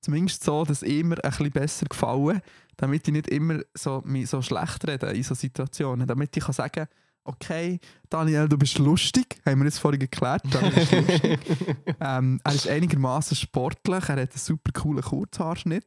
Zumindest 0.00 0.44
so, 0.44 0.64
dass 0.64 0.82
ich 0.82 1.04
mir 1.04 1.22
ein 1.24 1.30
bisschen 1.30 1.50
besser 1.50 1.86
gefallen, 1.86 2.40
damit 2.76 3.06
ich 3.06 3.12
nicht 3.12 3.28
immer 3.28 3.60
so, 3.74 4.02
mich 4.04 4.30
so 4.30 4.42
schlecht 4.42 4.86
rede 4.86 5.06
in 5.08 5.22
so 5.22 5.34
Situationen. 5.34 6.06
Damit 6.06 6.36
ich 6.36 6.44
kann 6.44 6.52
sagen 6.52 6.86
okay, 7.28 7.78
Daniel, 8.08 8.48
du 8.48 8.56
bist 8.58 8.78
lustig, 8.78 9.40
haben 9.46 9.60
wir 9.60 9.66
jetzt 9.66 9.78
vorhin 9.78 10.00
geklärt, 10.00 10.42
Daniel 10.50 10.78
ist 10.78 10.92
ähm, 12.00 12.40
er 12.42 12.54
ist 12.54 12.68
einigermaßen 12.68 13.36
sportlich, 13.36 14.08
er 14.08 14.16
hat 14.16 14.18
einen 14.18 14.30
super 14.34 14.72
coolen 14.72 15.02
Kurzhaarschnitt. 15.02 15.86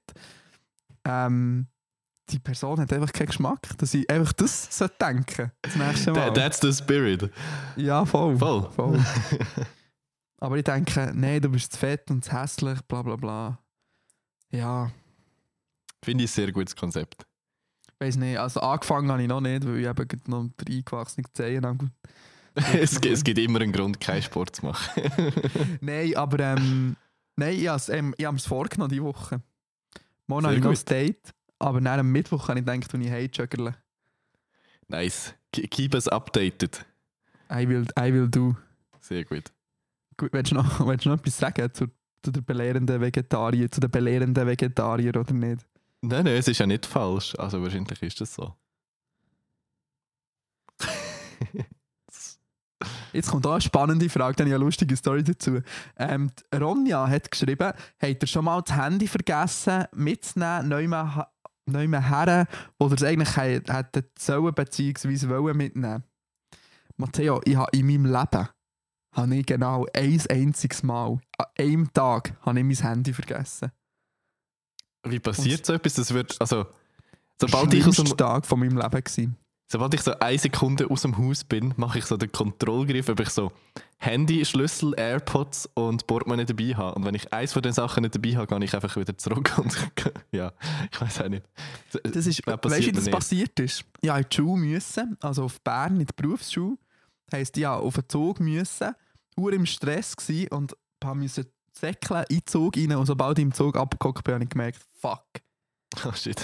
Ähm, 1.06 1.68
die 2.30 2.40
Person 2.40 2.80
hat 2.80 2.94
einfach 2.94 3.12
keinen 3.12 3.28
Geschmack, 3.28 3.78
dass 3.78 3.94
ich 3.94 4.10
einfach 4.10 4.34
das 4.34 4.70
denken 5.02 5.52
das 5.62 5.76
nächste 5.76 6.14
Mal. 6.14 6.32
That, 6.32 6.36
that's 6.36 6.60
the 6.62 6.72
spirit. 6.72 7.30
ja, 7.76 8.06
voll. 8.06 8.38
Voll. 8.38 8.70
voll. 8.72 9.00
Aber 10.38 10.58
ich 10.58 10.64
denke, 10.64 11.12
nein, 11.14 11.42
du 11.42 11.50
bist 11.50 11.74
zu 11.74 11.80
fett 11.80 12.10
und 12.10 12.24
zu 12.24 12.32
hässlich, 12.32 12.80
bla 12.88 13.02
bla 13.02 13.16
bla. 13.16 13.60
Ja, 14.52 14.92
Finde 16.04 16.24
ich 16.24 16.32
ein 16.32 16.34
sehr 16.34 16.52
gutes 16.52 16.76
Konzept. 16.76 17.26
Weiß 18.02 18.18
nicht. 18.18 18.38
Also 18.38 18.60
angefangen 18.60 19.12
habe 19.12 19.22
ich 19.22 19.28
noch 19.28 19.42
nicht, 19.42 19.66
weil 19.66 19.80
ich 19.80 19.88
eben 19.88 20.22
noch 20.28 20.50
drei 20.58 20.76
eingewachsene 20.76 21.28
Zehen 21.34 21.66
habe. 21.66 21.92
es, 22.56 23.00
gibt, 23.00 23.14
es 23.14 23.24
gibt 23.24 23.40
immer 23.40 23.62
einen 23.62 23.72
Grund, 23.72 24.00
keinen 24.00 24.22
Sport 24.22 24.58
zu 24.58 24.66
machen. 24.66 25.04
Nein, 25.82 26.16
aber 26.16 26.40
ähm, 26.40 26.98
nein, 27.38 27.58
ich 27.58 27.68
habe 27.68 27.78
es 27.78 27.88
ähm, 27.88 28.14
es 28.18 28.46
vorgenommen 28.46 28.90
diese 28.90 29.04
Woche. 29.04 29.42
Morgen 30.28 30.46
habe 30.46 30.56
ich 30.56 30.64
noch 30.64 30.72
ein 30.72 30.86
Date, 30.86 31.34
aber 31.60 31.80
nach 31.80 31.98
am 31.98 32.12
Mittwoch 32.12 32.50
habe 32.50 32.60
ich 32.60 32.66
gedacht, 32.66 32.92
wenn 32.92 33.02
ich 33.02 33.12
heimjuggle. 33.12 33.76
Nice. 34.88 35.34
Ke- 35.54 35.68
Keep 35.68 35.94
us 35.96 36.08
updated. 36.10 36.86
I 37.50 37.68
will, 37.68 37.86
I 37.98 38.14
will 38.14 38.28
do. 38.28 38.56
Sehr 39.00 39.24
gut. 39.24 39.44
Gut, 40.18 40.34
willst 40.34 40.52
du 40.52 40.56
noch, 40.56 40.80
willst 40.88 41.06
du 41.06 41.10
noch 41.10 41.20
etwas 41.20 41.38
sagen 41.38 41.74
zu, 41.74 41.88
zu 42.22 42.32
der 42.32 42.42
belehrenden 42.42 43.00
Vegetarier, 43.00 43.72
zu 43.72 43.80
den 43.80 43.90
belehrenden 43.90 44.46
Vegetarier 44.46 45.16
oder 45.16 45.34
nicht? 45.34 45.66
Nein, 46.04 46.26
nein, 46.26 46.36
es 46.36 46.48
ist 46.48 46.58
ja 46.60 46.66
nicht 46.66 46.86
falsch. 46.86 47.36
Also 47.38 47.62
wahrscheinlich 47.62 48.02
ist 48.02 48.20
das 48.22 48.34
so. 48.34 48.56
Jetzt 53.14 53.30
kommt 53.30 53.46
auch 53.46 53.52
eine 53.52 53.62
spannende 53.62 54.10
Frage, 54.10 54.38
dann 54.38 54.46
habe 54.46 54.50
ich 54.50 54.56
eine 54.56 54.64
lustige 54.66 54.96
Story 54.96 55.24
dazu. 55.24 55.60
Ähm, 55.98 56.32
Ronja 56.56 57.08
hat 57.08 57.30
geschrieben, 57.30 57.74
habt 58.02 58.24
ihr 58.24 58.28
schon 58.28 58.46
mal 58.46 58.62
das 58.62 58.76
Handy 58.76 59.08
vergessen 59.08 59.86
mitzunehmen, 59.94 60.70
neu 60.70 60.88
mal, 60.88 61.28
neu 61.68 61.88
mal 61.88 62.02
her, 62.10 62.48
wo 62.80 62.88
ihr 62.88 62.94
es 62.94 63.04
eigentlich 63.04 63.36
hätt- 63.38 63.72
hättet 63.72 64.18
sollen 64.18 64.54
bzw. 64.56 65.30
wollen 65.30 65.58
mitnehmen? 65.58 66.04
Matteo, 66.98 67.42
ich 67.46 67.56
habe 67.56 67.70
in 67.78 67.86
meinem 67.86 68.06
Leben 68.06 68.48
habe 69.14 69.36
ich 69.36 69.46
genau 69.46 69.86
ein 69.94 70.22
einziges 70.30 70.82
Mal, 70.84 71.20
an 71.38 71.46
einem 71.60 71.94
Tag, 71.94 72.34
habe 72.42 72.60
ich 72.60 72.66
mein 72.66 72.76
Handy 72.90 73.14
vergessen. 73.14 73.72
Wie 75.04 75.20
passiert 75.20 75.66
so 75.66 75.74
etwas? 75.74 75.96
Das 75.96 76.14
wird, 76.14 76.36
also, 76.40 76.66
sobald 77.40 77.74
ich, 77.74 77.86
aus 77.86 77.96
dem, 77.96 78.06
der 78.06 78.18
Tag 78.18 78.46
von 78.46 78.60
meinem 78.60 78.78
Leben. 78.78 79.04
Gewesen. 79.04 79.36
sobald 79.68 79.94
ich 79.94 80.02
so 80.02 80.18
eine 80.20 80.38
Sekunde 80.38 80.90
aus 80.90 81.02
dem 81.02 81.18
Haus 81.18 81.44
bin, 81.44 81.74
mache 81.78 82.00
ich 82.00 82.06
so 82.06 82.18
den 82.18 82.32
Kontrollgriff, 82.32 83.10
ob 83.10 83.20
ich 83.20 83.30
so 83.30 83.52
Handy, 83.98 84.44
Schlüssel, 84.46 84.94
AirPods 84.98 85.70
und 85.74 86.08
Portemonnaie 86.08 86.46
dabei 86.46 86.76
habe. 86.76 86.96
Und 86.96 87.06
wenn 87.06 87.16
ich 87.16 87.32
eins 87.34 87.54
von 87.54 87.62
den 87.62 87.74
Sachen 87.74 88.02
nicht 88.02 88.16
dabei 88.16 88.36
habe, 88.36 88.48
gehe 88.48 88.64
ich 88.66 88.74
einfach 88.76 88.96
wieder 88.96 89.18
zurück 89.18 89.54
und 89.58 89.76
ja, 90.32 90.54
ich 90.92 91.02
weiß 91.02 91.22
auch 91.22 91.30
nicht. 91.30 91.44
Das 92.04 92.26
ist, 92.26 92.44
glaub, 92.44 92.64
weißt 92.64 92.80
du, 92.80 92.86
wie 92.88 92.92
das 92.92 93.06
nicht. 93.06 93.14
passiert 93.14 93.60
ist? 93.60 93.86
Ich 94.02 94.10
musste 94.10 94.20
in 94.20 94.26
die 94.30 94.36
Schule, 94.36 94.62
müssen, 94.62 95.18
also 95.22 95.44
auf 95.46 95.62
Bern 95.62 96.00
in 96.00 96.06
die 96.06 96.14
Berufsschule. 96.16 96.78
Heisst, 97.32 97.58
ja, 97.58 97.76
auf 97.76 97.96
den 97.96 98.10
Zug 98.10 98.40
müssen, 98.40 98.94
ur 99.38 99.54
im 99.54 99.66
Stress 99.66 100.16
gsi 100.16 100.48
und 100.52 100.76
musste 101.04 101.48
säckeln 101.74 102.26
in 102.30 102.38
den 102.38 102.48
Zug 102.48 102.78
rein 102.78 102.96
und 102.96 103.06
sobald 103.06 103.38
ich 103.40 103.44
im 103.44 103.54
Zug 103.54 103.78
abgeguckt 103.78 104.24
bin, 104.24 104.36
habe 104.36 104.44
ich 104.44 104.50
gemerkt, 104.50 104.80
fuck. 104.94 105.26
Oh 106.06 106.14
shit. 106.14 106.42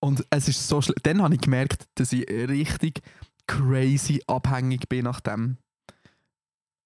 Und 0.00 0.24
es 0.28 0.48
ist 0.48 0.68
so 0.68 0.82
schlimm. 0.82 0.96
Dann 1.02 1.22
habe 1.22 1.34
ich 1.34 1.40
gemerkt, 1.40 1.86
dass 1.94 2.12
ich 2.12 2.28
richtig 2.28 3.00
crazy 3.46 4.22
abhängig 4.26 4.88
bin 4.88 5.04
nach 5.04 5.20
dem. 5.20 5.56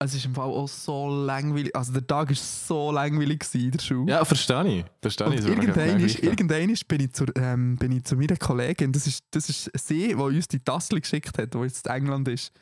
Es 0.00 0.14
ist 0.14 0.24
im 0.24 0.34
Fall 0.36 0.48
auch 0.48 0.68
so 0.68 1.08
langweilig. 1.08 1.74
Also 1.74 1.92
der 1.92 2.06
Tag 2.06 2.28
war 2.28 2.36
so 2.36 2.92
langweilig 2.92 3.44
in 3.54 3.72
der 3.72 3.80
Schule. 3.80 4.12
Ja, 4.12 4.24
verstehe 4.24 4.78
ich. 4.78 4.84
Verstehe 5.02 5.34
ich. 5.34 5.44
Irgendwann, 5.44 5.98
ist, 5.98 6.22
irgendwann 6.22 6.70
ist, 6.70 6.86
bin, 6.86 7.00
ich 7.00 7.12
zu, 7.12 7.24
ähm, 7.34 7.76
bin 7.76 7.90
ich 7.90 8.04
zu 8.04 8.14
meiner 8.14 8.36
Kollegin, 8.36 8.92
das 8.92 9.08
ist, 9.08 9.24
das 9.32 9.48
ist 9.50 9.70
sie, 9.74 10.08
die 10.08 10.14
uns 10.14 10.46
die 10.46 10.60
Tasse 10.60 11.00
geschickt 11.00 11.36
hat, 11.36 11.52
die 11.52 11.58
jetzt 11.58 11.86
in 11.88 11.92
England 11.92 12.28
ist, 12.28 12.52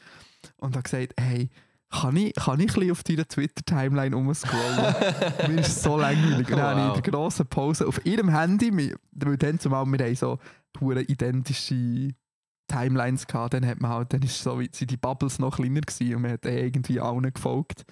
und 0.56 0.74
hat 0.74 0.84
gesagt, 0.84 1.12
hey, 1.20 1.50
kann 1.90 2.16
ich, 2.16 2.34
kann 2.34 2.60
ich 2.60 2.76
ein 2.76 2.90
auf 2.90 3.02
deiner 3.04 3.26
Twitter-Timeline 3.26 4.14
rumscrollen? 4.14 4.94
Mir 5.48 5.60
ist 5.60 5.82
so 5.82 5.96
langweilig. 5.96 6.48
Und 6.48 6.56
dann 6.56 6.60
habe 6.60 6.80
ich 6.80 6.96
in 6.96 7.02
der 7.02 7.12
grossen 7.12 7.46
Pause 7.46 7.86
auf 7.86 8.04
ihrem 8.04 8.28
Handy, 8.28 8.94
weil 9.12 9.36
dann 9.36 9.58
zumal 9.58 9.86
wir 9.86 10.04
haben 10.04 10.16
so 10.16 10.38
hure 10.80 11.02
identische 11.02 12.10
Timelines 12.68 13.26
gehabt, 13.26 13.54
dann 13.54 13.66
hat 13.66 13.80
man 13.80 13.90
halt, 13.90 14.12
dann 14.12 14.22
ist 14.22 14.42
so, 14.42 14.60
sind 14.72 14.90
die 14.90 14.96
Bubbles 14.96 15.38
noch 15.38 15.56
kleiner 15.56 15.80
gewesen 15.80 16.16
und 16.16 16.22
man 16.22 16.32
hat 16.32 16.44
irgendwie 16.44 17.00
allen 17.00 17.32
gefolgt. 17.32 17.84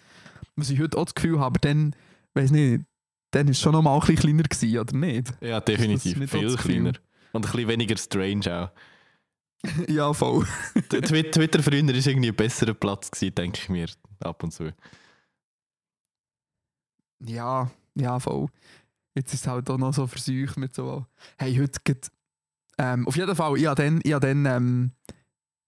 Was 0.57 0.71
ich 0.71 0.81
heute 0.81 0.99
auch 0.99 1.05
das 1.05 1.15
Gefühl 1.15 1.39
habe, 1.39 1.47
aber 1.47 1.59
dann, 1.61 1.95
weiß 2.35 2.51
nicht, 2.51 2.85
dann 3.31 3.49
ist 3.49 3.59
es 3.59 3.63
schon 3.63 3.73
noch 3.73 3.83
mal 3.83 3.95
ein 3.95 4.01
bisschen 4.01 4.17
kleiner 4.17 4.43
gewesen, 4.43 4.79
oder 4.79 4.97
nicht? 4.97 5.33
Ja, 5.41 5.61
definitiv. 5.61 6.17
nicht 6.17 6.31
Viel 6.31 6.57
kleiner. 6.57 6.93
Und 7.33 7.47
ein 7.47 7.53
bisschen 7.53 7.69
weniger 7.69 7.97
strange 7.97 8.53
auch. 8.53 8.71
ja, 9.89 10.13
voll. 10.13 10.47
Twitter 10.89 11.63
früher 11.63 11.87
war 11.87 11.95
irgendwie 11.95 12.29
ein 12.29 12.37
besserer 12.37 12.75
Platz, 12.75 13.11
gewesen, 13.11 13.35
denke 13.35 13.61
ich 13.63 13.69
mir 13.69 13.89
ab 14.21 14.43
und 14.43 14.53
zu. 14.53 14.73
Ja, 17.25 17.71
ja, 17.95 18.19
voll. 18.19 18.49
Jetzt 19.17 19.33
ist 19.33 19.43
es 19.43 19.47
halt 19.47 19.71
auch 19.71 19.79
noch 19.79 19.95
so 19.95 20.07
versucht 20.07 20.57
mit 20.57 20.75
so, 20.75 21.07
hey, 21.39 21.55
heute 21.57 21.81
geht, 21.85 22.11
ähm, 22.79 23.07
auf 23.07 23.17
jeden 23.17 23.35
Fall, 23.37 23.57
ich 23.57 23.67
habe 23.67 23.83
dann, 23.83 24.01
ich 24.03 24.13
habe 24.13 24.27
dann, 24.27 24.47
ähm, 24.47 24.91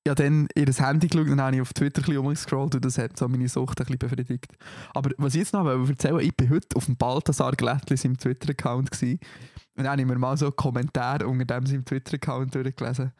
ich 0.04 0.10
habe 0.10 0.22
dann 0.22 0.48
ihr 0.54 0.66
Handy 0.66 1.08
geschaut 1.08 1.28
und 1.28 1.36
dann 1.36 1.46
habe 1.46 1.56
ich 1.56 1.62
auf 1.62 1.72
Twitter 1.72 2.00
ein 2.00 2.04
bisschen 2.04 2.18
umgescrollt 2.18 2.74
und 2.74 2.84
das 2.84 2.98
hat 2.98 3.16
so 3.16 3.28
meine 3.28 3.48
Sucht 3.48 3.80
ein 3.80 3.86
bisschen 3.86 3.98
befriedigt. 3.98 4.52
Aber 4.94 5.10
was 5.18 5.34
ich 5.34 5.40
jetzt 5.40 5.52
noch 5.52 5.64
wollte 5.64 5.92
erzählen 5.92 6.20
ich 6.20 6.36
bin 6.36 6.50
heute 6.50 6.76
auf 6.76 6.86
dem 6.86 6.96
Balthasar 6.96 7.52
Glättli 7.52 7.96
seinem 7.96 8.18
Twitter-Account 8.18 8.90
und 9.02 9.20
dann 9.74 9.88
habe 9.88 10.00
ich 10.00 10.06
mir 10.06 10.18
mal 10.18 10.36
so 10.36 10.46
einen 10.46 10.56
Kommentar 10.56 11.26
unter 11.26 11.44
dem 11.44 11.66
seinem 11.66 11.84
Twitter-Account 11.84 12.54
durchgelesen. 12.54 13.12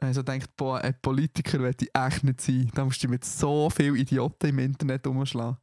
Und 0.00 0.08
ich 0.08 0.14
so 0.14 0.24
gedacht, 0.24 0.56
boah, 0.56 0.80
ein 0.80 0.94
Politiker 1.02 1.58
möchte 1.58 1.84
ich 1.84 1.90
echt 1.94 2.24
nicht 2.24 2.40
sein. 2.40 2.70
Da 2.74 2.84
musst 2.84 3.02
du 3.02 3.08
mit 3.08 3.24
so 3.24 3.68
vielen 3.68 3.96
Idioten 3.96 4.46
im 4.48 4.58
Internet 4.58 5.06
umschlagen. 5.06 5.58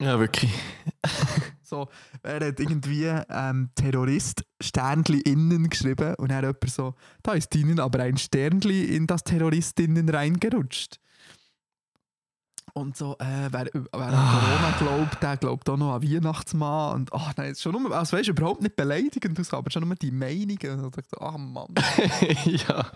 Ja, 0.00 0.18
wirklich. 0.18 0.52
So, 1.66 1.88
er 2.22 2.46
hat 2.46 2.60
irgendwie 2.60 3.06
ähm, 3.30 3.70
Terrorist 3.74 4.44
Sternli 4.60 5.20
innen 5.20 5.70
geschrieben 5.70 6.14
und 6.16 6.28
er 6.30 6.36
hat 6.36 6.44
jemand 6.44 6.70
so, 6.70 6.94
da 7.22 7.32
ist 7.32 7.54
ihnen 7.56 7.80
aber 7.80 8.00
ein 8.00 8.18
Sternli 8.18 8.94
in 8.94 9.06
das 9.06 9.24
Terroristinnen 9.24 10.08
reingerutscht. 10.10 11.00
Und 12.76 12.96
so, 12.96 13.16
äh, 13.20 13.48
wer, 13.52 13.66
wer 13.72 13.92
an 13.92 14.14
Ah. 14.14 14.40
Corona 14.40 14.76
glaubt, 14.78 15.22
der 15.22 15.36
glaubt 15.36 15.70
auch 15.70 15.76
noch 15.76 15.94
an 15.94 16.02
Weihnachtsmann. 16.02 16.96
Und 16.96 17.12
ach 17.12 17.32
nein, 17.36 17.54
schon 17.54 17.80
nur, 17.80 17.96
also 17.96 18.16
weißt 18.16 18.26
du, 18.26 18.32
überhaupt 18.32 18.62
nicht 18.62 18.74
beleidigend, 18.74 19.38
aus, 19.38 19.54
aber 19.54 19.70
schon 19.70 19.86
nur 19.86 19.94
die 19.94 20.10
Meinungen. 20.10 20.84
Und 20.84 20.96
ich 20.98 21.06
dachte, 21.08 21.20
ach 21.20 21.38
Mann. 21.38 21.72
ja. 22.44 22.90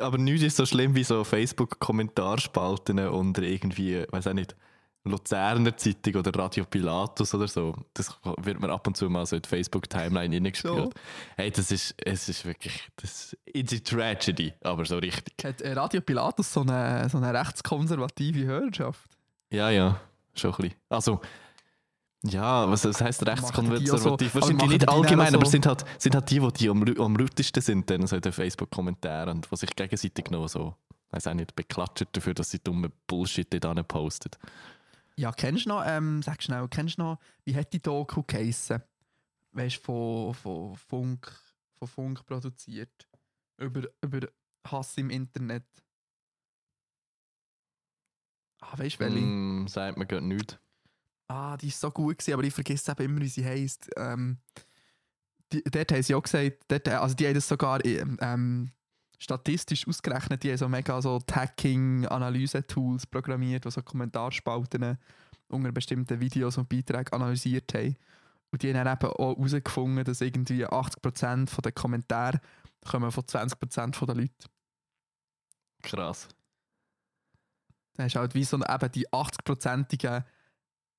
Aber 0.00 0.18
nichts 0.18 0.44
ist 0.44 0.56
so 0.56 0.66
schlimm 0.66 0.94
wie 0.94 1.02
so 1.02 1.24
Facebook-Kommentarspalten 1.24 3.00
unter 3.08 3.42
irgendwie, 3.42 4.04
weiß 4.10 4.28
auch 4.28 4.34
nicht, 4.34 4.54
Luzerner 5.10 5.76
Zeitung 5.76 6.16
oder 6.16 6.34
Radio 6.38 6.64
Pilatus 6.64 7.34
oder 7.34 7.48
so. 7.48 7.74
Das 7.94 8.16
wird 8.42 8.60
mir 8.60 8.70
ab 8.70 8.86
und 8.86 8.96
zu 8.96 9.08
mal 9.08 9.24
so 9.26 9.36
in 9.36 9.42
die 9.42 9.48
Facebook-Timeline 9.48 10.34
reingespielt. 10.36 10.74
So. 10.74 10.90
Hey, 11.36 11.50
das 11.50 11.70
ist, 11.70 11.94
es 12.04 12.28
ist 12.28 12.44
wirklich, 12.44 12.88
das 12.96 13.36
it's 13.46 13.72
a 13.72 13.78
tragedy, 13.78 14.52
aber 14.62 14.84
so 14.84 14.98
richtig. 14.98 15.34
Hat 15.44 15.60
äh, 15.62 15.72
Radio 15.72 16.00
Pilatus 16.00 16.52
so 16.52 16.60
eine, 16.62 17.08
so 17.08 17.18
eine 17.18 17.32
rechtskonservative 17.32 18.44
Hörerschaft? 18.44 19.08
Ja, 19.50 19.70
ja, 19.70 20.00
schon 20.34 20.50
ein 20.52 20.56
bisschen. 20.56 20.74
Also, 20.88 21.20
ja, 22.24 22.68
was, 22.68 22.84
was 22.84 23.00
heisst 23.00 23.24
rechtskonservativ? 23.26 23.92
auch 23.92 23.98
so- 23.98 24.10
Wahrscheinlich 24.34 24.60
also 24.62 24.66
nicht 24.72 24.88
allgemein, 24.88 25.30
so- 25.32 25.36
aber 25.38 25.46
sind 25.46 25.66
halt, 25.66 25.84
sind 25.98 26.14
halt 26.14 26.28
die, 26.30 26.40
die, 26.40 26.52
die 26.54 26.68
am, 26.68 26.82
am 26.98 27.16
lautesten 27.16 27.60
sind, 27.60 27.88
dann 27.90 28.06
so 28.06 28.16
in 28.16 28.22
den 28.22 28.32
Facebook-Kommentaren 28.32 29.36
und 29.36 29.48
die 29.50 29.56
sich 29.56 29.70
gegenseitig 29.76 30.30
noch 30.30 30.48
so, 30.48 30.74
weiß 31.10 31.28
auch 31.28 31.34
nicht, 31.34 31.54
beklatschen 31.54 32.08
dafür, 32.12 32.34
dass 32.34 32.50
sie 32.50 32.58
dumme 32.58 32.90
Bullshit 33.06 33.46
dort 33.62 33.86
posten. 33.88 34.30
Ja, 35.18 35.32
kennst 35.32 35.64
du 35.64 35.70
noch, 35.70 35.82
ähm, 35.86 36.22
sag 36.22 36.42
schnell, 36.42 36.68
kennst 36.68 36.98
du 36.98 37.02
noch, 37.02 37.18
wie 37.44 37.56
hat 37.56 37.72
die 37.72 37.80
Doku 37.80 38.22
geheissen? 38.22 38.82
Weißt 39.52 39.78
du, 39.78 39.80
von, 39.80 40.34
von, 40.34 40.76
Funk, 40.76 41.32
von 41.78 41.88
Funk 41.88 42.26
produziert. 42.26 43.08
Über, 43.56 43.88
über 44.02 44.28
Hass 44.66 44.98
im 44.98 45.08
Internet. 45.08 45.64
Ah, 48.60 48.78
weißt 48.78 48.96
du, 48.96 49.00
welche? 49.00 49.18
Mm, 49.18 49.66
sagt 49.68 49.96
mir 49.96 50.06
gerade 50.06 50.26
nichts. 50.26 50.58
Ah, 51.28 51.56
die 51.56 51.68
ist 51.68 51.80
so 51.80 51.90
gut 51.90 52.18
gewesen, 52.18 52.34
aber 52.34 52.44
ich 52.44 52.54
vergesse 52.54 52.92
eben 52.92 53.04
immer, 53.04 53.20
wie 53.20 53.28
sie 53.28 53.44
heisst. 53.44 53.88
Ähm, 53.96 54.38
die, 55.52 55.62
dort 55.64 55.92
haben 55.92 56.02
sie 56.02 56.14
auch 56.14 56.22
gesagt, 56.22 56.58
dort, 56.68 56.88
also 56.88 57.14
die 57.14 57.26
haben 57.26 57.34
das 57.34 57.48
sogar 57.48 57.84
ähm, 57.84 58.70
statistisch 59.18 59.86
ausgerechnet, 59.88 60.42
die 60.42 60.50
haben 60.50 60.58
so 60.58 60.68
mega 60.68 61.00
so 61.00 61.18
Tagging-Analyse-Tools 61.18 63.06
programmiert, 63.06 63.64
die 63.64 63.70
so 63.70 63.82
Kommentarspalten 63.82 64.98
unter 65.48 65.72
bestimmten 65.72 66.20
Videos 66.20 66.58
und 66.58 66.68
Beiträgen 66.68 67.12
analysiert 67.12 67.72
haben. 67.74 67.96
Und 68.50 68.62
die 68.62 68.72
haben 68.72 68.84
dann 68.84 68.96
eben 68.96 69.12
auch 69.12 69.36
herausgefunden, 69.36 70.04
dass 70.04 70.20
irgendwie 70.20 70.66
80% 70.66 71.60
der 71.60 71.72
Kommentare 71.72 72.40
kommen 72.84 73.10
von 73.10 73.24
20% 73.24 74.06
der 74.06 74.14
Leute. 74.14 74.32
Krass. 75.82 76.28
Dann 77.94 78.06
hast 78.06 78.14
du 78.14 78.20
halt 78.20 78.34
wie 78.34 78.44
so 78.44 78.56
eben 78.56 78.92
die 78.92 79.08
80-prozentige 79.08 80.24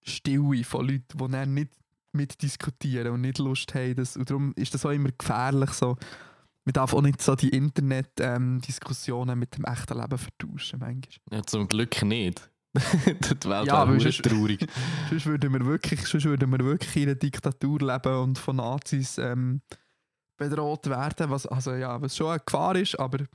Stille 0.03 0.63
von 0.63 0.87
Leuten, 0.87 1.17
die 1.17 1.31
dann 1.31 1.53
nicht 1.53 1.71
mitdiskutieren 2.13 3.13
und 3.13 3.21
nicht 3.21 3.37
Lust 3.37 3.73
haben. 3.75 3.95
Das, 3.95 4.17
und 4.17 4.29
darum 4.29 4.53
ist 4.55 4.73
das 4.73 4.85
auch 4.85 4.91
immer 4.91 5.11
gefährlich. 5.11 5.71
So. 5.71 5.97
Man 6.67 6.73
darf 6.73 6.93
auch 6.93 7.01
nicht 7.01 7.21
so 7.21 7.33
die 7.33 7.47
Internet-Diskussionen 7.47 9.39
mit 9.39 9.55
dem 9.55 9.63
echten 9.63 9.97
Leben 10.01 10.17
vertauschen. 10.17 10.79
Manchmal. 10.79 11.39
Ja, 11.39 11.41
zum 11.43 11.65
Glück 11.65 12.01
nicht. 12.03 12.51
die 12.75 13.47
Welt 13.47 13.67
Ja, 13.67 13.87
wäre 13.87 14.01
sonst- 14.01 14.21
traurig. 14.21 14.67
sonst, 15.09 15.25
würden 15.27 15.53
wir 15.53 15.65
wirklich, 15.65 16.05
sonst 16.05 16.25
würden 16.25 16.51
wir 16.51 16.59
wirklich 16.59 16.93
in 16.97 17.03
einer 17.03 17.15
Diktatur 17.15 17.79
leben 17.79 18.15
und 18.17 18.37
von 18.37 18.57
Nazis 18.57 19.17
ähm, 19.17 19.61
bedroht 20.35 20.89
werden. 20.89 21.29
Was, 21.29 21.45
also, 21.45 21.73
ja, 21.73 22.01
was 22.01 22.17
schon 22.17 22.31
eine 22.31 22.41
Gefahr 22.45 22.75
ist, 22.75 22.99
aber 22.99 23.19
eine 23.19 23.27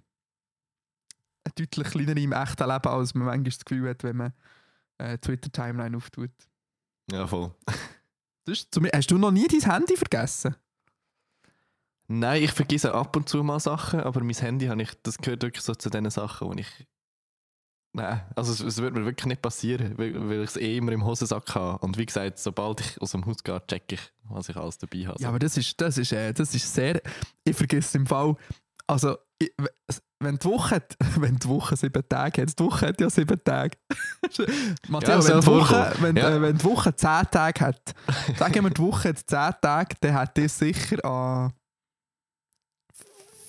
deutlich 1.55 1.87
kleiner 1.89 2.15
im 2.19 2.33
echten 2.33 2.69
Leben, 2.69 2.89
als 2.89 3.15
man 3.15 3.25
manchmal 3.29 3.45
das 3.45 3.65
Gefühl 3.65 3.89
hat, 3.89 4.05
wenn 4.05 4.17
man 4.17 4.35
äh, 4.99 5.17
Twitter-Timeline 5.17 5.97
auftut. 5.97 6.33
Ja, 7.11 7.27
voll. 7.27 7.51
Das 8.45 8.59
ist 8.59 8.79
hast 8.95 9.11
du 9.11 9.17
noch 9.17 9.31
nie 9.31 9.49
dein 9.49 9.73
Handy 9.73 9.97
vergessen? 9.97 10.55
Nein, 12.09 12.43
ich 12.43 12.53
vergesse 12.53 12.93
ab 12.95 13.17
und 13.17 13.29
zu 13.29 13.43
mal 13.43 13.61
Sachen, 13.61 14.01
aber 14.01 14.23
mein 14.23 14.35
Handy 14.35 14.67
habe 14.67 14.83
ich, 14.83 14.91
das 15.03 15.19
gehört 15.19 15.43
wirklich 15.43 15.65
so 15.65 15.75
zu 15.75 15.89
den 15.91 16.09
Sachen, 16.11 16.49
wo 16.49 16.53
ich. 16.55 16.67
Nein, 17.95 18.23
also 18.35 18.53
es, 18.53 18.61
es 18.61 18.79
wird 18.81 18.95
mir 18.95 19.05
wirklich 19.05 19.27
nicht 19.27 19.43
passieren, 19.43 19.99
weil, 19.99 20.15
weil 20.29 20.43
ich 20.43 20.51
es 20.51 20.57
eh 20.57 20.79
immer 20.79 20.93
im 20.93 21.05
Hosensack 21.05 21.55
habe. 21.55 21.79
Und 21.85 21.99
wie 21.99 22.07
gesagt, 22.07 22.39
sobald 22.39 22.81
ich 22.81 23.01
aus 23.03 23.11
dem 23.13 23.25
Haus 23.27 23.43
gehe, 23.45 23.61
checke 23.67 23.97
ich, 23.97 24.13
was 24.25 24.49
ich 24.49 24.57
alles 24.57 24.79
dabei 24.79 25.07
habe. 25.07 25.21
Ja, 25.21 25.29
aber 25.29 25.39
das 25.39 25.59
ist, 25.59 25.79
das 25.79 25.99
ist, 25.99 26.11
äh, 26.13 26.33
das 26.33 26.55
ist 26.55 26.73
sehr. 26.73 27.03
Ich 27.45 27.55
vergesse 27.55 27.99
im 27.99 28.07
Fall. 28.07 28.35
Also, 28.87 29.19
ich, 29.39 29.53
wenn 30.21 30.39
die 30.39 30.45
Woche 30.47 30.77
hat, 30.77 30.97
wenn 31.19 31.37
die 31.37 31.49
Woche 31.49 31.77
sieben 31.77 32.03
Tage 32.09 32.43
hat, 32.43 32.59
die 32.59 32.65
Woche 32.65 32.87
hat 32.89 32.99
ja 33.01 33.11
sieben 33.11 33.45
Tage. 33.45 33.77
Matteo, 34.89 35.21
Ja, 35.21 35.25
wenn, 35.29 35.41
die 35.41 35.47
Woche, 35.47 35.93
wenn, 36.01 36.17
Ja. 36.17 36.31
äh, 36.31 36.41
wenn 36.41 36.57
die 36.57 36.65
Woche 36.65 36.97
zehn 36.97 37.27
Tage 37.31 37.61
hat, 37.61 37.95
sagen 38.39 38.65
wir, 38.65 38.71
die 38.71 38.81
Woche 38.83 39.11
hat 39.11 39.19
zehn 39.19 39.51
Tage, 39.61 39.97
dann 40.01 40.15
hat 40.15 40.35
die 40.37 40.49
sicher 40.49 41.05
an 41.05 41.53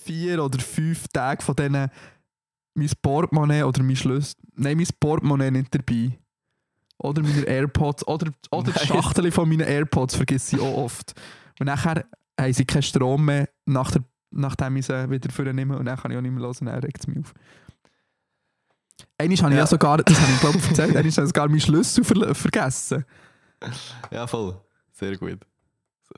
vier 0.04 0.44
oder 0.44 0.60
fünf 0.60 1.08
Tagen 1.08 1.42
von 1.42 1.56
denen 1.56 1.90
mein 2.76 2.90
Portemonnaie 3.02 3.64
oder 3.64 3.84
mein 3.84 3.96
Schlüssel. 3.96 4.36
Nein, 4.56 4.78
mein 4.78 4.88
Portemonnaie 5.00 5.52
nicht 5.52 5.74
dabei. 5.74 6.18
Oder 6.98 7.22
meine 7.22 7.44
AirPods. 7.44 8.08
Oder, 8.08 8.32
oder 8.52 8.72
die. 8.72 8.88
Schachtel 8.88 9.32
von 9.32 9.48
meinen 9.48 9.68
AirPods 9.68 10.16
vergesse 10.16 10.56
ich 10.56 10.62
auch 10.62 10.78
oft. 10.78 11.14
Und 11.60 11.68
nachher 11.68 12.06
haben 12.40 12.54
sie 12.54 12.66
keinen 12.66 12.84
Strom 12.84 13.26
mehr, 13.26 13.50
nach 13.66 13.92
der, 13.92 14.04
nachdem 14.32 14.78
ich 14.78 14.86
sie 14.86 15.10
wieder 15.10 15.32
vornehme. 15.32 15.78
Und 15.78 15.86
dann 15.86 15.98
kann 15.98 16.12
ich 16.12 16.18
auch 16.18 16.22
nicht 16.22 16.32
mehr 16.32 16.44
hören, 16.44 16.56
und 16.60 16.66
dann 16.68 16.80
regt 16.80 17.00
es 17.00 17.08
mich 17.08 17.20
auf. 17.20 17.34
Einmal 19.18 19.38
habe 19.38 19.52
ich 19.52 19.58
ja 19.58 19.68
sogar, 19.68 19.98
das 19.98 20.20
habe 20.20 20.32
ich 20.32 20.40
glaube 20.40 20.58
ich 20.58 20.68
erzählt, 20.68 20.90
einmal 20.90 21.04
habe 21.04 21.08
ich 21.08 21.16
sogar 21.16 21.48
meinen 21.48 21.60
Schlüssel 21.60 22.04
ver 22.04 22.36
vergessen. 22.36 23.06
Ja, 24.12 24.26
voll. 24.28 24.60
Sehr 24.92 25.18
gut. 25.18 25.40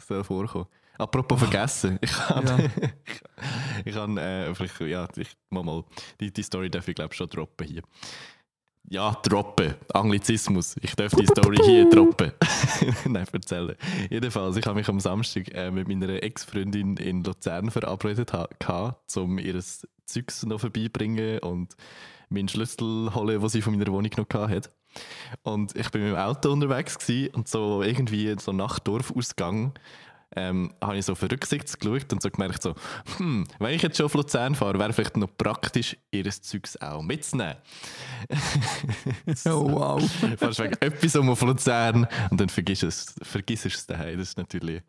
Soll 0.07 0.23
vorkommen. 0.23 0.67
Apropos 0.97 1.39
vergessen. 1.39 1.97
Ich 2.01 2.17
habe. 2.29 2.47
Ja. 2.47 2.89
ich 3.85 3.95
habe. 3.95 4.21
Äh, 4.21 4.55
vielleicht, 4.55 4.79
ja, 4.81 5.07
ich 5.15 5.35
mal 5.49 5.63
mal. 5.63 5.83
Die, 6.19 6.31
die 6.31 6.43
Story 6.43 6.69
darf 6.69 6.87
ich 6.87 6.95
glaube 6.95 7.13
schon 7.13 7.29
droppen 7.29 7.67
hier. 7.67 7.81
Ja, 8.87 9.11
droppen. 9.23 9.73
Anglizismus. 9.93 10.75
Ich 10.81 10.95
darf 10.95 11.11
die 11.13 11.25
Story 11.25 11.57
hier 11.63 11.89
droppen. 11.89 12.31
Nein, 13.05 13.25
erzählen. 13.31 13.75
Jedenfalls, 14.11 14.57
ich 14.57 14.65
habe 14.65 14.77
mich 14.77 14.87
am 14.87 14.99
Samstag 14.99 15.51
äh, 15.55 15.71
mit 15.71 15.87
meiner 15.87 16.21
Ex-Freundin 16.21 16.95
in 16.97 17.23
Luzern 17.23 17.71
verabredet, 17.71 18.31
ha- 18.33 18.47
gehabt, 18.59 19.17
um 19.17 19.39
ihr 19.39 19.59
Zeugs 20.05 20.45
noch 20.45 20.59
vorbeibringen 20.59 21.39
und 21.39 21.75
meinen 22.29 22.47
Schlüssel 22.47 23.13
holen, 23.15 23.39
den 23.39 23.49
sie 23.49 23.63
von 23.63 23.75
meiner 23.75 23.91
Wohnung 23.91 24.11
noch 24.17 24.29
hatte. 24.49 24.69
Und 25.41 25.75
ich 25.75 25.89
bin 25.89 26.03
mit 26.03 26.11
dem 26.11 26.17
Auto 26.17 26.51
unterwegs 26.51 26.97
und 27.33 27.47
so 27.47 27.81
irgendwie 27.81 28.35
so 28.39 28.51
nach 28.51 28.77
Dorfausgang 28.79 29.73
ähm, 30.35 30.73
habe 30.81 30.97
ich 30.97 31.05
so 31.05 31.15
für 31.15 31.31
Rücksichts 31.31 31.77
geschaut 31.77 32.11
und 32.11 32.21
so 32.21 32.29
gemerkt, 32.29 32.61
so, 32.61 32.75
hm, 33.17 33.45
wenn 33.59 33.73
ich 33.73 33.81
jetzt 33.81 33.97
schon 33.97 34.07
auf 34.07 34.13
Luzern 34.13 34.55
fahre, 34.55 34.79
wäre 34.79 34.93
vielleicht 34.93 35.17
noch 35.17 35.35
praktisch, 35.37 35.97
ihr 36.11 36.29
Zeugs 36.29 36.77
auch 36.77 37.01
mitzunehmen. 37.01 37.55
Oh 39.45 39.71
wow. 39.71 40.11
Fährst 40.37 40.59
wegen 40.59 40.75
etwas 40.79 41.15
um 41.15 41.29
auf 41.29 41.41
Luzern 41.41 42.07
und 42.29 42.41
dann 42.41 42.49
vergisst 42.49 42.83
du 42.83 42.87
es, 42.87 43.15
vergisst 43.21 43.65
es 43.65 43.85
daheim. 43.85 44.17
Das 44.17 44.29
ist 44.29 44.37
natürlich 44.37 44.81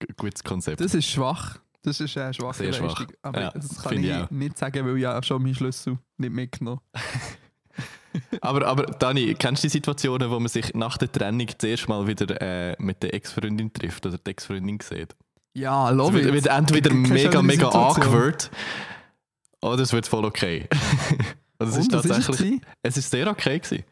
ein 0.00 0.14
gutes 0.16 0.42
Konzept. 0.42 0.80
Das 0.80 0.94
ist 0.94 1.06
schwach. 1.06 1.58
Das 1.82 2.00
ist 2.00 2.16
eine 2.16 2.34
schwache 2.34 2.64
Sehr 2.64 2.72
schwach. 2.72 2.98
Leistung. 2.98 3.16
Aber 3.22 3.40
Ja, 3.40 3.50
das 3.52 3.82
kann 3.82 4.02
ich 4.02 4.10
ich 4.10 4.30
nicht 4.30 4.58
sagen, 4.58 4.84
weil 4.86 4.96
ich 4.96 5.02
ja 5.02 5.22
schon 5.22 5.42
meinen 5.42 5.54
Schlüssel 5.54 5.98
nicht 6.16 6.32
mitgenommen 6.32 6.80
Aber, 8.40 8.66
aber 8.66 8.84
Dani, 8.84 9.34
kennst 9.34 9.62
du 9.64 9.68
die 9.68 9.72
Situationen, 9.72 10.30
wo 10.30 10.38
man 10.38 10.48
sich 10.48 10.74
nach 10.74 10.98
der 10.98 11.10
Trennung 11.10 11.48
zuerst 11.58 11.88
mal 11.88 12.06
wieder 12.06 12.40
äh, 12.40 12.76
mit 12.78 13.02
der 13.02 13.14
Ex-Freundin 13.14 13.72
trifft 13.72 14.06
oder 14.06 14.18
die 14.18 14.30
Ex-Freundin 14.30 14.78
sieht? 14.80 15.14
Ja, 15.54 15.90
Es 15.90 15.96
love 15.96 16.14
wird, 16.14 16.26
it. 16.26 16.32
wird 16.32 16.46
entweder 16.46 16.90
Keine 16.90 17.08
mega, 17.08 17.42
mega 17.42 17.68
awkward 17.68 18.50
oder 19.62 19.82
es 19.82 19.92
wird 19.92 20.06
voll 20.06 20.24
okay. 20.24 20.68
Und 21.58 21.68
es 21.68 21.76
ist 21.76 21.92
Und, 21.92 22.04
ist 22.04 22.10
es 22.10 22.26
tatsächlich, 22.26 22.60
es 22.82 22.96
ist 22.96 23.10
sehr 23.10 23.26
okay 23.28 23.58
gewesen. 23.58 23.84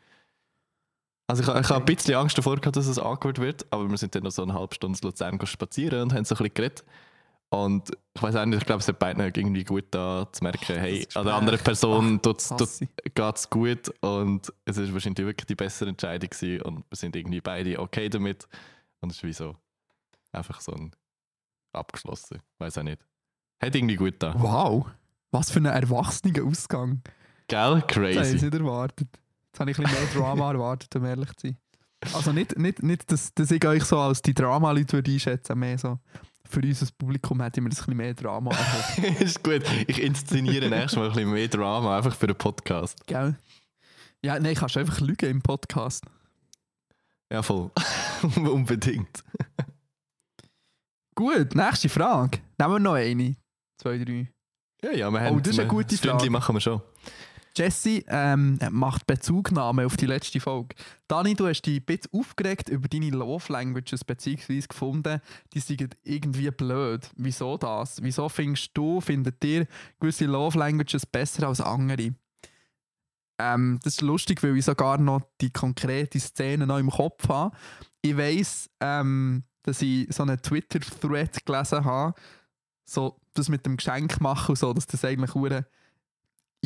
Also 1.27 1.43
ich, 1.43 1.49
ich 1.49 1.71
habe 1.71 1.77
ein 1.77 1.85
bisschen 1.85 2.15
Angst 2.17 2.37
davor 2.37 2.57
gehabt, 2.57 2.77
dass 2.77 2.87
es 2.87 2.99
awkward 2.99 3.39
wird, 3.39 3.67
aber 3.71 3.89
wir 3.89 3.97
sind 3.97 4.15
dann 4.15 4.25
noch 4.25 4.31
so 4.31 4.43
eine 4.43 4.53
halbe 4.53 4.75
Stunde 4.75 4.99
in 5.01 5.09
Luzern 5.09 5.47
spazieren 5.47 6.03
und 6.03 6.13
haben 6.13 6.25
so 6.25 6.35
ein 6.35 6.39
bisschen 6.39 6.55
geredet. 6.55 6.85
Und 7.55 7.89
ich 8.15 8.21
weiß 8.21 8.35
auch 8.35 8.45
nicht, 8.47 8.59
ich 8.59 8.67
glaube, 8.67 8.81
es 8.81 8.89
hat 8.89 8.99
beiden 8.99 9.23
irgendwie 9.23 9.63
gut 9.63 9.85
da 9.93 10.27
zu 10.33 10.43
merken, 10.43 10.77
hey, 10.77 11.07
an 11.15 11.25
der 11.25 11.35
anderen 11.35 11.57
Gespräch. 11.57 11.81
Person 11.81 12.21
ich. 12.81 13.15
geht's 13.15 13.49
gut 13.49 13.93
und 14.01 14.53
es 14.65 14.77
ist 14.77 14.93
wahrscheinlich 14.93 15.25
wirklich 15.25 15.47
die 15.47 15.55
bessere 15.55 15.91
Entscheidung 15.91 16.31
gewesen 16.31 16.63
und 16.63 16.85
wir 16.91 16.97
sind 16.97 17.15
irgendwie 17.15 17.41
beide 17.41 17.79
okay 17.79 18.09
damit 18.09 18.49
und 19.01 19.13
es 19.13 19.19
ist 19.19 19.23
wie 19.23 19.33
so 19.33 19.55
einfach 20.33 20.61
so 20.61 20.73
ein 20.73 20.91
abgeschlossen, 21.73 22.41
weiß 22.59 22.79
auch 22.79 22.83
nicht. 22.83 23.01
Hat 23.63 23.73
irgendwie 23.73 23.97
gut 23.97 24.15
da. 24.19 24.35
Wow. 24.37 24.87
Was 25.31 25.53
für 25.53 25.61
ein 25.61 25.67
erwachsener 25.67 26.45
Ausgang. 26.45 27.03
Gell? 27.47 27.85
Das 27.87 27.97
habe 27.97 28.11
ich 28.11 28.17
Crazy. 28.17 28.45
nicht 28.47 28.55
erwartet. 28.55 29.09
Jetzt 29.47 29.61
habe 29.61 29.71
ich 29.71 29.79
ein 29.79 29.85
bisschen 29.85 30.03
mehr 30.03 30.13
Drama 30.13 30.51
erwartet, 30.53 30.97
um 30.97 31.05
ehrlich 31.05 31.33
zu 31.37 31.47
sein. 31.49 31.57
Also 32.15 32.33
nicht, 32.33 32.59
nicht, 32.59 32.83
nicht 32.83 33.13
dass, 33.13 33.33
dass 33.33 33.53
ich 33.53 33.65
euch 33.65 33.85
so 33.85 33.99
als 33.99 34.23
die 34.23 34.35
Drama-Leute 34.35 34.99
einschätzen, 35.07 35.57
mehr 35.57 35.79
so 35.79 36.01
für 36.49 36.61
unser 36.61 36.87
Publikum 36.99 37.41
hätte 37.43 37.61
ich 37.61 37.65
mir 37.65 37.71
das 37.71 37.79
ein 37.81 37.85
bisschen 37.87 37.97
mehr 37.97 38.15
Drama 38.15 38.51
ist 39.21 39.43
gut. 39.43 39.63
Ich 39.87 40.01
inszeniere 40.03 40.69
nächstes 40.69 40.97
Mal 40.97 41.07
ein 41.07 41.13
bisschen 41.13 41.31
mehr 41.33 41.49
Drama, 41.49 41.97
einfach 41.97 42.15
für 42.15 42.27
den 42.27 42.37
Podcast. 42.37 43.07
Gell? 43.07 43.37
Ja, 44.25 44.39
nein, 44.39 44.55
kannst 44.55 44.77
du 44.77 44.81
einfach 44.81 45.01
lügen 45.01 45.31
im 45.31 45.43
Podcast. 45.43 46.05
Ja, 47.33 47.43
voll. 47.43 47.71
Unbedingt. 48.37 49.25
Gut, 51.15 51.55
nächste 51.55 51.89
Frage. 51.89 52.39
Nehmen 52.59 52.73
wir 52.75 52.79
noch 52.81 52.95
eine. 52.95 53.37
Zwei, 53.81 53.99
drei. 53.99 54.31
Ja, 54.83 54.93
ja, 54.93 55.11
wir 55.11 55.21
Oh, 55.21 55.25
haben 55.25 55.43
das 55.43 55.53
ist 55.55 55.59
eine 55.61 55.69
gute 55.69 55.97
Stündchen 55.97 56.19
Frage. 56.19 56.31
machen 56.31 56.57
wir 56.57 56.61
schon. 56.61 56.83
Jesse 57.57 58.03
ähm, 58.09 58.59
macht 58.71 59.07
Bezugnahme 59.07 59.87
auf 59.87 59.97
die 59.97 60.07
letzte 60.07 60.41
Folge. 60.41 60.75
Dani, 61.07 61.35
du 61.35 61.47
hast 61.47 61.63
dich 61.63 61.81
ein 61.81 61.85
bisschen 61.85 62.11
aufgeregt 62.13 62.69
über 62.69 62.89
deine 62.89 63.11
Love 63.11 63.53
Languages, 63.53 64.05
beziehungsweise 64.05 64.67
gefunden, 64.67 65.21
die 65.53 65.61
sind 65.61 65.97
irgendwie 66.03 66.51
blöd. 66.51 67.09
Wieso 67.17 67.57
das? 67.57 68.03
Wieso 68.03 68.29
findest 68.29 68.71
du, 68.75 69.01
findet 69.01 69.43
ihr 69.45 69.67
gewisse 70.01 70.27
Love 70.27 70.59
Languages 70.59 71.07
besser 71.07 71.49
als 71.49 71.61
andere? 71.61 72.15
Ähm, 73.39 73.79
das 73.83 73.95
ist 73.95 74.03
lustig, 74.03 74.43
weil 74.43 74.57
ich 74.57 74.65
sogar 74.65 74.99
noch 74.99 75.23
die 75.41 75.51
konkrete 75.51 76.21
Szene 76.21 76.67
noch 76.67 76.79
im 76.79 76.91
Kopf 76.91 77.29
habe. 77.29 77.57
Ich 78.03 78.17
weiss, 78.17 78.71
ähm, 78.81 79.45
dass 79.63 79.83
ich 79.83 80.13
so 80.13 80.23
einen 80.23 80.41
Twitter-Thread 80.41 81.45
gelesen 81.45 81.85
habe, 81.85 82.15
so 82.85 83.21
das 83.33 83.49
mit 83.49 83.67
dem 83.67 83.77
Geschenk 83.77 84.21
machen 84.21 84.51
und 84.51 84.59
so, 84.59 84.73
dass 84.73 84.87
das 84.87 85.05
eigentlich 85.05 85.35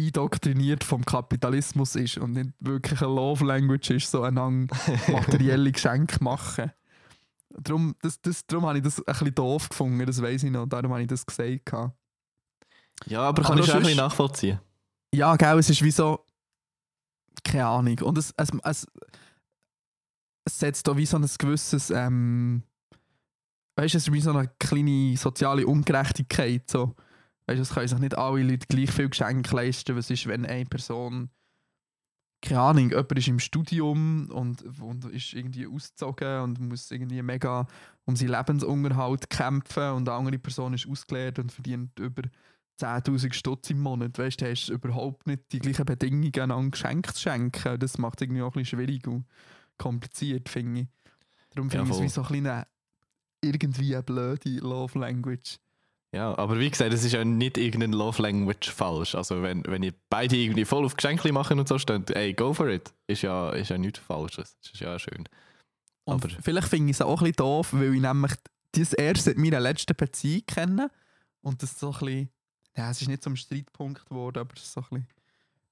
indoktriniert 0.06 0.84
vom 0.84 1.04
Kapitalismus 1.04 1.96
ist 1.96 2.18
und 2.18 2.32
nicht 2.32 2.50
wirklich 2.60 3.00
eine 3.00 3.12
Love 3.12 3.44
Language 3.44 3.90
ist, 3.90 4.10
so 4.10 4.22
einander 4.22 4.74
materielle 5.08 5.72
Geschenke 5.72 6.22
machen. 6.22 6.72
Darum, 7.50 7.96
das, 8.02 8.20
das, 8.20 8.46
darum 8.46 8.66
habe 8.66 8.78
ich 8.78 8.84
das 8.84 8.98
ein 8.98 9.04
bisschen 9.06 9.34
doof 9.34 9.68
gefunden, 9.68 10.06
das 10.06 10.22
weiß 10.22 10.44
ich 10.44 10.50
noch, 10.50 10.66
darum 10.66 10.92
habe 10.92 11.02
ich 11.02 11.08
das 11.08 11.26
gesagt. 11.26 11.72
Ja, 13.06 13.20
aber 13.20 13.28
Aber 13.28 13.42
kann 13.42 13.58
ich 13.58 13.66
schon 13.66 13.76
ein 13.76 13.82
bisschen 13.82 13.96
nachvollziehen. 13.98 14.60
Ja, 15.14 15.36
gell, 15.36 15.58
es 15.58 15.70
ist 15.70 15.82
wie 15.82 15.90
so. 15.90 16.24
Keine 17.44 17.66
Ahnung. 17.66 17.98
Und 18.00 18.18
es, 18.18 18.34
es, 18.36 18.50
es, 18.64 18.86
es 20.44 20.58
setzt 20.58 20.86
da 20.86 20.96
wie 20.96 21.06
so 21.06 21.16
ein 21.16 21.26
gewisses. 21.38 21.90
Ähm, 21.90 22.62
weißt 23.76 23.94
du, 23.94 23.98
es 23.98 24.08
ist 24.08 24.12
wie 24.12 24.20
so 24.20 24.30
eine 24.30 24.50
kleine 24.58 25.16
soziale 25.16 25.66
Ungerechtigkeit. 25.66 26.68
So. 26.68 26.94
Weißt 27.48 27.58
du, 27.58 27.62
es 27.62 27.70
können 27.70 27.88
sich 27.88 27.98
nicht 27.98 28.18
alle 28.18 28.42
Leute 28.42 28.66
gleich 28.66 28.90
viel 28.90 29.08
Geschenke 29.08 29.56
leisten. 29.56 29.96
Was 29.96 30.10
ist, 30.10 30.26
wenn 30.26 30.44
eine 30.44 30.66
Person. 30.66 31.30
Keine 32.42 32.60
Ahnung, 32.60 32.90
jemand 32.90 33.18
ist 33.18 33.26
im 33.26 33.38
Studium 33.40 34.28
und, 34.30 34.62
und 34.80 35.06
ist 35.06 35.32
irgendwie 35.32 35.66
ausgezogen 35.66 36.42
und 36.42 36.60
muss 36.60 36.90
irgendwie 36.90 37.20
mega 37.22 37.66
um 38.04 38.14
seinen 38.14 38.28
Lebensunterhalt 38.28 39.28
kämpfen 39.28 39.90
und 39.92 40.08
eine 40.08 40.18
andere 40.18 40.38
Person 40.38 40.72
ist 40.72 40.86
ausgelehrt 40.86 41.40
und 41.40 41.50
verdient 41.50 41.98
über 41.98 42.22
10.000 42.80 43.32
Stutz 43.32 43.70
im 43.70 43.80
Monat, 43.80 44.16
weißt 44.18 44.40
du, 44.40 44.48
hast 44.48 44.66
du 44.66 44.74
überhaupt 44.74 45.26
nicht 45.26 45.50
die 45.50 45.58
gleichen 45.58 45.84
Bedingungen 45.84 46.52
an 46.52 46.70
Geschenke 46.70 47.12
zu 47.12 47.22
schenken. 47.22 47.78
Das 47.80 47.98
macht 47.98 48.20
es 48.20 48.26
irgendwie 48.26 48.42
auch 48.42 48.54
ein 48.54 48.62
bisschen 48.62 48.78
schwierig 48.78 49.06
und 49.08 49.26
kompliziert, 49.78 50.48
finde 50.48 50.82
ich. 50.82 50.86
Darum 51.50 51.70
Ja, 51.70 51.84
finde 51.84 51.90
ich 51.90 51.96
es 51.96 52.02
wie 52.02 52.08
so 52.08 52.22
ein 52.22 52.28
bisschen 52.28 52.64
irgendwie 53.42 53.94
eine 53.96 54.02
blöde 54.04 54.58
Love 54.58 54.98
Language. 54.98 55.58
Ja, 56.14 56.36
aber 56.38 56.58
wie 56.58 56.70
gesagt, 56.70 56.92
es 56.94 57.04
ist 57.04 57.12
ja 57.12 57.22
nicht 57.24 57.58
irgendein 57.58 57.92
Love 57.92 58.22
Language 58.22 58.70
falsch. 58.70 59.14
Also 59.14 59.42
wenn, 59.42 59.62
wenn 59.66 59.82
ihr 59.82 59.92
beide 60.08 60.36
irgendwie 60.36 60.64
voll 60.64 60.84
auf 60.86 60.96
Geschenke 60.96 61.30
machen 61.32 61.58
und 61.58 61.68
so 61.68 61.78
steht, 61.78 62.10
ey, 62.10 62.32
go 62.32 62.54
for 62.54 62.68
it. 62.68 62.94
Ist 63.06 63.22
ja, 63.22 63.50
ist 63.50 63.68
ja 63.68 63.76
nichts 63.76 63.98
Falsches. 63.98 64.56
Das 64.62 64.72
ist 64.72 64.80
ja 64.80 64.98
schön. 64.98 65.28
Und 66.04 66.24
Aber- 66.24 66.42
vielleicht 66.42 66.68
finde 66.68 66.90
ich 66.90 66.96
es 66.96 67.02
auch 67.02 67.20
ein 67.20 67.24
bisschen 67.24 67.36
doof, 67.36 67.72
weil 67.74 67.94
ich 67.94 68.00
nämlich 68.00 68.32
das 68.72 68.94
erst 68.94 69.24
seit 69.24 69.36
meiner 69.36 69.60
letzten 69.60 69.94
Beziehung 69.94 70.42
kenne 70.46 70.90
und 71.42 71.62
das 71.62 71.78
so 71.78 71.92
ein 71.92 71.98
bisschen, 71.98 72.28
ja, 72.76 72.90
es 72.90 73.02
ist 73.02 73.08
nicht 73.08 73.22
zum 73.22 73.36
Streitpunkt 73.36 74.06
geworden, 74.06 74.38
aber 74.38 74.54
es 74.56 74.62
ist 74.62 74.72
so 74.72 74.80
ein 74.80 74.86
bisschen 74.88 75.06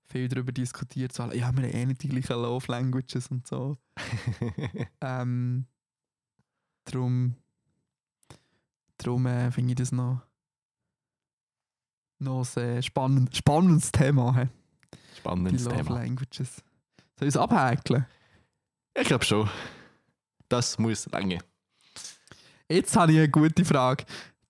viel 0.09 0.28
darüber 0.28 0.53
diskutiert, 0.53 1.12
so, 1.12 1.24
ja, 1.24 1.32
wir 1.32 1.45
haben 1.47 1.64
eh 1.64 1.84
nicht 1.87 2.03
die 2.03 2.09
gleichen 2.09 2.41
Love 2.43 2.70
Languages 2.70 3.26
und 3.28 3.47
so. 3.47 3.76
ähm, 5.01 5.66
Darum, 6.84 7.34
darum 8.99 9.26
äh, 9.26 9.51
finde 9.51 9.72
ich 9.72 9.76
das 9.76 9.92
noch, 9.92 10.22
noch 12.18 12.38
ein 12.38 12.44
sehr 12.44 12.82
spannend, 12.82 13.36
spannendes 13.36 13.92
Thema. 13.92 14.34
He? 14.34 14.49
Die 14.92 15.16
Spannendes 15.18 15.64
Love 15.64 15.76
Thema. 15.76 15.94
Languages. 15.94 16.62
Soll 17.18 17.28
ich 17.28 17.34
es 17.34 17.36
abhäkeln? 17.36 18.07
Ich 18.94 19.09
glaube 19.09 19.24
schon. 19.24 19.49
Das 20.49 20.78
muss 20.78 21.11
lange. 21.11 21.38
Jetzt 22.68 22.97
habe 22.97 23.12
ich 23.12 23.18
eine 23.18 23.28
gute 23.28 23.64
Frage. 23.64 24.05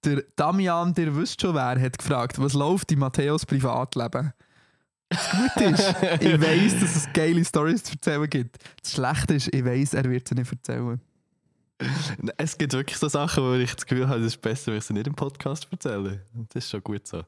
Der 0.05 0.23
Damian, 0.37 0.95
der 0.95 1.15
wisst 1.17 1.41
schon 1.41 1.55
wer, 1.55 1.81
hat 1.81 1.99
gefragt, 1.99 2.39
was 2.39 2.55
läuft 2.55 2.93
in 2.93 3.01
Matthäus 3.01 3.45
Privatleben? 3.45 4.33
Das 5.09 5.31
Gute 5.31 5.65
ist, 5.65 5.89
ich 6.23 6.41
weiss, 6.41 6.81
dass 6.81 6.97
es 6.97 7.13
geile 7.13 7.45
Stories 7.45 7.83
zu 7.85 7.93
erzählen 7.93 8.29
gibt. 8.29 8.59
Das 8.83 8.93
Schlechte 8.93 9.35
ist, 9.35 9.53
ich 9.53 9.65
weiss, 9.65 9.95
er 9.95 10.05
wird 10.05 10.29
sie 10.29 10.35
nicht 10.35 10.51
erzählen. 10.51 11.01
Es 12.39 12.57
gibt 12.57 12.73
wirklich 12.73 12.97
so 12.97 13.09
Sachen, 13.09 13.45
wo 13.45 13.53
ich 13.55 13.75
das 13.75 13.87
Gefühl 13.87 14.09
habe, 14.09 14.21
es 14.21 14.27
ist 14.27 14.41
besser, 14.41 14.73
wenn 14.73 14.79
ich 14.79 14.85
sie 14.85 14.95
nicht 14.95 15.07
im 15.07 15.15
Podcast 15.15 15.69
erzähle. 15.71 16.23
Das 16.53 16.65
ist 16.65 16.71
schon 16.71 16.83
gut 16.83 17.07
so. 17.07 17.23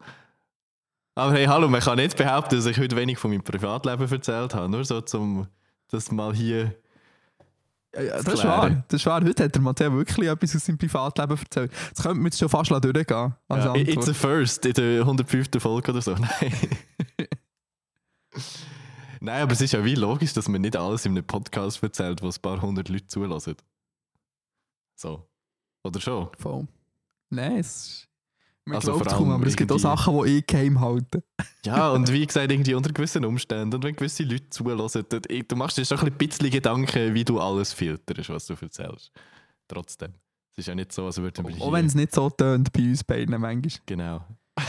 Aber 1.14 1.32
hey, 1.32 1.46
hallo, 1.46 1.68
man 1.68 1.80
kann 1.80 1.96
nicht 1.96 2.16
behaupten, 2.16 2.56
dass 2.56 2.66
ich 2.66 2.78
heute 2.78 2.96
wenig 2.96 3.18
von 3.18 3.30
meinem 3.30 3.42
Privatleben 3.42 4.10
erzählt 4.10 4.54
habe. 4.54 4.68
Nur 4.68 4.84
so, 4.84 5.02
um 5.14 5.48
das 5.90 6.10
mal 6.12 6.34
hier. 6.34 6.74
Ja, 7.94 8.22
das 8.22 8.34
ist 8.34 8.44
wahr. 8.44 8.84
Das 8.88 9.00
ist 9.00 9.06
wahr. 9.06 9.22
Heute 9.22 9.44
hat 9.44 9.54
der 9.54 9.62
Matteo 9.62 9.92
wirklich 9.92 10.28
etwas 10.28 10.54
aus 10.54 10.64
seinem 10.64 10.78
Privatleben 10.78 11.36
erzählt. 11.36 11.72
Das 11.90 12.02
könnte 12.02 12.18
man 12.18 12.26
jetzt 12.26 12.38
schon 12.38 12.48
fast 12.48 12.70
durchgehen. 12.70 13.34
Als 13.48 13.64
Ja, 13.64 13.74
it's 13.74 14.08
a 14.08 14.14
first 14.14 14.64
in 14.64 14.74
der 14.74 15.00
105. 15.00 15.48
Folge 15.58 15.90
oder 15.90 16.02
so. 16.02 16.14
Nein. 16.40 16.52
Nein, 19.20 19.42
aber 19.42 19.52
es 19.52 19.60
ist 19.60 19.72
ja 19.72 19.84
wie 19.84 19.96
logisch, 19.96 20.32
dass 20.32 20.48
man 20.48 20.60
nicht 20.60 20.76
alles 20.76 21.04
in 21.04 21.12
einem 21.12 21.26
Podcast 21.26 21.82
erzählt, 21.82 22.22
wo 22.22 22.28
ein 22.28 22.34
paar 22.40 22.62
hundert 22.62 22.88
Leute 22.88 23.08
zulassen. 23.08 23.56
So. 24.98 25.28
Oder 25.84 26.00
schon? 26.00 26.28
Voll. 26.38 26.66
Nein, 27.30 27.58
es 27.58 27.66
ist... 27.86 28.08
Man 28.64 28.76
Also 28.76 28.92
glaubt 28.92 29.08
kaum, 29.08 29.30
aber 29.30 29.46
es 29.46 29.56
gibt 29.56 29.72
auch 29.72 29.78
Sachen, 29.78 30.22
die 30.24 30.38
ich 30.38 30.46
geheim 30.46 30.78
halte. 30.78 31.24
Ja, 31.64 31.90
und 31.92 32.12
wie 32.12 32.26
gesagt, 32.26 32.50
irgendwie 32.52 32.74
unter 32.74 32.92
gewissen 32.92 33.24
Umständen 33.24 33.74
und 33.74 33.82
wenn 33.82 33.96
gewisse 33.96 34.24
Leute 34.24 34.50
zulassen, 34.50 35.06
dann- 35.08 35.22
du 35.22 35.56
machst 35.56 35.78
dir 35.78 35.86
schon 35.86 36.00
ein 36.00 36.12
bisschen 36.12 36.50
Gedanken, 36.50 37.14
wie 37.14 37.24
du 37.24 37.40
alles 37.40 37.72
filterst, 37.72 38.28
was 38.28 38.44
du 38.46 38.54
erzählst. 38.60 39.10
Trotzdem. 39.68 40.12
Es 40.52 40.58
ist 40.58 40.66
ja 40.66 40.74
nicht 40.74 40.92
so, 40.92 41.06
als 41.06 41.16
würden 41.16 41.48
wir 41.48 41.62
Auch 41.62 41.72
wenn 41.72 41.86
es 41.86 41.94
nicht 41.94 42.14
so 42.14 42.28
tönt 42.28 42.70
bei 42.72 42.82
uns 42.82 43.02
beiden 43.04 43.40
manchmal. 43.40 43.80
Genau. 43.86 44.22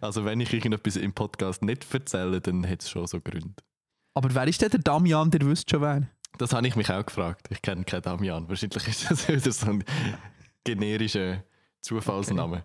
also 0.00 0.24
wenn 0.24 0.40
ich 0.40 0.52
irgendetwas 0.52 0.96
im 0.96 1.12
Podcast 1.12 1.62
nicht 1.62 1.86
erzähle, 1.94 2.40
dann 2.40 2.68
hat 2.68 2.82
es 2.82 2.90
schon 2.90 3.06
so 3.06 3.20
Gründe. 3.20 3.54
Aber 4.14 4.34
wer 4.34 4.48
ist 4.48 4.60
denn 4.60 4.70
der 4.70 4.80
Damian, 4.80 5.30
der 5.30 5.42
wisst 5.42 5.70
schon 5.70 5.82
wer? 5.82 6.08
Das 6.38 6.52
habe 6.52 6.66
ich 6.66 6.76
mich 6.76 6.90
auch 6.90 7.04
gefragt. 7.04 7.46
Ich 7.50 7.60
kenne 7.60 7.84
keinen 7.84 8.02
Damian. 8.02 8.48
Wahrscheinlich 8.48 8.86
ist 8.88 9.10
das 9.10 9.28
wieder 9.28 9.52
so 9.52 9.70
ein 9.70 9.84
generischer 10.64 11.42
Zufallsname. 11.80 12.64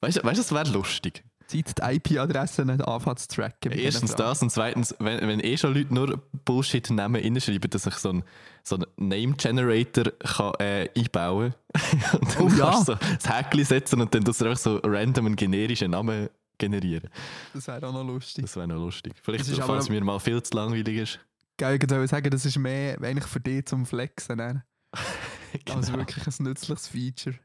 Weißt 0.00 0.18
du, 0.18 0.24
weißt, 0.24 0.38
du, 0.38 0.42
das 0.42 0.52
wäre 0.52 0.68
lustig. 0.70 1.24
Zeit, 1.46 1.78
die 1.78 2.14
IP-Adresse 2.14 2.64
nicht 2.64 2.82
anfangen 2.86 3.16
zu 3.16 3.28
tracken. 3.28 3.72
Erstens 3.72 4.14
das 4.14 4.42
und 4.42 4.50
zweitens, 4.50 4.94
wenn, 4.98 5.26
wenn 5.26 5.40
eh 5.40 5.56
schon 5.56 5.74
Leute 5.74 5.94
nur 5.94 6.20
Bullshit-Namen 6.44 7.22
reinschreiben, 7.22 7.70
dass 7.70 7.86
ich 7.86 7.94
so 7.94 8.10
einen 8.10 8.24
so 8.62 8.78
Name-Generator 8.96 10.12
kann, 10.18 10.54
äh, 10.58 10.88
einbauen 10.96 11.54
kann. 11.72 12.20
und 12.20 12.34
dann 12.34 12.42
Oh 12.42 12.48
ja. 12.48 12.70
kannst 12.70 12.88
du 12.88 12.92
so 12.92 12.98
das 12.98 13.32
Häkchen 13.32 13.64
setzen 13.64 14.00
und 14.00 14.14
dann 14.14 14.24
tust 14.24 14.40
du 14.40 14.46
einfach 14.46 14.60
so 14.60 14.80
random 14.82 15.26
einen 15.26 15.36
generischen 15.36 15.92
Namen 15.92 16.28
generieren. 16.58 17.08
Das 17.54 17.66
wäre 17.68 17.86
auch 17.86 17.92
noch 17.92 18.04
lustig. 18.04 18.44
Das 18.44 18.56
wäre 18.56 18.66
noch 18.66 18.80
lustig. 18.80 19.14
Vielleicht, 19.22 19.46
falls 19.46 19.88
mir 19.88 20.02
mal 20.02 20.18
viel 20.18 20.42
zu 20.42 20.56
langweilig 20.56 20.96
ist. 20.96 21.20
Geil, 21.58 21.76
ich 21.76 21.90
wollte 21.90 22.08
sagen, 22.08 22.30
das 22.30 22.44
ist 22.44 22.58
mehr 22.58 23.00
eigentlich 23.00 23.26
für 23.26 23.40
dich 23.40 23.64
zum 23.66 23.86
Flexen. 23.86 24.36
Ne? 24.36 24.64
Also 24.92 25.92
Genau. 25.92 25.98
wirklich 25.98 26.26
ein 26.26 26.44
nützliches 26.44 26.88
Feature. 26.88 27.36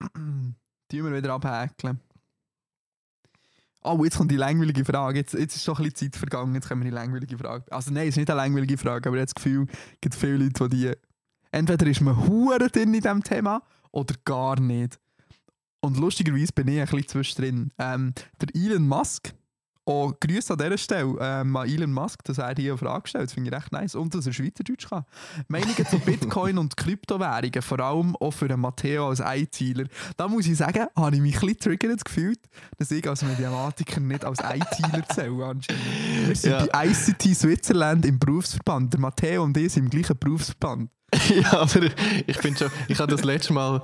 Tun 0.14 0.54
wir 0.90 1.12
wieder 1.12 1.32
abhäkeln. 1.34 2.00
Oh, 3.82 4.02
jetzt 4.04 4.16
kommt 4.16 4.30
die 4.30 4.36
langweilige 4.36 4.84
Frage. 4.84 5.18
Jetzt, 5.18 5.34
jetzt 5.34 5.56
ist 5.56 5.64
schon 5.64 5.76
ein 5.76 5.84
bisschen 5.84 6.12
Zeit 6.12 6.16
vergangen, 6.18 6.54
jetzt 6.54 6.68
kommen 6.68 6.82
wir 6.82 6.90
die 6.90 6.94
langweilige 6.94 7.38
Frage. 7.38 7.70
Also 7.72 7.92
nein, 7.92 8.04
es 8.04 8.10
ist 8.10 8.16
nicht 8.16 8.30
eine 8.30 8.38
langweilige 8.38 8.78
Frage, 8.78 9.08
aber 9.08 9.16
ich 9.16 9.20
habe 9.20 9.26
das 9.26 9.34
Gefühl, 9.34 9.66
es 9.68 10.00
gibt 10.00 10.14
viele 10.14 10.38
Leute, 10.38 10.68
die 10.68 10.76
die... 10.76 10.92
Entweder 11.52 11.86
ist 11.86 12.00
man 12.00 12.26
hure 12.26 12.58
drin 12.58 12.94
in 12.94 13.00
diesem 13.00 13.22
Thema 13.22 13.62
oder 13.92 14.14
gar 14.24 14.60
nicht. 14.60 14.98
Und 15.80 15.96
lustigerweise 15.98 16.52
bin 16.52 16.68
ich 16.68 16.80
ein 16.80 16.86
bisschen 16.86 17.08
zwischendrin. 17.08 17.70
Ähm, 17.78 18.12
der 18.40 18.48
Elon 18.54 18.88
Musk, 18.88 19.32
oh, 19.86 20.12
Grüße 20.20 20.52
an 20.52 20.58
dieser 20.58 20.76
Stelle 20.78 21.16
ähm, 21.20 21.56
an 21.56 21.68
Elon 21.68 21.92
Musk, 21.92 22.22
dass 22.24 22.38
er 22.38 22.54
hier 22.56 22.72
eine 22.72 22.78
Frage 22.78 23.08
stellt. 23.08 23.24
Das 23.24 23.32
finde 23.32 23.50
ich 23.50 23.56
recht 23.56 23.72
nice. 23.72 23.94
Und 23.94 24.14
dass 24.14 24.26
er 24.26 24.32
Schweizerdeutsch 24.32 24.88
kann. 24.88 25.04
Meinungen 25.48 25.86
zu 25.88 25.98
Bitcoin 26.00 26.58
und 26.58 26.76
Kryptowährungen, 26.76 27.62
vor 27.62 27.80
allem 27.80 28.14
auch 28.16 28.32
für 28.32 28.48
den 28.48 28.60
Matteo 28.60 29.08
als 29.08 29.20
ITler. 29.24 29.86
Da 30.16 30.28
muss 30.28 30.46
ich 30.46 30.56
sagen, 30.56 30.86
habe 30.94 31.16
ich 31.16 31.22
mich 31.22 31.34
ein 31.36 31.40
bisschen 31.40 31.58
triggert 31.78 32.04
gefühlt, 32.04 32.40
dass 32.78 32.90
ich 32.90 33.08
als 33.08 33.22
Mediamatiker 33.22 34.00
nicht 34.00 34.24
als 34.24 34.40
ITler 34.40 35.08
zähle 35.08 35.44
anscheinend. 35.46 35.82
Wir 36.26 36.36
sind 36.36 36.50
Ja. 36.50 36.66
bei 36.66 36.86
ICT 36.88 37.34
Switzerland 37.34 38.04
im 38.06 38.18
Berufsverband. 38.18 38.92
Der 38.92 39.00
Matteo 39.00 39.44
und 39.44 39.56
ich 39.56 39.72
sind 39.72 39.84
im 39.84 39.90
gleichen 39.90 40.18
Berufsverband. 40.18 40.90
ja, 41.34 41.52
aber 41.60 41.84
ich 42.26 42.38
bin 42.38 42.56
schon, 42.56 42.68
ich 42.88 42.98
habe 42.98 43.12
das 43.12 43.22
letzte 43.24 43.52
Mal, 43.52 43.80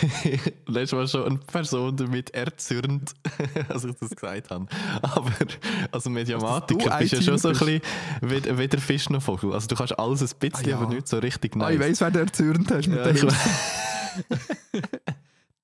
letztes 0.66 0.92
Mal 0.96 1.08
schon 1.08 1.24
eine 1.24 1.38
Person 1.38 1.96
damit 1.96 2.30
erzürnt, 2.30 3.12
als 3.68 3.84
ich 3.84 3.94
das 3.96 4.10
gesagt 4.10 4.50
habe. 4.50 4.66
Aber 5.02 5.32
als 5.90 6.04
Mediamatiker 6.08 6.96
bist 6.98 7.12
du 7.12 7.16
ja 7.16 7.22
schon 7.22 7.38
so 7.38 7.48
ein 7.48 7.54
bisschen 7.54 7.80
wie, 8.22 8.58
wie 8.58 8.68
der 8.68 8.80
Fisch 8.80 9.10
noch 9.10 9.20
Vogel. 9.22 9.52
Also 9.52 9.66
du 9.66 9.74
kannst 9.74 9.98
alles 9.98 10.22
ein 10.22 10.38
bisschen, 10.38 10.66
Ah, 10.66 10.68
ja. 10.68 10.76
aber 10.78 10.86
nicht 10.94 11.08
so 11.08 11.18
richtig 11.18 11.56
Ah, 11.58 11.70
ich 11.70 11.80
weiss, 11.80 12.00
wer 12.00 12.10
du 12.12 12.20
erzürnt 12.20 12.70
hast 12.70 12.86
mit 12.86 12.98
Ja, 12.98 13.04
Hilfe. 13.06 13.28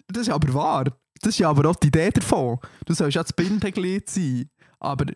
Das 0.08 0.22
ist 0.22 0.30
aber 0.30 0.52
wahr. 0.54 0.84
Das 1.22 1.34
ist 1.34 1.38
ja 1.38 1.50
aber 1.50 1.70
auch 1.70 1.76
die 1.76 1.88
Idee 1.88 2.10
davon. 2.10 2.58
Du 2.84 2.94
sollst 2.94 3.14
ja 3.14 3.22
das 3.22 3.32
Bindeglied 3.32 4.08
sein. 4.10 4.50
Aber 4.80 5.06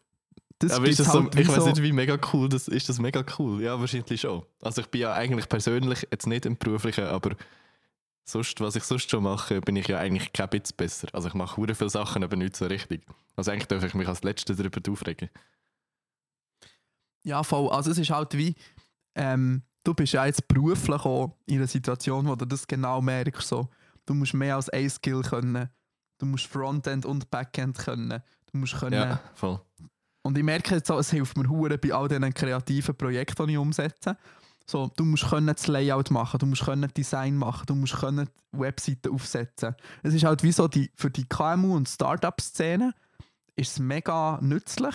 das 0.69 0.73
aber 0.79 0.89
ist 0.89 1.01
das 1.01 1.13
so, 1.13 1.23
halt 1.23 1.37
wie 1.37 1.43
ich 1.43 1.49
weiß 1.49 1.57
so- 1.57 1.67
nicht, 1.69 1.83
wie 1.83 1.93
mega 1.93 2.19
cool 2.33 2.49
das 2.49 2.69
ist. 2.69 2.89
Das 2.89 2.99
mega 2.99 3.25
cool? 3.39 3.63
Ja, 3.63 3.79
wahrscheinlich 3.79 4.21
schon. 4.21 4.45
Also 4.63 4.81
ich 4.81 4.89
bin 4.89 5.01
ja 5.03 5.13
eigentlich 5.13 5.49
persönlich 5.49 6.07
jetzt 6.11 6.27
nicht 6.27 6.47
im 6.47 6.57
beruflichen, 6.57 7.05
aber 7.05 7.37
sonst, 8.25 8.61
was 8.61 8.77
ich 8.77 8.85
sonst 8.85 9.11
schon 9.11 9.23
mache, 9.23 9.61
bin 9.61 9.77
ich 9.77 9.89
ja 9.89 9.99
eigentlich 9.99 10.33
kein 10.33 10.49
bisschen 10.49 10.77
besser. 10.77 11.09
Also 11.13 11.29
ich 11.29 11.35
mache 11.35 11.57
hure 11.57 11.75
viele 11.75 11.91
Sachen, 11.91 12.25
aber 12.25 12.37
nicht 12.37 12.57
so 12.57 12.67
richtig. 12.67 13.03
Also 13.37 13.51
eigentlich 13.51 13.69
darf 13.69 13.85
ich 13.85 13.95
mich 13.95 14.09
als 14.09 14.23
Letzter 14.23 14.55
darüber 14.55 14.81
aufregen. 14.93 15.29
Ja, 17.23 17.43
voll. 17.43 17.71
Also 17.71 17.91
es 17.91 17.99
ist 17.99 18.11
halt 18.11 18.37
wie, 18.37 18.55
ähm, 19.15 19.63
du 19.83 19.95
bist 19.95 20.13
ja 20.13 20.27
jetzt 20.27 20.47
beruflich 20.49 21.05
auch 21.05 21.37
in 21.47 21.57
einer 21.57 21.67
Situation, 21.67 22.27
wo 22.27 22.35
du 22.35 22.45
das 22.45 22.67
genau 22.67 23.01
merkst. 23.01 23.49
So. 23.49 23.69
Du 24.07 24.15
musst 24.15 24.35
mehr 24.35 24.57
als 24.57 24.69
ein 24.69 24.91
Skill 24.91 25.23
können. 25.23 25.69
Du 26.19 26.27
musst 26.27 26.47
Frontend 26.47 27.07
und 27.07 27.31
Backend 27.31 27.79
können. 27.79 28.23
Du 28.53 28.59
musst 28.59 28.77
können. 28.79 28.93
Ja, 28.95 29.21
voll. 29.35 29.61
Und 30.27 30.39
ich 30.39 30.43
merke 30.45 30.75
jetzt 30.77 30.91
auch, 30.91 30.99
es 30.99 31.11
hilft 31.11 31.37
mir 31.37 31.49
hure 31.49 31.77
bei 31.79 31.93
all 31.93 32.09
diesen 32.09 32.33
kreativen 32.33 32.97
Projekten, 32.97 33.47
die 33.47 33.53
ich 33.53 33.59
umsetze. 33.59 34.17
So, 34.67 34.91
du 34.97 35.05
musst 35.05 35.29
können 35.29 35.49
das 35.55 35.67
Layout 35.67 36.11
machen, 36.11 36.39
du 36.39 36.47
musst 36.47 36.65
können 36.65 36.91
Design 36.97 37.37
machen, 37.37 37.67
du 37.67 37.75
musst 37.75 37.97
können 37.97 38.29
Webseiten 38.53 39.13
aufsetzen. 39.13 39.75
Es 40.03 40.15
ist 40.15 40.25
halt 40.25 40.43
wie 40.43 40.53
so, 40.53 40.67
die, 40.67 40.91
für 40.97 41.11
die 41.11 41.27
KMU- 41.27 41.77
und 41.77 41.87
Startup-Szene 41.89 42.95
ist 43.57 43.73
es 43.73 43.79
mega 43.79 44.39
nützlich, 44.41 44.95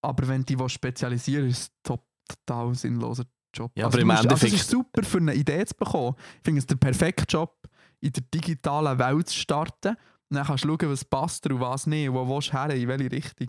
aber 0.00 0.26
wenn 0.28 0.44
du 0.46 0.56
dich 0.56 0.72
spezialisieren 0.72 1.48
ist 1.48 1.58
es 1.84 1.98
total 2.36 2.74
sinnloser 2.74 3.24
Job. 3.54 3.70
Ja, 3.74 3.84
also 3.84 3.96
aber 3.98 4.00
im 4.02 4.06
musst- 4.08 4.18
also 4.20 4.28
es 4.28 4.42
Endeffekt- 4.42 4.62
ist 4.62 4.70
super 4.70 5.02
für 5.02 5.18
eine 5.18 5.34
Idee 5.34 5.66
zu 5.66 5.74
bekommen. 5.74 6.14
Ich 6.38 6.42
finde 6.44 6.58
es 6.60 6.66
der 6.66 6.76
perfekte 6.76 7.24
Job, 7.28 7.68
in 8.00 8.12
der 8.12 8.24
digitalen 8.34 8.98
Welt 8.98 9.28
zu 9.28 9.36
starten. 9.36 9.88
Und 10.30 10.36
dann 10.36 10.46
kannst 10.46 10.64
du 10.64 10.68
schauen, 10.68 10.90
was 10.90 11.04
passt 11.04 11.46
und 11.46 11.60
was 11.60 11.86
nicht, 11.86 12.10
wo 12.10 12.26
willst 12.26 12.48
du 12.48 12.52
her, 12.54 12.70
in 12.70 12.88
welche 12.88 13.12
Richtung. 13.12 13.48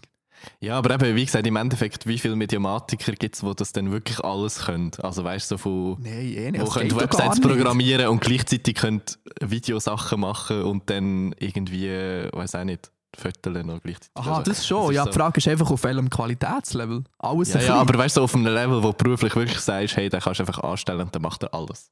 Ja, 0.60 0.78
aber 0.78 0.96
eben, 0.96 1.16
wie 1.16 1.26
gesagt, 1.26 1.48
im 1.48 1.56
Endeffekt, 1.56 2.06
wie 2.08 2.18
viele 2.18 2.36
Mediamatiker 2.36 3.14
gibt 3.14 3.36
es, 3.36 3.42
die 3.42 3.56
das 3.56 3.72
dann 3.72 3.92
wirklich 3.92 4.20
alles 4.24 4.66
können? 4.66 4.92
Also 5.02 5.24
weißt 5.24 5.50
du, 5.52 5.56
so 5.56 5.58
von 5.58 5.98
Nein, 6.02 6.12
eh 6.14 6.52
nicht. 6.52 6.62
wo 6.62 6.66
Das 6.66 6.74
können 6.76 6.96
Websites 7.00 7.40
programmieren 7.42 8.08
und 8.08 8.22
gleichzeitig 8.22 8.76
können 8.76 9.02
Videosachen 9.40 10.20
machen 10.20 10.64
und 10.64 10.90
dann 10.90 11.34
irgendwie, 11.40 11.88
weiß 12.32 12.56
auch 12.56 12.64
nicht, 12.64 12.92
Fotos 13.16 13.64
noch 13.64 13.82
gleichzeitig. 13.82 14.12
Aha, 14.16 14.38
Also, 14.38 14.52
das 14.52 14.66
schon. 14.68 14.90
ist 14.90 14.96
ja, 14.96 15.04
so. 15.04 15.12
die 15.12 15.18
Frage 15.18 15.38
ist 15.38 15.48
einfach, 15.48 15.70
auf 15.70 15.84
welchem 15.84 16.10
Qualitätslevel. 16.10 17.04
Alles 17.20 17.54
Ja, 17.54 17.62
ja, 17.62 17.76
aber 17.76 17.98
weißt 17.98 18.18
du, 18.18 18.22
auf 18.24 18.34
einem 18.34 18.46
Level, 18.54 18.82
wo 18.82 18.92
du 18.92 18.94
beruflich 18.94 19.36
wirklich 19.36 19.60
sagst, 19.60 19.96
hey, 19.98 20.10
den 20.10 20.20
kannst 20.20 20.40
du 20.40 20.44
einfach 20.46 20.60
anstellen 20.64 21.02
und 21.02 21.14
dann 21.14 21.22
macht 21.22 21.44
er 21.44 21.54
alles. 21.54 21.92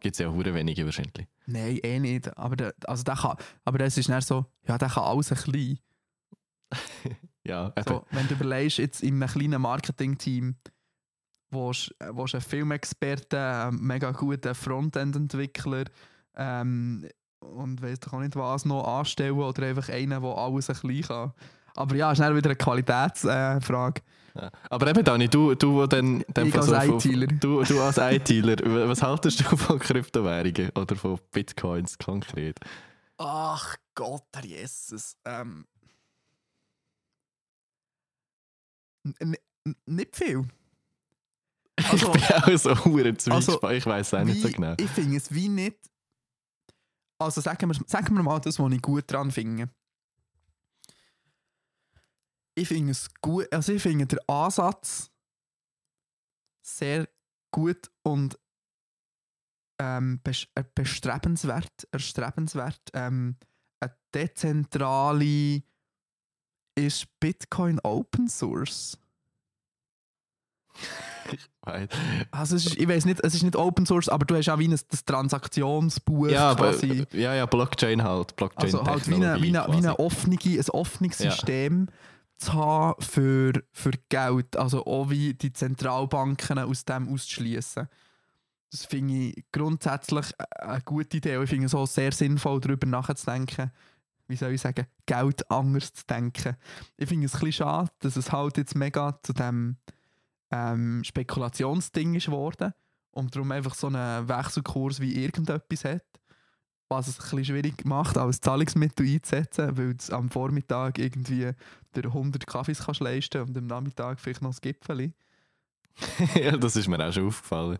Gibt 0.00 0.14
es 0.14 0.18
ja 0.20 0.30
hure 0.30 0.54
wenige 0.54 0.84
wahrscheinlich. 0.84 1.26
Nein, 1.46 1.78
eh 1.82 1.98
nicht. 1.98 2.36
Aber, 2.38 2.56
der, 2.56 2.74
also 2.86 3.02
der 3.02 3.16
kann, 3.16 3.36
aber 3.64 3.78
das 3.78 3.98
ist 3.98 4.08
nicht 4.08 4.26
so, 4.26 4.44
ja, 4.68 4.78
der 4.78 4.88
kann 4.88 5.04
alles 5.04 5.32
ein 5.32 5.38
bisschen. 5.50 5.78
Ja, 7.46 7.72
eben. 7.76 7.84
So, 7.86 8.04
wenn 8.10 8.26
du 8.28 8.34
überlegst, 8.34 8.78
jetzt 8.78 9.02
in 9.02 9.22
einem 9.22 9.28
kleinen 9.28 9.60
Marketing-Team, 9.60 10.56
wo 11.50 11.72
du 11.72 12.00
einen 12.00 12.40
Filmexperten, 12.40 13.38
einen 13.38 13.80
mega 13.80 14.10
guten 14.12 14.54
Frontend-Entwickler 14.54 15.84
ähm, 16.36 17.08
und 17.40 17.82
weiss 17.82 18.00
doch 18.00 18.14
auch 18.14 18.20
nicht 18.20 18.36
was 18.36 18.64
noch 18.64 18.84
anstellen 18.84 19.38
oder 19.38 19.66
einfach 19.66 19.88
einen, 19.88 20.22
der 20.22 20.36
alles 20.36 20.70
ein 20.70 20.76
bisschen 20.76 21.02
kann. 21.02 21.32
Aber 21.76 21.96
ja, 21.96 22.12
ist 22.12 22.20
dann 22.20 22.36
wieder 22.36 22.50
eine 22.50 22.56
Qualitätsfrage. 22.56 24.00
Äh. 24.00 24.40
Ja. 24.40 24.50
Aber 24.68 24.88
eben, 24.88 25.04
Dani, 25.04 25.28
du, 25.28 25.54
du, 25.54 25.74
wo 25.74 25.86
dann, 25.86 26.24
dann 26.32 26.48
Ich 26.48 26.56
als 26.56 27.04
ITler. 27.04 27.26
Du, 27.26 27.62
du 27.62 27.80
als 27.80 27.98
ITler, 27.98 28.56
was 28.88 29.02
haltest 29.02 29.40
du 29.40 29.56
von 29.56 29.78
Kryptowährungen 29.78 30.70
oder 30.74 30.96
von 30.96 31.20
Bitcoins 31.30 31.98
konkret? 31.98 32.58
Ach 33.16 33.76
Gott, 33.94 34.24
Herr 34.34 34.44
Jesus. 34.44 35.16
Ähm. 35.24 35.66
N- 39.18 39.36
nicht 39.86 40.16
viel. 40.16 40.46
Also, 41.76 42.14
ich 42.14 42.28
bin 42.28 42.36
auch 42.36 42.58
so 42.58 42.84
hure 42.84 43.14
Also, 43.30 43.70
ich 43.70 43.84
weiß 43.86 44.14
auch 44.14 44.24
nicht 44.24 44.40
so 44.42 44.48
wie- 44.48 44.52
genau. 44.52 44.74
Ich 44.78 44.90
finde 44.90 45.16
es 45.16 45.32
wie 45.34 45.48
nicht. 45.48 45.78
Also 47.18 47.40
sagen 47.40 47.68
wir, 47.68 47.80
sagen 47.86 48.14
wir 48.14 48.22
mal 48.22 48.40
das, 48.40 48.58
was 48.58 48.72
ich 48.72 48.82
gut 48.82 49.04
dran 49.10 49.30
finde. 49.30 49.68
Ich 52.56 52.68
finde 52.68 52.92
es 52.92 53.08
gut, 53.20 53.52
also 53.52 53.72
ich 53.72 53.82
finde 53.82 54.06
den 54.06 54.18
Ansatz 54.28 55.10
sehr 56.64 57.08
gut 57.50 57.90
und 58.02 58.38
ähm, 59.80 60.20
äh, 60.54 60.64
bestrebenswert, 60.74 61.88
erstrebenswert. 61.90 62.80
Ähm, 62.92 63.36
eine 63.80 63.96
dezentrale 64.14 65.62
ist 66.74 67.06
Bitcoin 67.20 67.78
Open 67.80 68.28
Source. 68.28 68.98
Weil- 71.62 71.88
Also 72.30 72.56
es 72.56 72.66
ist, 72.66 72.76
ich 72.76 72.88
weiß 72.88 73.04
nicht, 73.06 73.20
es 73.22 73.34
ist 73.34 73.42
nicht 73.42 73.56
Open 73.56 73.86
Source, 73.86 74.08
aber 74.08 74.26
du 74.26 74.36
hast 74.36 74.48
auch 74.48 74.58
wie 74.58 74.68
ein 74.68 74.78
das 74.90 75.04
Transaktionsbuch 75.04 76.28
Ja, 76.28 76.50
aber, 76.50 76.70
quasi. 76.72 77.06
ja, 77.12 77.34
ja, 77.34 77.46
Blockchain 77.46 78.02
halt. 78.02 78.36
Blockchain 78.36 78.64
Also 78.64 78.84
halt 78.84 79.08
wie, 79.08 79.14
eine, 79.14 79.40
wie, 79.40 79.56
eine, 79.56 79.66
wie 79.72 79.76
eine 79.78 79.98
offene, 79.98 80.36
ein 80.44 80.68
offenes 80.70 81.18
Ja. 81.20 81.30
System 81.30 81.88
zu 82.36 82.52
haben 82.52 83.00
für, 83.02 83.52
für 83.72 83.92
Geld. 84.10 84.56
Also 84.56 84.84
auch 84.84 85.08
wie 85.10 85.32
die 85.34 85.52
Zentralbanken 85.52 86.58
aus 86.58 86.84
dem 86.84 87.08
auszuschließen. 87.08 87.88
Das 88.70 88.84
finde 88.84 89.14
ich 89.14 89.44
grundsätzlich 89.52 90.26
eine 90.58 90.80
gute 90.82 91.16
Idee. 91.16 91.36
Und 91.36 91.44
ich 91.44 91.50
finde 91.50 91.66
es 91.66 91.74
auch 91.74 91.86
sehr 91.86 92.12
sinnvoll, 92.12 92.60
darüber 92.60 92.86
nachzudenken, 92.88 93.70
wie 94.26 94.36
soll 94.36 94.52
ich 94.52 94.60
sagen, 94.60 94.86
Geld 95.06 95.50
anders 95.50 95.92
zu 95.92 96.04
denken. 96.06 96.56
Ich 96.96 97.08
finde 97.08 97.26
es 97.26 97.34
ein 97.34 97.40
bisschen 97.40 97.64
schade, 97.64 97.90
dass 98.00 98.16
es 98.16 98.32
halt 98.32 98.56
jetzt 98.56 98.74
mega 98.74 99.18
zu 99.22 99.32
dem 99.32 99.76
ähm, 100.50 101.02
Spekulationsding 101.04 102.14
ist 102.14 102.26
geworden 102.26 102.72
und 103.10 103.34
darum 103.34 103.52
einfach 103.52 103.74
so 103.74 103.88
einen 103.88 104.28
Wechselkurs 104.28 105.00
wie 105.00 105.22
irgendetwas 105.22 105.84
hat, 105.84 106.04
was 106.88 107.08
es 107.08 107.18
ein 107.18 107.22
bisschen 107.22 107.44
schwierig 107.44 107.84
macht, 107.84 108.16
als 108.18 108.40
Zahlungsmittel 108.40 109.06
einzusetzen, 109.06 109.76
weil 109.76 109.94
du 109.94 110.12
am 110.14 110.30
Vormittag 110.30 110.98
irgendwie 110.98 111.52
dir 111.94 112.04
100 112.04 112.46
Kaffees 112.46 112.84
kannst 112.84 113.00
leisten 113.00 113.42
und 113.42 113.56
am 113.56 113.66
Nachmittag 113.66 114.20
vielleicht 114.20 114.42
noch 114.42 114.50
das 114.50 114.60
Gipfeli. 114.60 115.12
ja, 116.34 116.56
das 116.56 116.76
ist 116.76 116.88
mir 116.88 117.04
auch 117.04 117.12
schon 117.12 117.28
aufgefallen. 117.28 117.78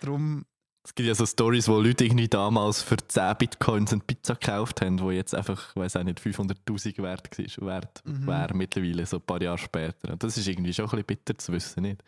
Darum, 0.00 0.44
Es 0.82 0.94
gibt 0.94 1.06
ja 1.06 1.14
so 1.14 1.26
Stories, 1.26 1.68
wo 1.68 1.78
Leute 1.78 2.04
irgendwie 2.06 2.26
damals 2.28 2.82
für 2.82 2.96
10 2.96 3.36
Bitcoins 3.36 3.92
eine 3.92 4.00
Pizza 4.02 4.34
gekauft 4.34 4.80
haben, 4.80 4.96
die 4.96 5.04
jetzt 5.14 5.34
einfach, 5.34 5.76
weiß 5.76 5.96
auch 5.96 6.02
nicht, 6.04 6.20
500'000 6.20 7.02
wert 7.02 7.28
war, 7.60 7.66
wert 7.66 8.02
Mhm. 8.06 8.26
wäre 8.26 8.54
mittlerweile, 8.54 9.04
so 9.04 9.18
ein 9.18 9.22
paar 9.22 9.42
Jahre 9.42 9.58
später. 9.58 10.12
Und 10.12 10.22
das 10.22 10.38
ist 10.38 10.48
irgendwie 10.48 10.72
schon 10.72 10.86
ein 10.86 10.90
bisschen 10.90 11.04
bitter 11.06 11.36
zu 11.38 11.52
wissen, 11.52 11.82
nicht? 11.82 12.02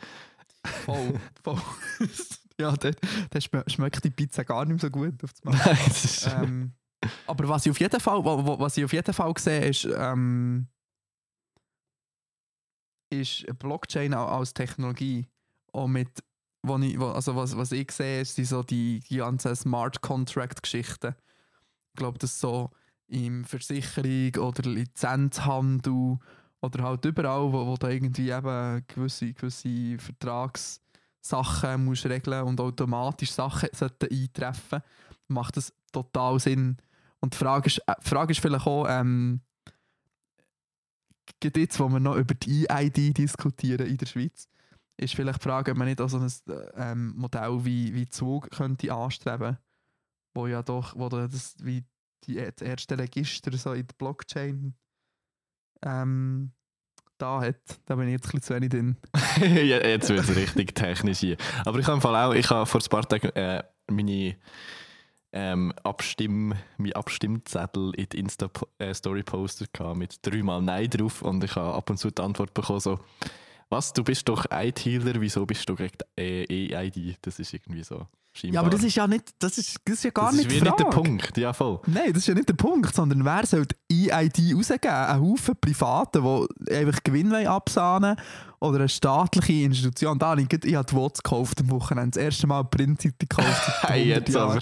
voll, 0.64 1.20
voll. 1.42 1.60
ja, 2.58 2.72
dann 2.76 2.94
dann 3.30 3.42
schme- 3.42 3.68
schmeckt 3.70 4.04
die 4.04 4.10
Pizza 4.10 4.44
gar 4.44 4.64
nicht 4.64 4.70
mehr 4.74 4.78
so 4.80 4.90
gut 4.90 5.22
auf 5.22 5.32
das 5.32 5.44
Mal. 5.44 5.52
Nein, 5.54 5.78
das 5.88 6.04
ist, 6.04 6.26
ähm, 6.28 6.72
aber 7.26 7.48
was 7.48 7.66
ich 7.66 7.72
auf 7.72 7.80
jeden 7.80 8.00
Fall, 8.00 8.24
wa- 8.24 8.46
wa- 8.46 8.58
was 8.58 8.76
ich 8.78 8.84
auf 8.84 8.92
jeden 8.92 9.12
Fall 9.12 9.34
sehe, 9.36 9.66
ist, 9.68 9.84
ähm, 9.94 10.68
ist 13.10 13.44
Blockchain 13.58 14.14
als 14.14 14.54
Technologie. 14.54 15.26
Auch 15.72 15.86
mit, 15.88 16.08
wo 16.62 16.78
ich, 16.78 16.98
wo, 16.98 17.08
also 17.08 17.34
was, 17.36 17.56
was 17.56 17.72
ich 17.72 17.90
sehe, 17.90 18.24
sind 18.24 18.46
so 18.46 18.62
die, 18.62 19.00
die 19.00 19.16
ganzen 19.16 19.54
Smart 19.56 20.00
Contract 20.00 20.62
Geschichten. 20.62 21.14
Ich 21.92 21.96
glaube, 21.96 22.18
das 22.18 22.38
so 22.38 22.70
im 23.08 23.44
Versicherung 23.44 24.36
oder 24.36 24.68
Lizenzhandel 24.68 26.18
oder 26.60 26.82
halt 26.82 27.04
überall, 27.04 27.52
wo, 27.52 27.66
wo 27.66 27.76
du 27.76 27.88
irgendwie 27.88 28.30
eben 28.30 28.84
gewisse, 28.86 29.34
gewisse 29.34 29.98
Vertragssachen 29.98 31.84
musst 31.84 32.06
regeln 32.06 32.44
und 32.44 32.60
automatisch 32.60 33.32
Sachen 33.32 33.68
sollten 33.72 34.08
eintreffen, 34.10 34.82
macht 35.28 35.56
das 35.56 35.74
total 35.92 36.38
Sinn. 36.38 36.76
Und 37.20 37.34
die 37.34 37.38
Frage 37.38 37.66
ist, 37.66 37.78
äh, 37.86 37.94
Frage 38.00 38.32
ist 38.32 38.40
vielleicht 38.40 38.66
auch, 38.66 38.86
ähm, 38.88 39.40
jetzt, 41.42 41.80
wo 41.80 41.88
wir 41.88 42.00
noch 42.00 42.16
über 42.16 42.34
die 42.34 42.68
EID 42.70 43.18
diskutieren 43.18 43.86
in 43.86 43.96
der 43.96 44.06
Schweiz, 44.06 44.48
ist 44.96 45.14
vielleicht 45.14 45.40
die 45.40 45.48
Frage, 45.48 45.72
ob 45.72 45.78
man 45.78 45.88
nicht 45.88 46.00
auch 46.00 46.08
so 46.08 46.18
ein 46.18 46.26
äh, 46.48 46.70
ähm, 46.76 47.14
Modell 47.16 47.64
wie, 47.64 47.94
wie 47.94 48.08
Zug 48.08 48.50
könnte 48.50 48.92
anstreben, 48.92 49.58
wo 50.34 50.46
ja 50.46 50.62
doch, 50.62 50.96
wo 50.96 51.08
da 51.08 51.26
das 51.26 51.56
wie 51.60 51.84
die, 52.24 52.34
das 52.34 52.62
erste 52.62 52.98
Register 52.98 53.56
so 53.56 53.72
in 53.72 53.86
der 53.86 53.94
Blockchain 53.98 54.74
ähm, 55.82 56.52
da 57.18 57.40
hat. 57.40 57.80
Da 57.86 57.96
bin 57.96 58.08
ich 58.08 58.12
jetzt 58.12 58.26
ein 58.26 58.40
bisschen 58.40 58.42
zu 58.42 58.54
wenig 58.54 58.70
drin. 58.70 58.96
jetzt 59.56 60.08
wird 60.08 60.20
es 60.20 60.36
richtig 60.36 60.74
technisch 60.74 61.20
hier. 61.20 61.36
Aber 61.64 61.78
ich 61.78 61.86
habe 61.86 62.08
auch, 62.08 62.34
ich 62.34 62.50
habe 62.50 62.66
vor 62.66 62.80
ein 62.80 62.88
paar 62.88 63.08
Tagen 63.08 63.30
äh, 63.30 63.62
meine 63.90 64.36
ähm, 65.32 65.72
Abstimm, 65.82 66.54
mein 66.76 66.92
Abstimmzettel 66.92 67.94
in 67.94 68.08
die 68.08 68.18
Insta-Story 68.18 69.22
postet 69.22 69.72
gehabt 69.72 69.96
mit 69.96 70.18
dreimal 70.22 70.60
Nein 70.60 70.90
drauf 70.90 71.22
und 71.22 71.42
ich 71.42 71.56
habe 71.56 71.74
ab 71.74 71.88
und 71.90 71.96
zu 71.96 72.10
die 72.10 72.22
Antwort 72.22 72.54
bekommen 72.54 72.80
so 72.80 73.00
was, 73.72 73.92
du 73.92 74.04
bist 74.04 74.28
doch 74.28 74.44
IT-Healer, 74.50 75.20
wieso 75.20 75.44
bist 75.46 75.68
du 75.68 75.74
gegen 75.74 75.96
äh, 76.16 76.44
EID? 76.44 77.16
Das 77.22 77.38
ist 77.38 77.52
irgendwie 77.54 77.82
so 77.82 78.06
scheinbar. 78.32 78.54
Ja, 78.54 78.60
aber 78.60 78.70
das 78.70 78.84
ist 78.84 78.94
ja 78.94 79.06
nicht, 79.06 79.30
das 79.38 79.58
ist, 79.58 79.78
das 79.84 79.96
ist 79.96 80.04
ja 80.04 80.10
gar 80.10 80.26
das 80.26 80.36
nicht 80.36 80.52
ist 80.52 80.62
nicht 80.62 80.78
der. 80.78 80.84
Punkt, 80.84 81.36
ja 81.38 81.52
voll. 81.52 81.80
Nein, 81.86 82.12
das 82.12 82.18
ist 82.18 82.28
ja 82.28 82.34
nicht 82.34 82.48
der 82.48 82.54
Punkt, 82.54 82.94
sondern 82.94 83.24
wer 83.24 83.46
soll 83.46 83.66
die 83.90 84.12
EID 84.12 84.54
rausgeben? 84.54 84.90
Ein 84.90 85.20
Haufen 85.20 85.56
Privaten, 85.60 86.22
die 86.22 86.74
einfach 86.74 87.02
Gewinn 87.02 87.32
absahnen 87.34 88.16
oder 88.60 88.78
eine 88.78 88.88
staatliche 88.88 89.64
Institution. 89.64 90.18
Da 90.18 90.28
habe 90.28 90.42
ich, 90.42 90.64
ich 90.64 90.74
habe 90.74 90.86
die 90.86 90.94
WOTS 90.94 91.22
gekauft 91.22 91.60
am 91.60 91.70
Wochenende. 91.70 92.10
Das 92.10 92.22
erste 92.22 92.46
Mal 92.46 92.62
Printseite 92.64 93.16
gekauft. 93.18 93.72
Hey, 93.82 94.12
100 94.12 94.28
jetzt 94.28 94.36
aber. 94.36 94.54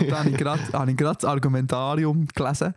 Und 0.00 0.10
da 0.10 0.18
habe 0.18 0.90
ich 0.90 0.96
gerade 0.96 1.14
das 1.14 1.24
Argumentarium 1.24 2.26
gelesen, 2.34 2.74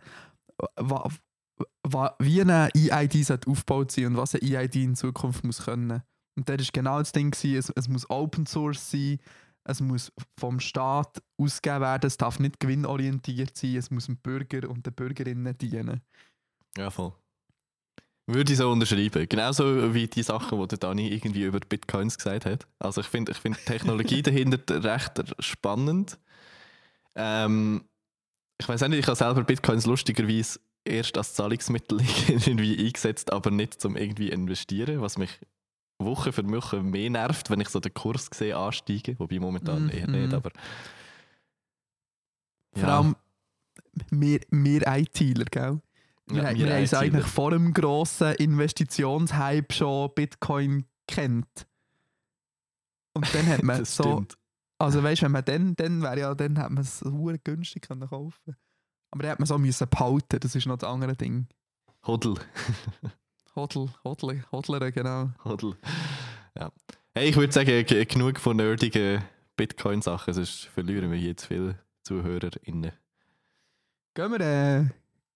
wie 2.18 2.40
eine 2.40 2.70
EID 2.74 3.46
aufgebaut 3.46 3.92
sein 3.92 4.06
und 4.06 4.16
was 4.16 4.34
eine 4.34 4.42
EID 4.42 4.76
in 4.76 4.96
Zukunft 4.96 5.44
muss 5.44 5.64
können. 5.64 6.02
Und 6.36 6.48
das 6.48 6.58
war 6.58 6.66
genau 6.72 6.98
das 6.98 7.12
Ding, 7.12 7.30
gewesen, 7.30 7.58
es, 7.58 7.70
es 7.70 7.88
muss 7.88 8.08
Open 8.08 8.46
Source 8.46 8.90
sein, 8.90 9.18
es 9.64 9.80
muss 9.80 10.12
vom 10.38 10.60
Staat 10.60 11.22
ausgegeben 11.38 11.82
werden, 11.82 12.06
es 12.06 12.16
darf 12.16 12.38
nicht 12.38 12.60
gewinnorientiert 12.60 13.56
sein, 13.56 13.76
es 13.76 13.90
muss 13.90 14.06
dem 14.06 14.16
Bürger 14.16 14.68
und 14.68 14.86
den 14.86 14.94
Bürgerinnen 14.94 15.56
dienen. 15.58 16.00
Ja, 16.76 16.90
voll. 16.90 17.12
Würde 18.26 18.52
ich 18.52 18.58
so 18.58 18.70
unterschreiben. 18.70 19.28
Genauso 19.28 19.92
wie 19.92 20.06
die 20.06 20.22
Sachen, 20.22 20.60
die 20.60 20.68
der 20.68 20.78
Dani 20.78 21.08
irgendwie 21.08 21.44
über 21.44 21.58
Bitcoins 21.58 22.16
gesagt 22.16 22.46
hat. 22.46 22.66
Also 22.78 23.00
ich 23.00 23.08
finde 23.08 23.32
ich 23.32 23.38
find 23.38 23.58
die 23.58 23.64
Technologie 23.64 24.22
dahinter 24.22 24.84
recht 24.84 25.34
spannend. 25.40 26.18
Ähm, 27.16 27.84
ich 28.58 28.68
weiß 28.68 28.82
nicht, 28.82 29.00
ich 29.00 29.06
habe 29.06 29.16
selber 29.16 29.42
Bitcoins 29.42 29.86
lustigerweise 29.86 30.60
erst 30.84 31.16
als 31.18 31.34
Zahlungsmittel 31.34 32.00
irgendwie 32.28 32.86
eingesetzt, 32.86 33.32
aber 33.32 33.50
nicht 33.50 33.80
zum 33.80 33.96
irgendwie 33.96 34.30
investieren, 34.30 35.00
was 35.00 35.18
mich 35.18 35.38
Woche 35.98 36.32
für 36.32 36.48
Woche 36.48 36.82
mehr 36.82 37.10
nervt, 37.10 37.50
wenn 37.50 37.60
ich 37.60 37.68
so 37.68 37.78
den 37.80 37.92
Kurs 37.92 38.28
sehe 38.32 38.56
ansteigen, 38.56 39.18
wobei 39.18 39.38
momentan 39.38 39.84
Mhm. 39.84 39.90
eher 39.90 40.06
nicht, 40.08 40.32
aber 40.32 40.50
Vor 42.74 42.88
allem 42.88 43.16
wir, 44.10 44.40
wir 44.50 44.86
ITler, 44.86 45.44
gell? 45.46 45.80
Wir, 46.26 46.42
Ja, 46.42 46.50
wir, 46.50 46.66
wir 46.66 46.74
haben 46.74 46.82
es 46.84 46.94
eigentlich 46.94 47.26
vor 47.26 47.50
dem 47.50 47.74
grossen 47.74 48.34
Investitionshype 48.34 49.72
schon 49.74 50.10
Bitcoin 50.14 50.86
kennt. 51.06 51.66
Und 53.14 53.34
dann 53.34 53.46
hat 53.48 53.62
man 53.64 53.84
so, 53.84 54.04
stimmt. 54.04 54.38
also 54.78 55.02
weißt, 55.02 55.22
wenn 55.22 55.32
man 55.32 55.44
dann, 55.44 55.74
dann 55.76 56.02
wäre 56.02 56.20
ja, 56.20 56.34
dann 56.34 56.56
hat 56.58 56.70
man 56.70 56.84
es 56.84 57.04
günstig 57.44 57.82
können 57.82 58.08
kaufen. 58.08 58.56
Aber 59.10 59.22
dann 59.22 59.32
hat 59.32 59.38
man 59.38 59.46
so 59.46 59.58
müssen 59.58 59.88
behalten, 59.88 60.38
das 60.40 60.54
ist 60.54 60.66
noch 60.66 60.78
das 60.78 60.88
andere 60.88 61.16
Ding. 61.16 61.46
Hodl. 62.06 62.34
Hodl, 63.56 63.88
Hodl, 64.04 64.44
Hodlere, 64.52 64.92
genau. 64.92 65.30
Hodl. 65.44 65.76
Ja. 66.56 66.70
Hey, 67.12 67.28
ich 67.28 67.36
würde 67.36 67.52
sagen, 67.52 67.84
genug 68.06 68.38
von 68.38 68.56
nerdigen 68.56 69.22
Bitcoin-Sachen, 69.56 70.32
sonst 70.32 70.66
verlieren 70.66 71.10
wir 71.10 71.18
jetzt 71.18 71.46
viele 71.46 71.76
ZuhörerInnen. 72.04 72.92
Gehen 74.14 74.32
wir, 74.32 74.40
äh, 74.40 74.84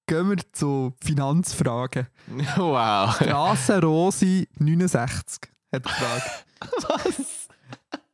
gehen 0.06 0.30
wir 0.30 0.36
zu 0.52 0.94
Finanzfragen. 1.02 2.06
Wow. 2.56 3.14
Strasse 3.16 3.80
Rosi 3.82 4.48
69 4.58 5.50
hat 5.72 5.82
gefragt. 5.82 6.46
Was? 6.88 7.33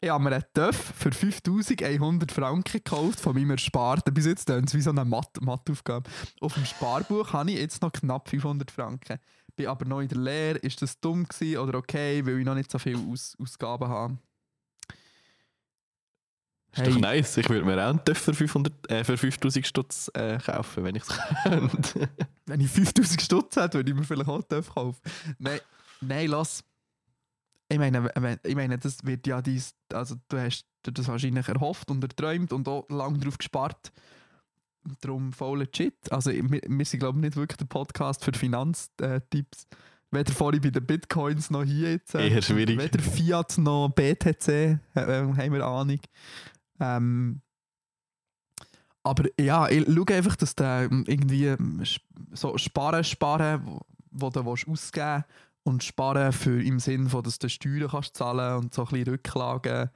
Ich 0.03 0.09
habe 0.09 0.25
mir 0.25 0.33
einen 0.33 0.45
Töff 0.55 0.95
für 0.97 1.13
5100 1.13 2.33
Franken 2.33 2.73
gekauft 2.73 3.21
von 3.21 3.35
meinem 3.35 3.51
Ersparten. 3.51 4.15
Bis 4.15 4.25
jetzt 4.25 4.47
tönt 4.47 4.69
es 4.69 4.75
wie 4.75 4.81
so 4.81 4.91
eine 4.91 5.05
Matheaufgabe. 5.05 6.09
Auf 6.41 6.55
dem 6.55 6.65
Sparbuch 6.65 7.35
habe 7.35 7.51
ich 7.51 7.59
jetzt 7.59 7.83
noch 7.83 7.93
knapp 7.93 8.31
500 8.31 8.71
Franken. 8.71 9.19
bin 9.57 9.67
aber 9.67 9.85
noch 9.85 10.01
in 10.01 10.09
der 10.09 10.17
Lehre. 10.17 10.59
Ist 10.59 10.81
das 10.81 10.99
dumm 11.01 11.29
gewesen 11.29 11.59
oder 11.59 11.77
okay, 11.77 12.25
weil 12.25 12.39
ich 12.39 12.47
noch 12.47 12.55
nicht 12.55 12.71
so 12.71 12.79
viele 12.79 12.99
Aus 12.99 13.37
Ausgaben 13.39 13.89
habe? 13.89 14.17
Ist 16.73 16.87
doch 16.87 16.99
nice. 16.99 17.37
Ich 17.37 17.51
würde 17.51 17.67
mir 17.67 17.85
auch 17.85 17.91
einen 17.91 18.03
TÜV 18.03 18.19
für, 18.19 18.33
500, 18.33 18.91
äh, 18.91 19.05
für 19.05 19.19
5000 19.19 19.67
Stutz 19.67 20.11
äh, 20.15 20.39
kaufen, 20.39 20.85
wenn 20.85 20.95
ich 20.95 21.03
es 21.03 21.09
könnte. 21.43 22.09
Wenn 22.47 22.61
ich 22.61 22.71
5000 22.71 23.21
Stutz 23.21 23.57
hätte, 23.57 23.75
würde 23.79 23.91
ich 23.91 23.97
mir 23.97 24.05
vielleicht 24.05 24.31
auch 24.31 24.37
einen 24.37 24.49
TÜV 24.49 24.75
kaufen. 24.75 25.01
Nein, 25.39 25.61
nein, 26.01 26.29
lass. 26.29 26.65
Ich 27.71 27.79
meine, 27.79 28.11
wenn- 28.17 28.41
ich 28.43 28.55
meine, 28.57 28.79
das 28.79 29.05
wird 29.05 29.27
ja 29.27 29.41
dies, 29.41 29.75
also 29.93 30.17
du 30.29 30.39
hast 30.39 30.67
dir 30.85 30.93
das 30.93 31.07
wahrscheinlich 31.09 31.47
erhofft 31.49 31.91
und 31.91 32.03
erträumt 32.03 32.53
und 32.53 32.67
auch 32.69 32.89
lange 32.91 33.19
darauf 33.19 33.39
gespart. 33.39 33.93
Darum 35.03 35.33
voll 35.33 35.59
legit. 35.61 35.95
Also 36.11 36.31
wir, 36.33 36.61
wir 36.67 36.85
sind 36.85 37.01
glaube 37.01 37.19
ich 37.19 37.23
nicht 37.23 37.37
wirklich 37.37 37.59
der 37.59 37.67
Podcast 37.67 38.25
für 38.25 38.33
Finanztipps. 38.33 39.67
Weder 40.11 40.33
vorhin 40.33 40.61
bei 40.61 40.71
den 40.71 40.85
Bitcoins 40.85 41.51
noch 41.51 41.63
hier 41.65 41.93
jetzt. 41.93 42.15
äh, 42.17 42.29
Eher 42.29 42.43
schwierig. 42.43 42.79
Weder 42.79 42.99
Fiat 43.01 43.57
noch 43.59 43.91
BTC 43.91 44.49
äh, 44.49 44.77
äh, 44.97 45.23
haben 45.23 45.53
wir 45.53 45.65
Ahnung. 45.65 46.01
Ähm, 46.81 47.41
aber 49.03 49.25
ja, 49.39 49.69
ich 49.69 49.87
schaue 49.87 50.15
einfach, 50.17 50.37
dass 50.37 50.55
du 50.57 50.65
ähm, 50.65 51.05
irgendwie 51.07 51.47
ähm, 51.47 51.83
so 52.33 52.59
sparen, 52.59 53.05
sparen, 53.05 53.61
wo, 53.65 53.81
wo 54.11 54.31
du 54.31 54.45
willst 54.45 54.67
ausgeben 54.69 55.25
und 55.63 55.85
sparen 55.85 56.33
für 56.33 56.63
im 56.63 56.81
Sinn 56.81 57.09
von, 57.09 57.23
dass 57.23 57.39
du 57.39 57.49
Steuern 57.49 57.91
kannst 57.91 58.17
zahlen 58.17 58.59
und 58.59 58.75
so 58.75 58.83
ein 58.83 58.89
bisschen 58.89 59.09
Rücklagen. 59.09 59.91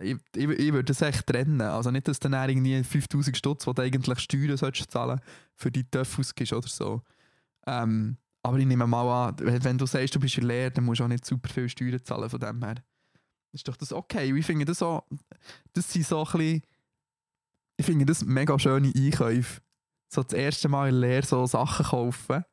Ich, 0.00 0.16
ich, 0.36 0.48
ich 0.48 0.72
würde 0.72 0.84
das 0.84 1.02
echt 1.02 1.26
trennen. 1.26 1.60
Also 1.60 1.90
nicht, 1.90 2.06
dass 2.06 2.20
du 2.20 2.28
dann 2.28 2.48
irgendwie 2.48 2.82
5000 2.82 3.36
Stutz, 3.36 3.64
die 3.64 3.72
du 3.72 3.82
eigentlich 3.82 4.20
Steuern 4.20 4.56
solltest 4.56 4.90
zahlen, 4.90 5.20
für 5.54 5.70
die 5.70 5.84
TÜV 5.84 6.20
ausgibst 6.20 6.52
oder 6.52 6.68
so. 6.68 7.02
Ähm, 7.66 8.16
aber 8.42 8.58
ich 8.58 8.66
nehme 8.66 8.86
mal 8.86 9.28
an, 9.28 9.36
wenn, 9.40 9.78
du 9.78 9.86
sagst, 9.86 10.14
du 10.14 10.20
bist 10.20 10.38
in 10.38 10.44
Lehre, 10.44 10.70
dann 10.70 10.84
musst 10.84 11.00
du 11.00 11.04
auch 11.04 11.08
nicht 11.08 11.24
super 11.24 11.48
viel 11.48 11.68
Steuern 11.68 12.02
zahlen 12.04 12.30
von 12.30 12.40
dem 12.40 12.62
her. 12.62 12.76
Ist 13.52 13.66
doch 13.66 13.76
das 13.76 13.92
okay. 13.92 14.36
Ich 14.36 14.46
finde 14.46 14.66
das 14.66 14.78
so, 14.78 15.02
das 15.72 15.90
sind 15.92 16.06
so 16.06 16.24
ein 16.24 16.32
bisschen, 16.32 16.62
ich 17.76 17.86
finde 17.86 18.06
das 18.06 18.24
mega 18.24 18.58
schöne 18.58 18.92
Einkäufe. 18.94 19.60
So 20.08 20.22
das 20.22 20.32
erste 20.32 20.68
Mal 20.68 20.90
in 20.90 21.00
Lehre 21.00 21.26
so 21.26 21.44
Sachen 21.46 21.86
kaufen. 21.86 22.44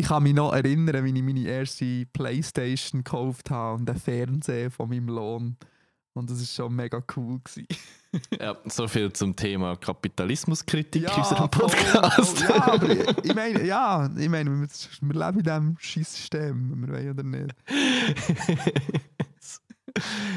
Ich 0.00 0.06
kann 0.06 0.22
mich 0.22 0.32
noch 0.32 0.52
erinnern, 0.52 1.04
wie 1.04 1.12
ich 1.12 1.24
meine 1.24 1.40
erste 1.40 2.06
Playstation 2.12 3.02
gekauft 3.02 3.50
habe 3.50 3.78
und 3.78 3.88
den 3.88 3.96
Fernseher 3.96 4.70
von 4.70 4.88
meinem 4.88 5.08
Lohn. 5.08 5.56
Und 6.14 6.30
das 6.30 6.38
war 6.38 6.46
schon 6.46 6.76
mega 6.76 7.02
cool. 7.16 7.40
Gewesen. 7.40 7.66
ja, 8.40 8.56
so 8.66 8.86
viel 8.86 9.12
zum 9.12 9.34
Thema 9.34 9.74
Kapitalismuskritik 9.76 11.02
in 11.02 11.08
voll, 11.08 11.18
unserem 11.18 11.50
Podcast. 11.50 12.38
voll. 12.38 12.56
Ja, 12.56 12.72
aber 12.72 12.90
ich, 12.90 13.18
ich 13.24 13.34
meine, 13.34 13.64
ja, 13.64 14.08
ich 14.16 14.28
meine, 14.28 14.50
wir, 14.50 14.68
wir 14.68 15.26
leben 15.26 15.38
in 15.38 15.44
diesem 15.44 15.76
scheiß 15.80 16.14
System, 16.14 16.70
wenn 16.70 16.80
wir 16.80 16.94
wollen 16.94 17.10
oder 17.10 17.22
nicht. 17.24 17.54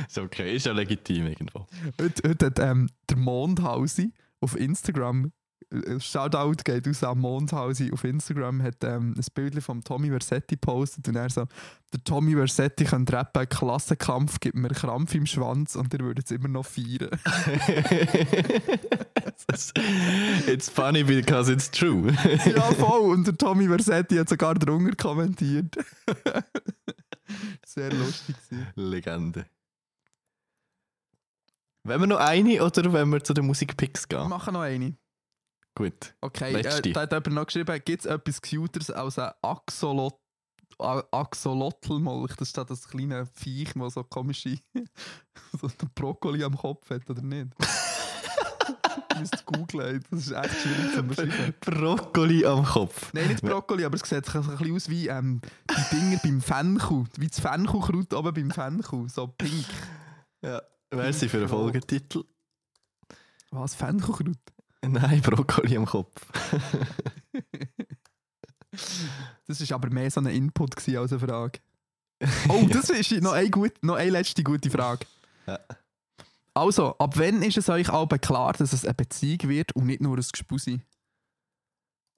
ist 0.07 0.17
okay, 0.17 0.55
ist 0.55 0.65
ja 0.65 0.71
legitim 0.71 1.27
irgendwo. 1.27 1.67
Heute, 2.01 2.29
heute 2.29 2.45
hat 2.47 2.59
ähm, 2.59 2.89
der 3.07 3.17
Mondhausi 3.17 4.11
auf 4.39 4.55
Instagram, 4.55 5.31
Shoutout 5.99 6.63
geht 6.65 6.87
aus 6.87 7.03
an 7.03 7.19
Mondhausi 7.19 7.91
auf 7.93 8.03
Instagram, 8.03 8.61
hat 8.61 8.83
ähm, 8.83 9.15
ein 9.17 9.25
Bild 9.33 9.63
von 9.63 9.81
Tommy 9.81 10.09
Versetti 10.09 10.55
gepostet 10.55 11.07
und 11.07 11.15
er 11.15 11.29
so, 11.29 11.45
der 11.93 12.03
Tommy 12.03 12.33
Versetti 12.33 12.83
könnte 12.83 13.13
rappen, 13.13 13.47
Klassenkampf 13.47 14.41
gibt 14.41 14.55
mir 14.55 14.67
Krampf 14.69 15.15
im 15.15 15.25
Schwanz 15.25 15.77
und 15.77 15.93
er 15.93 16.01
würde 16.01 16.21
es 16.25 16.31
immer 16.31 16.49
noch 16.49 16.65
feiern. 16.65 17.09
it's 20.47 20.69
funny 20.69 21.03
because 21.03 21.51
it's 21.51 21.69
true. 21.71 22.11
ja, 22.45 22.61
voll. 22.73 23.11
Und 23.11 23.27
der 23.27 23.37
Tommy 23.37 23.67
Versetti 23.67 24.17
hat 24.17 24.29
sogar 24.29 24.55
drunter 24.55 24.95
kommentiert. 24.95 25.75
Sehr 27.65 27.91
lustig. 27.93 28.35
gewesen. 28.49 28.67
Legende. 28.75 29.45
Wenn 31.83 31.99
wir 32.01 32.07
noch 32.07 32.19
eine 32.19 32.63
oder 32.63 32.93
wenn 32.93 33.09
wir 33.09 33.23
zu 33.23 33.33
den 33.33 33.45
Musikpicks 33.45 34.07
Wir 34.09 34.19
gehen? 34.19 34.29
machen 34.29 34.53
noch 34.53 34.61
eine. 34.61 34.95
Gut. 35.75 36.13
Okay, 36.21 36.51
Letzte. 36.51 36.89
äh, 36.89 36.93
da 36.93 37.01
hat 37.01 37.11
jemand 37.11 37.33
noch 37.33 37.45
geschrieben, 37.45 37.81
gibt 37.85 38.01
es 38.01 38.05
etwas 38.05 38.41
Cuteres 38.41 38.91
als 38.91 39.19
ein 39.19 39.31
Axolot 39.41 40.17
Axolotlmolch? 40.79 42.35
Das 42.35 42.49
ist 42.49 42.57
da 42.57 42.63
das 42.63 42.87
kleine 42.87 43.25
Viech, 43.25 43.73
das 43.75 43.93
so 43.93 44.03
komische 44.03 44.57
so 45.61 45.69
Brokkoli 45.95 46.43
am 46.43 46.57
Kopf 46.57 46.89
hat, 46.89 47.07
oder 47.09 47.21
nicht? 47.21 47.51
Du 49.09 49.19
müsst 49.19 49.45
googeln, 49.45 50.03
das 50.09 50.27
ist 50.27 50.31
echt 50.31 50.61
schwierig 50.61 50.93
zu 50.93 51.03
beschreiben. 51.03 51.53
Brokkoli 51.61 52.45
am 52.45 52.65
Kopf. 52.65 53.13
Nein, 53.13 53.27
nicht 53.27 53.43
Brokkoli, 53.43 53.85
aber 53.85 53.95
es 53.95 54.01
sieht 54.01 54.35
ein 54.35 54.43
bisschen 54.43 54.75
aus 54.75 54.89
wie 54.89 55.07
ähm, 55.07 55.39
die 55.69 55.95
Dinger 55.95 56.19
beim 56.23 56.41
Fenchel. 56.41 57.03
Wie 57.17 57.27
das 57.27 57.39
Fenchelkraut 57.39 58.13
oben 58.13 58.33
beim 58.33 58.51
Fenchel. 58.51 59.07
So 59.07 59.27
pink. 59.27 59.65
Ja. 60.41 60.61
Merci 60.93 61.29
für 61.29 61.39
den 61.39 61.47
Folgetitel. 61.47 62.23
Was, 63.51 63.75
Fenchelkraut? 63.75 64.37
Nein, 64.87 65.21
Brokkoli 65.21 65.77
am 65.77 65.85
Kopf. 65.85 66.11
Das 69.47 69.69
war 69.69 69.75
aber 69.75 69.89
mehr 69.89 70.09
so 70.09 70.21
ein 70.21 70.27
Input 70.27 70.77
als 70.77 71.11
eine 71.11 71.19
Frage. 71.19 71.59
Oh, 72.47 72.67
das 72.71 72.89
ist 72.89 73.11
noch 73.21 73.33
eine, 73.33 73.49
gut, 73.49 73.73
noch 73.81 73.95
eine 73.95 74.11
letzte 74.11 74.43
gute 74.43 74.69
Frage. 74.69 75.05
Ja. 75.45 75.59
Also, 76.53 76.97
ab 76.97 77.17
wann 77.17 77.41
ist 77.41 77.57
es 77.57 77.67
euch 77.67 77.89
aber 77.89 78.17
klar, 78.19 78.53
dass 78.53 78.71
es 78.73 78.85
eine 78.85 78.93
Beziehung 78.93 79.49
wird 79.49 79.75
und 79.75 79.87
nicht 79.87 80.01
nur 80.01 80.17
ein 80.17 80.23
Gespusi? 80.31 80.81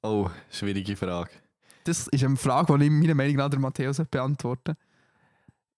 Oh, 0.04 0.30
schwierige 0.52 0.96
Frage. 0.96 1.32
Das 1.86 2.08
ist 2.08 2.24
eine 2.24 2.36
Frage, 2.36 2.78
die 2.78 2.86
ich 2.86 2.92
meiner 2.92 3.16
Meinung 3.16 3.38
nach 3.38 3.50
der 3.50 3.60
Matthäus 3.60 4.02
beantworten 4.12 4.76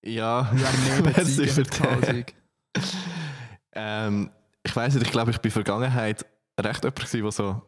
Ja, 0.04 0.52
Wer 0.54 1.14
Beziehungen 1.14 1.66
für 1.66 2.26
ähm, 3.74 4.32
ich 4.64 4.76
weiß 4.76 4.96
nicht, 4.96 5.06
ich 5.06 5.12
glaube, 5.12 5.32
ich 5.32 5.40
bin 5.40 5.52
Vergangenheit 5.52 6.26
recht 6.60 6.84
jemand 6.84 7.14
der 7.14 7.32
so 7.32 7.62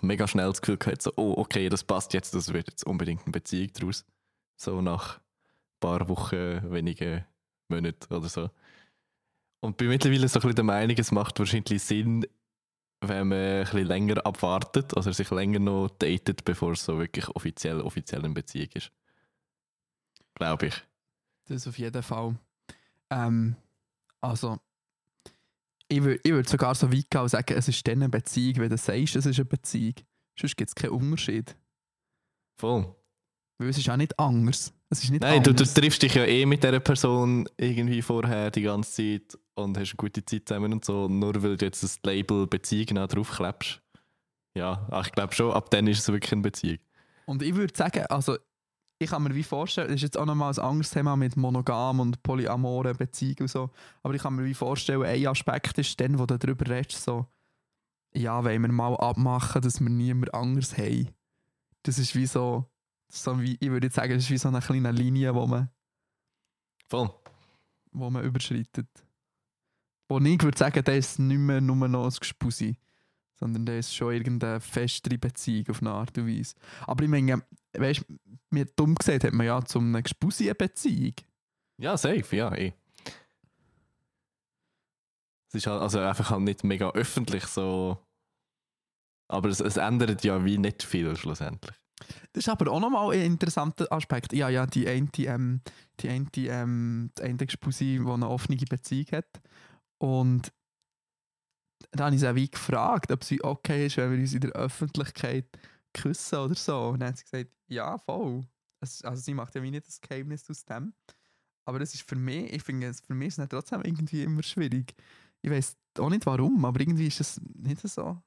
mega 0.00 0.26
schnell 0.26 0.48
das 0.48 0.62
Gefühl 0.62 0.78
hatte, 0.84 1.02
so, 1.02 1.12
oh, 1.16 1.34
okay, 1.36 1.68
das 1.68 1.84
passt 1.84 2.14
jetzt, 2.14 2.34
das 2.34 2.52
wird 2.52 2.68
jetzt 2.68 2.84
unbedingt 2.84 3.22
eine 3.22 3.32
Beziehung 3.32 3.70
daraus. 3.74 4.04
So 4.56 4.80
nach 4.80 5.18
ein 5.18 5.20
paar 5.80 6.08
Wochen, 6.08 6.70
wenigen 6.70 7.24
Monaten 7.68 8.14
oder 8.14 8.28
so. 8.28 8.50
Und 9.60 9.76
bin 9.76 9.88
mittlerweile 9.88 10.28
so 10.28 10.38
ein 10.38 10.42
bisschen 10.42 10.56
der 10.56 10.64
Meinung, 10.64 10.96
es 10.98 11.12
macht 11.12 11.38
wahrscheinlich 11.38 11.82
Sinn, 11.82 12.26
wenn 13.00 13.28
man 13.28 13.38
ein 13.38 13.64
bisschen 13.64 13.86
länger 13.86 14.26
abwartet, 14.26 14.96
also 14.96 15.12
sich 15.12 15.30
länger 15.30 15.58
noch 15.58 15.88
datet, 15.98 16.44
bevor 16.44 16.72
es 16.72 16.84
so 16.84 16.98
wirklich 16.98 17.28
offiziell, 17.28 17.80
offiziell 17.80 18.24
eine 18.24 18.34
Beziehung 18.34 18.70
ist. 18.74 18.92
Glaube 20.34 20.66
ich. 20.66 20.82
Das 21.46 21.66
auf 21.66 21.78
jeden 21.78 22.02
Fall. 22.02 22.36
Ähm, 23.10 23.56
also, 24.20 24.58
ich 25.92 26.02
würde 26.02 26.20
ich 26.22 26.32
würd 26.32 26.48
sogar 26.48 26.74
so 26.74 26.92
weit 26.92 27.10
gehen 27.10 27.20
und 27.20 27.28
sagen, 27.28 27.54
es 27.56 27.68
ist 27.68 27.86
dann 27.86 28.02
eine 28.02 28.08
Beziehung, 28.08 28.56
wenn 28.56 28.70
du 28.70 28.76
sagst, 28.76 29.16
es 29.16 29.26
ist 29.26 29.38
eine 29.38 29.44
Beziehung. 29.44 29.94
Sonst 30.38 30.56
gibt 30.56 30.70
es 30.70 30.74
keinen 30.74 30.90
Unterschied. 30.90 31.56
Voll. 32.58 32.94
Weil 33.58 33.68
es 33.68 33.78
ist 33.78 33.88
auch 33.88 33.96
nicht 33.96 34.18
anders. 34.18 34.72
Es 34.90 35.04
ist 35.04 35.10
nicht 35.10 35.22
Nein, 35.22 35.42
du, 35.42 35.50
du 35.52 35.62
anders. 35.62 35.74
triffst 35.74 36.02
dich 36.02 36.14
ja 36.14 36.24
eh 36.24 36.46
mit 36.46 36.62
dieser 36.62 36.80
Person 36.80 37.48
irgendwie 37.56 38.02
vorher 38.02 38.50
die 38.50 38.62
ganze 38.62 39.20
Zeit 39.20 39.38
und 39.54 39.78
hast 39.78 39.90
eine 39.90 39.96
gute 39.96 40.24
Zeit 40.24 40.48
zusammen 40.48 40.72
und 40.72 40.84
so. 40.84 41.08
Nur 41.08 41.42
weil 41.42 41.56
du 41.56 41.64
jetzt 41.64 41.82
das 41.82 41.98
Label 42.02 42.46
Beziehung 42.46 42.94
noch 42.94 43.08
draufklebst. 43.08 43.80
Ja, 44.56 44.86
ich 45.04 45.12
glaube 45.12 45.34
schon, 45.34 45.52
ab 45.52 45.70
dann 45.70 45.86
ist 45.86 46.00
es 46.00 46.08
wirklich 46.08 46.32
eine 46.32 46.42
Beziehung. 46.42 46.78
Und 47.26 47.42
ich 47.42 47.54
würde 47.54 47.74
sagen, 47.76 48.04
also 48.06 48.36
ich 49.02 49.10
kann 49.10 49.22
mir 49.22 49.34
wie 49.34 49.42
vorstellen, 49.42 49.88
das 49.88 49.96
ist 49.96 50.02
jetzt 50.02 50.18
auch 50.18 50.26
nochmal 50.26 50.52
ein 50.52 50.58
anderes 50.58 50.90
Thema 50.90 51.16
mit 51.16 51.36
monogam 51.36 52.00
und 52.00 52.22
polyamoren 52.22 52.96
Beziehungen 52.96 53.40
und 53.40 53.50
so, 53.50 53.70
aber 54.02 54.14
ich 54.14 54.22
kann 54.22 54.34
mir 54.34 54.44
wie 54.44 54.54
vorstellen, 54.54 55.02
ein 55.02 55.26
Aspekt 55.26 55.78
ist 55.78 56.00
dann, 56.00 56.18
wo 56.18 56.26
du 56.26 56.38
darüber 56.38 56.68
redest, 56.68 57.02
so, 57.02 57.26
ja, 58.14 58.44
wollen 58.44 58.62
wir 58.62 58.72
mal 58.72 58.96
abmachen, 58.96 59.62
dass 59.62 59.80
wir 59.80 59.88
niemand 59.88 60.34
anders 60.34 60.76
haben. 60.76 61.08
Das 61.82 61.98
ist 61.98 62.14
wie 62.14 62.26
so, 62.26 62.66
so 63.08 63.40
wie, 63.40 63.56
ich 63.60 63.70
würde 63.70 63.86
jetzt 63.86 63.96
sagen, 63.96 64.14
das 64.14 64.24
ist 64.24 64.30
wie 64.30 64.38
so 64.38 64.48
eine 64.48 64.60
kleine 64.60 64.92
Linie, 64.92 65.34
wo 65.34 65.46
man, 65.46 65.68
Voll. 66.88 67.10
wo 67.90 68.10
man 68.10 68.24
überschreitet. 68.24 68.88
Wo 70.08 70.18
ich 70.18 70.42
würde 70.42 70.58
sagen, 70.58 70.84
das 70.84 70.96
ist 70.96 71.18
nicht 71.18 71.38
mehr 71.38 71.60
nur 71.60 71.88
noch 71.88 72.04
ein 72.04 72.14
Gespusi, 72.18 72.76
sondern 73.34 73.64
das 73.66 73.86
ist 73.86 73.94
schon 73.94 74.12
irgendeine 74.12 74.60
festere 74.60 75.18
Beziehung 75.18 75.70
auf 75.70 75.80
eine 75.80 75.90
Art 75.90 76.16
und 76.18 76.28
Weise. 76.28 76.54
Aber 76.86 77.02
ich 77.02 77.10
meine, 77.10 77.42
weißt 77.74 78.04
du, 78.08 78.18
mir 78.50 78.66
dumm 78.66 78.94
gesagt 78.94 79.24
hat 79.24 79.32
man 79.32 79.46
ja 79.46 79.64
zum 79.64 79.88
einer 79.88 80.02
Gespusi 80.02 80.52
Beziehung. 80.54 81.14
Ja, 81.78 81.96
safe, 81.96 82.36
ja, 82.36 82.54
eh. 82.54 82.72
Es 85.48 85.54
ist 85.54 85.66
halt 85.66 85.82
also 85.82 85.98
einfach 85.98 86.30
halt 86.30 86.42
nicht 86.42 86.64
mega 86.64 86.90
öffentlich 86.90 87.44
so. 87.44 87.98
Aber 89.28 89.48
es, 89.48 89.60
es 89.60 89.76
ändert 89.76 90.24
ja 90.24 90.44
wie 90.44 90.58
nicht 90.58 90.82
viel 90.82 91.14
schlussendlich. 91.16 91.76
Das 92.32 92.44
ist 92.44 92.48
aber 92.48 92.70
auch 92.70 92.80
nochmal 92.80 93.14
ein 93.14 93.22
interessanter 93.22 93.90
Aspekt. 93.92 94.32
Ja, 94.32 94.48
ja, 94.48 94.66
die 94.66 94.88
eine, 94.88 95.08
ähm, 95.18 95.60
die 96.00 96.08
eine, 96.08 96.26
ähm, 96.36 97.10
die 97.18 97.22
eine 97.22 97.36
Gespusi, 97.36 98.00
die 98.04 98.10
eine 98.10 98.28
offene 98.28 98.56
Beziehung 98.56 99.06
hat. 99.12 99.40
Und 99.98 100.52
da 101.92 102.06
habe 102.06 102.14
ich 102.14 102.20
sie 102.20 102.28
auch 102.28 102.34
wie 102.34 102.50
gefragt, 102.50 103.12
ob 103.12 103.24
sie 103.24 103.42
okay 103.42 103.86
ist, 103.86 103.96
wenn 103.96 104.10
wir 104.12 104.18
uns 104.18 104.34
in 104.34 104.40
der 104.40 104.52
Öffentlichkeit 104.52 105.46
küssen 105.92 106.38
oder 106.38 106.54
so. 106.54 106.88
Und 106.88 107.00
dann 107.00 107.10
hat 107.10 107.18
sie 107.18 107.24
gesagt, 107.24 107.50
ja, 107.68 107.98
voll. 107.98 108.46
Also 108.80 109.14
sie 109.16 109.34
macht 109.34 109.54
ja 109.54 109.62
wie 109.62 109.70
nicht 109.70 109.86
das 109.86 110.00
Geheimnis 110.00 110.48
aus 110.50 110.64
dem. 110.64 110.92
Aber 111.64 111.78
das 111.78 111.94
ist 111.94 112.02
für 112.02 112.16
mich, 112.16 112.52
ich 112.52 112.62
finde, 112.62 112.92
für 112.92 113.14
mich 113.14 113.28
ist 113.28 113.38
es 113.38 113.48
trotzdem 113.48 113.82
irgendwie 113.82 114.24
immer 114.24 114.42
schwierig. 114.42 114.94
Ich 115.42 115.50
weiß 115.50 115.76
auch 115.98 116.10
nicht 116.10 116.26
warum, 116.26 116.64
aber 116.64 116.80
irgendwie 116.80 117.06
ist 117.06 117.20
es 117.20 117.40
nicht 117.54 117.80
so, 117.80 118.20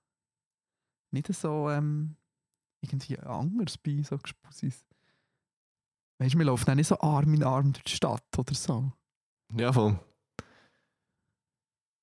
nicht 1.12 1.34
so, 1.34 1.70
ähm, 1.70 2.16
irgendwie 2.82 3.20
anders 3.20 3.78
bei 3.78 4.02
so 4.04 4.18
Gespusis. 4.18 4.86
Weißt 6.20 6.34
du, 6.34 6.38
wir 6.38 6.46
laufen 6.46 6.70
auch 6.70 6.76
nicht 6.76 6.88
so 6.88 7.00
Arm 7.00 7.34
in 7.34 7.44
Arm 7.44 7.74
durch 7.74 7.84
die 7.84 7.96
Stadt 7.96 8.24
oder 8.38 8.54
so. 8.54 8.92
Ja, 9.54 9.74
voll. 9.74 10.00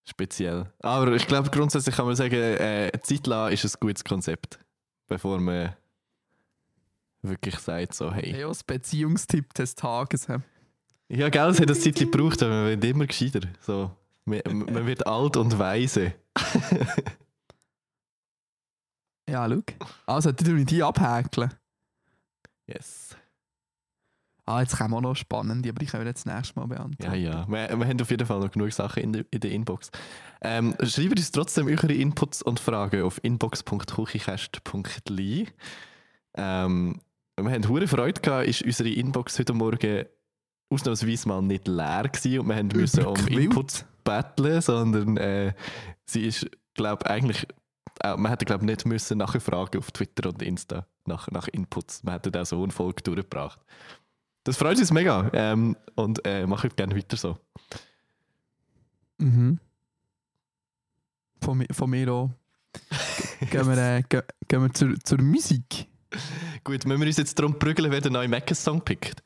Speziell. 0.05 0.71
Aber 0.81 1.13
ich 1.13 1.27
glaube, 1.27 1.49
grundsätzlich 1.51 1.95
kann 1.95 2.07
man 2.07 2.17
sagen, 2.17 2.35
äh, 2.35 2.91
Zeit 3.03 3.27
lassen 3.27 3.55
ist 3.55 3.65
ein 3.65 3.81
gutes 3.81 4.05
Konzept. 4.05 4.59
Bevor 5.13 5.41
man 5.41 5.77
wirklich 7.21 7.59
sagt, 7.59 7.95
so, 7.95 8.11
hey. 8.11 8.35
Ja, 8.41 8.49
das 8.49 8.65
Beziehungstipp 8.65 9.53
des 9.53 9.75
Tages. 9.75 10.27
Ja, 11.09 11.29
gell, 11.29 11.51
es 11.51 11.61
hat 11.61 11.69
eine 11.69 11.79
Zeit 11.79 11.97
gebraucht, 11.97 12.43
aber 12.43 12.51
man 12.63 12.69
wird 12.69 12.85
immer 12.85 13.07
gescheiter. 13.07 13.41
So, 13.61 13.91
man, 14.25 14.41
man 14.47 14.87
wird 14.87 15.07
alt 15.07 15.37
und 15.37 15.59
weise. 15.59 16.15
Ja, 19.29 19.49
schau. 19.49 19.63
Also, 20.05 20.33
die 20.33 20.45
tun 20.45 20.67
die 20.67 20.83
abhäkeln. 20.83 21.55
Yes. 22.67 23.17
Ah, 24.45 24.61
jetzt 24.61 24.77
kommen 24.77 24.93
auch 24.95 25.01
noch 25.01 25.15
spannende, 25.15 25.69
aber 25.69 25.79
die 25.79 25.87
können 25.87 26.03
wir 26.03 26.09
jetzt 26.09 26.27
das 26.27 26.35
nächste 26.35 26.59
Mal 26.59 26.67
beantworten. 26.67 27.15
Ja, 27.15 27.17
ja. 27.33 27.47
Wir, 27.49 27.79
wir 27.79 27.87
haben 27.87 28.01
auf 28.01 28.11
jeden 28.11 28.27
Fall 28.27 28.41
noch 28.41 28.51
genug 28.51 28.73
Sachen 28.73 29.01
in 29.03 29.13
der, 29.13 29.25
in 29.31 29.39
der 29.39 29.53
Inbox. 29.53 29.93
Ähm, 30.41 30.75
schreibt 30.83 31.17
uns 31.19 31.31
trotzdem 31.31 31.69
eure 31.69 31.93
Inputs 31.93 32.43
und 32.43 32.59
Fragen 32.59 33.03
auf 33.03 33.21
inbox.kuchikast.li. 33.23 35.47
Ähm, 36.35 37.01
wir 37.41 37.51
haben 37.51 37.69
hure 37.69 37.87
Freude 37.87 38.21
gehabt, 38.21 38.49
ist 38.49 38.63
unsere 38.63 38.89
Inbox 38.89 39.39
heute 39.39 39.53
Morgen 39.53 40.07
ausnahmsweise 40.71 41.29
mal 41.29 41.41
nicht 41.43 41.69
leer 41.69 42.09
gewesen 42.09 42.41
und 42.41 42.49
wir 42.49 42.57
haben 42.57 42.67
müssen 42.69 43.07
um. 43.07 43.29
Inputs 43.29 43.85
battlen, 44.05 44.61
sondern 44.61 45.17
äh, 45.19 45.55
sie 46.05 46.27
ist, 46.27 46.51
glaube 46.75 47.09
eigentlich, 47.09 47.47
äh, 48.03 48.17
man 48.17 48.31
hätte 48.31 48.45
glaube 48.45 48.67
nicht 48.67 48.87
müssen 48.87 49.19
nachher 49.19 49.41
fragen 49.41 49.79
auf 49.79 49.93
Twitter 49.93 50.29
und 50.29 50.43
Insta 50.43 50.87
nach, 51.07 51.31
nach 51.31 51.49
Inputs. 51.49 52.03
Man 52.03 52.15
hätte 52.15 52.31
da 52.31 52.45
so 52.45 52.63
eine 52.63 52.73
Folge 52.73 53.03
durchgebracht. 53.03 53.61
Das 54.45 54.57
freut 54.57 54.79
uns 54.79 54.91
mega 54.91 55.31
ähm, 55.33 55.77
und 55.95 56.25
äh, 56.27 56.47
mache 56.47 56.67
ich 56.67 56.77
gerne 56.77 56.97
weiter 56.97 57.17
so. 57.17 57.39
Mhm. 59.19 59.61
Von, 61.41 61.65
von 61.71 61.91
mir 61.91 62.13
auch. 62.13 62.31
gehen 63.51 63.67
wir, 63.67 63.79
äh, 63.79 64.03
ge, 64.09 64.23
gehen 64.49 64.63
wir 64.63 64.73
zur, 64.73 64.99
zur 65.01 65.21
Musik. 65.23 65.89
Gut, 66.65 66.85
müssen 66.85 67.01
wir 67.01 67.07
uns 67.07 67.17
jetzt 67.17 67.39
darum 67.39 67.59
prügeln, 67.59 67.91
wer 67.91 68.01
den 68.01 68.13
neuen 68.13 68.31
Mackes-Song 68.31 68.81
pickt? 68.83 69.23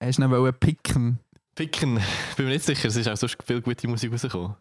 Hast 0.00 0.18
du 0.18 0.22
noch 0.22 0.30
wollen 0.30 0.54
picken? 0.54 1.18
Picken, 1.54 2.00
bin 2.36 2.46
mir 2.46 2.52
nicht 2.52 2.64
sicher, 2.64 2.88
es 2.88 2.96
ist 2.96 3.08
auch 3.08 3.16
sonst 3.16 3.36
viel 3.44 3.60
gute 3.60 3.88
Musik 3.88 4.12
rausgekommen. 4.12 4.54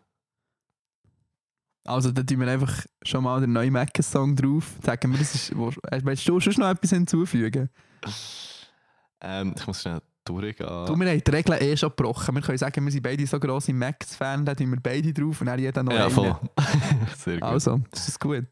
Also, 1.85 2.11
da 2.11 2.21
tun 2.21 2.41
wir 2.41 2.47
einfach 2.49 2.85
schon 3.03 3.23
mal 3.23 3.39
den 3.39 3.53
neuen 3.53 3.71
Macken-Song 3.71 4.35
drauf. 4.35 4.73
Sagen 4.83 5.11
wir, 5.11 5.19
das 5.19 5.35
ist. 5.35 5.51
äh, 5.51 6.01
Willst 6.03 6.27
du 6.27 6.39
sonst 6.39 6.57
noch 6.57 6.69
etwas 6.69 6.89
hinzufügen? 6.89 7.69
Ähm, 9.21 9.53
ich 9.57 9.67
muss 9.67 9.81
schnell 9.81 10.01
durchgehen. 10.25 10.67
Du, 10.85 10.95
wir 10.95 11.09
haben 11.09 11.23
die 11.23 11.31
Regeln 11.31 11.61
eh 11.61 11.77
schon 11.77 11.89
gebrochen. 11.89 12.35
Wir 12.35 12.41
können 12.41 12.57
sagen, 12.57 12.83
wir 12.83 12.91
sind 12.91 13.01
beide 13.01 13.25
so 13.25 13.39
grosse 13.39 13.73
Macs-Fans, 13.73 14.45
da 14.45 14.55
tun 14.55 14.71
wir 14.71 14.79
beide 14.79 15.13
drauf 15.13 15.41
und 15.41 15.47
dann 15.47 15.59
jeder 15.59 15.83
noch 15.83 15.93
ja, 15.93 16.05
einen. 16.05 16.13
voll. 16.13 16.39
Sehr 17.17 17.39
gut. 17.39 17.43
Also, 17.43 17.81
das 17.91 18.07
ist 18.07 18.19
gut. 18.19 18.47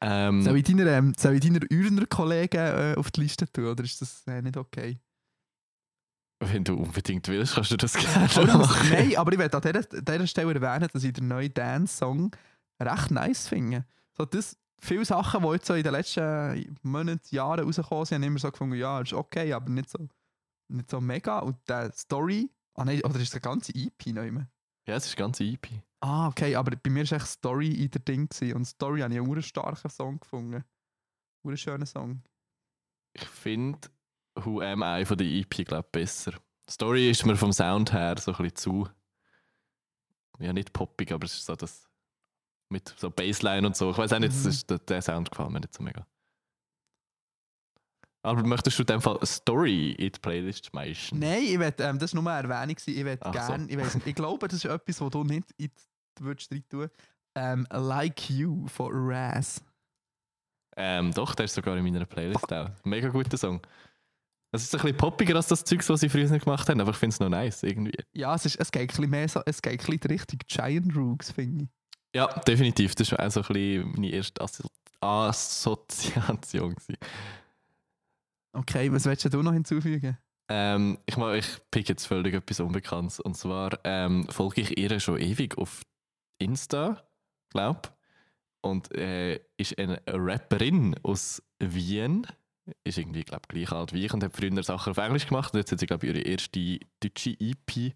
ähm, 0.00 0.42
Soll 0.42 0.56
ich 0.58 0.64
deiner, 0.64 0.86
ähm, 0.86 1.12
soll 1.16 1.34
ich 1.34 1.40
deiner 1.40 1.60
Ürner 1.70 2.06
Kollegen 2.06 2.58
äh, 2.58 2.94
auf 2.96 3.10
die 3.10 3.22
Liste 3.22 3.50
tun 3.50 3.66
oder 3.66 3.84
ist 3.84 4.00
das 4.00 4.26
äh, 4.26 4.42
nicht 4.42 4.56
okay? 4.56 5.00
wenn 6.40 6.64
du 6.64 6.74
unbedingt 6.74 7.26
willst, 7.28 7.54
kannst 7.54 7.70
du 7.70 7.76
das 7.76 7.94
gerne 7.94 8.28
Oder? 8.40 8.58
machen. 8.58 8.88
Nein, 8.90 9.16
aber 9.16 9.32
ich 9.32 9.38
werde 9.38 9.56
an 9.56 9.62
dieser, 9.62 9.82
dieser 9.82 10.26
Stelle 10.26 10.54
erwähnen, 10.54 10.88
dass 10.92 11.02
ich 11.02 11.12
den 11.12 11.28
neuen 11.28 11.52
Dance-Song 11.52 12.30
recht 12.80 13.10
nice 13.10 13.48
finde. 13.48 13.84
So, 14.16 14.24
das, 14.24 14.56
viele 14.80 15.04
Sachen, 15.04 15.42
die 15.42 15.48
jetzt 15.48 15.66
so 15.66 15.74
in 15.74 15.82
den 15.82 15.92
letzten 15.92 16.78
Monaten, 16.82 17.20
Jahren 17.30 17.64
rausgekommen 17.64 18.04
sind, 18.04 18.16
haben 18.16 18.22
immer 18.24 18.38
so 18.38 18.50
gefunden, 18.50 18.76
ja, 18.76 19.00
ist 19.00 19.12
okay, 19.12 19.52
aber 19.52 19.70
nicht 19.70 19.90
so, 19.90 20.08
nicht 20.68 20.90
so 20.90 21.00
mega. 21.00 21.40
Und 21.40 21.56
der 21.68 21.92
Story, 21.92 22.50
ah 22.74 22.84
nein, 22.84 23.02
oder 23.02 23.18
ist 23.20 23.34
das 23.34 23.42
ganze 23.42 23.74
EP 23.74 24.06
noch 24.06 24.22
immer? 24.22 24.46
Ja, 24.86 24.94
es 24.94 25.06
ist 25.06 25.16
ganz 25.16 25.40
EP. 25.40 25.68
Ah, 26.00 26.28
okay, 26.28 26.54
aber 26.54 26.76
bei 26.76 26.90
mir 26.90 27.10
war 27.10 27.18
echt 27.18 27.26
Story 27.26 27.72
in 27.72 27.90
der 27.90 28.00
Ding. 28.00 28.28
Gewesen. 28.28 28.56
Und 28.56 28.64
Story 28.64 29.00
habe 29.00 29.12
ich 29.12 29.20
einen 29.20 29.42
starken 29.42 29.90
Song 29.90 30.20
gefunden. 30.20 30.64
Einen 31.44 31.56
schönen 31.56 31.86
Song. 31.86 32.22
Ich 33.12 33.26
finde 33.26 33.88
Who 34.36 34.60
Am 34.60 34.82
I 34.82 35.04
von 35.04 35.18
der 35.18 35.26
EP, 35.26 35.66
glaube 35.66 35.88
besser. 35.90 36.32
Story 36.70 37.10
ist 37.10 37.26
mir 37.26 37.36
vom 37.36 37.52
Sound 37.52 37.92
her 37.92 38.16
so 38.18 38.32
ein 38.32 38.36
bisschen 38.36 38.56
zu. 38.56 38.88
Ja, 40.38 40.52
nicht 40.52 40.72
poppig, 40.72 41.10
aber 41.12 41.24
es 41.24 41.34
ist 41.34 41.46
so 41.46 41.56
das. 41.56 41.87
Mit 42.70 42.94
so 42.98 43.10
Bassline 43.10 43.66
und 43.66 43.76
so. 43.76 43.90
Ich 43.90 43.98
weiß 43.98 44.12
auch 44.12 44.18
nicht, 44.18 44.32
das 44.32 44.44
Mhm. 44.44 44.50
ist, 44.50 44.70
der, 44.70 44.78
der 44.78 45.02
Sound 45.02 45.30
gefällt 45.30 45.50
mir 45.50 45.60
nicht 45.60 45.74
so 45.74 45.82
mega. 45.82 46.06
Aber 48.22 48.42
möchtest 48.42 48.78
du 48.78 48.82
in 48.82 48.86
dem 48.88 49.00
Fall 49.00 49.16
eine 49.16 49.26
Story 49.26 49.92
in 49.92 50.12
die 50.12 50.18
Playlist 50.20 50.66
schmeißen? 50.66 51.18
Nein, 51.18 51.42
ich 51.44 51.58
will, 51.58 51.72
ähm, 51.78 51.98
das 51.98 52.14
war 52.14 52.22
nur 52.22 52.30
eine 52.32 52.48
Erwähnung. 52.52 52.76
Ich 52.84 53.04
will 53.04 53.16
Ach 53.20 53.26
so. 53.26 53.32
gerne, 53.32 53.66
ich, 53.70 53.76
weiss 53.78 53.96
ich 54.04 54.14
glaube, 54.14 54.48
das 54.48 54.64
ist 54.64 54.70
etwas, 54.70 55.00
was 55.00 55.10
du 55.10 55.24
nicht 55.24 55.50
in 55.56 55.70
die 56.18 56.24
würdest 56.24 56.50
rein 56.52 56.64
tun. 56.68 56.88
Ähm, 57.36 57.66
like 57.70 58.28
You 58.28 58.66
von 58.66 58.90
Raz. 58.92 59.62
Ähm, 60.76 61.12
doch, 61.12 61.34
der 61.34 61.44
ist 61.46 61.54
sogar 61.54 61.76
in 61.76 61.84
meiner 61.84 62.04
Playlist 62.04 62.52
auch. 62.52 62.70
Mega 62.84 63.08
guter 63.08 63.36
Song. 63.36 63.60
Es 64.50 64.62
ist 64.64 64.74
ein 64.74 64.80
bisschen 64.80 64.96
poppiger 64.96 65.36
als 65.36 65.46
das 65.46 65.62
Zeug, 65.64 65.86
was 65.88 66.00
sie 66.00 66.08
früher 66.08 66.28
nicht 66.28 66.44
gemacht 66.44 66.68
haben, 66.68 66.80
aber 66.80 66.90
ich 66.90 66.96
finde 66.96 67.14
es 67.14 67.20
noch 67.20 67.28
nice 67.28 67.62
irgendwie. 67.62 67.92
Ja, 68.12 68.34
es, 68.34 68.46
ist, 68.46 68.56
es 68.56 68.70
geht 68.70 68.82
ein 68.82 68.86
bisschen 68.88 69.10
mehr 69.10 69.28
so, 69.28 69.42
es 69.46 69.60
geht 69.62 69.72
ein 69.74 69.76
bisschen 69.78 70.00
die 70.00 70.06
Richtung 70.08 70.38
Giant 70.48 70.96
Rooks, 70.96 71.30
finde 71.32 71.64
ich. 71.64 71.70
Ja, 72.14 72.26
definitiv. 72.40 72.94
Das 72.94 73.12
war 73.12 73.26
auch 73.26 73.30
so 73.30 73.40
ein 73.40 73.46
bisschen 73.46 73.92
meine 73.92 74.10
erste 74.10 74.40
Assozi 74.42 74.68
Assoziation. 75.00 76.74
Okay, 78.52 78.90
was 78.90 79.04
willst 79.04 79.32
du 79.32 79.42
noch 79.42 79.52
hinzufügen? 79.52 80.18
Ähm, 80.48 80.98
ich, 81.06 81.16
mach, 81.16 81.34
ich 81.34 81.46
pick 81.70 81.88
jetzt 81.88 82.06
völlig 82.06 82.34
etwas 82.34 82.60
Unbekanntes. 82.60 83.20
Und 83.20 83.36
zwar 83.36 83.78
ähm, 83.84 84.26
folge 84.28 84.62
ich 84.62 84.78
ihr 84.78 84.98
schon 84.98 85.20
ewig 85.20 85.56
auf 85.58 85.82
Insta, 86.38 87.06
glaube 87.50 87.90
Und 88.62 88.92
äh, 88.94 89.40
ist 89.56 89.78
eine 89.78 90.00
Rapperin 90.06 90.96
aus 91.02 91.42
Wien. 91.58 92.26
Ist 92.84 92.98
irgendwie, 92.98 93.24
glaube 93.24 93.48
gleich 93.48 93.70
alt 93.72 93.92
wie 93.92 94.04
ich 94.04 94.12
und 94.12 94.22
hat 94.24 94.34
früher 94.34 94.62
Sachen 94.62 94.90
auf 94.90 94.98
Englisch 94.98 95.26
gemacht. 95.26 95.52
Und 95.52 95.60
jetzt 95.60 95.72
hat 95.72 95.80
sie, 95.80 95.86
glaube 95.86 96.06
ich, 96.06 96.14
ihre 96.14 96.22
erste 96.22 96.80
deutsche 97.00 97.36
EP 97.38 97.94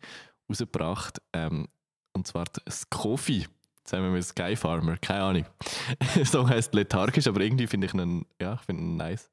rausgebracht. 0.49 1.21
Ähm, 1.33 1.69
und 2.13 2.27
zwar 2.27 2.45
die 2.45 3.47
Skofi. 3.83 3.85
Zusammen 3.85 4.13
mit 4.13 4.25
Sky 4.25 4.57
Farmer. 4.57 4.97
Keine 4.99 5.23
Ahnung. 5.23 5.47
Der 6.17 6.27
Song 6.27 6.49
heißt 6.49 6.75
lethargisch, 6.75 7.27
aber 7.27 7.41
irgendwie 7.41 7.67
finde 7.67 7.87
ich 7.87 7.95
ihn, 7.95 8.27
ja, 8.41 8.55
ich 8.55 8.61
finde 8.61 8.83
ihn 8.83 8.97
nice. 8.97 9.31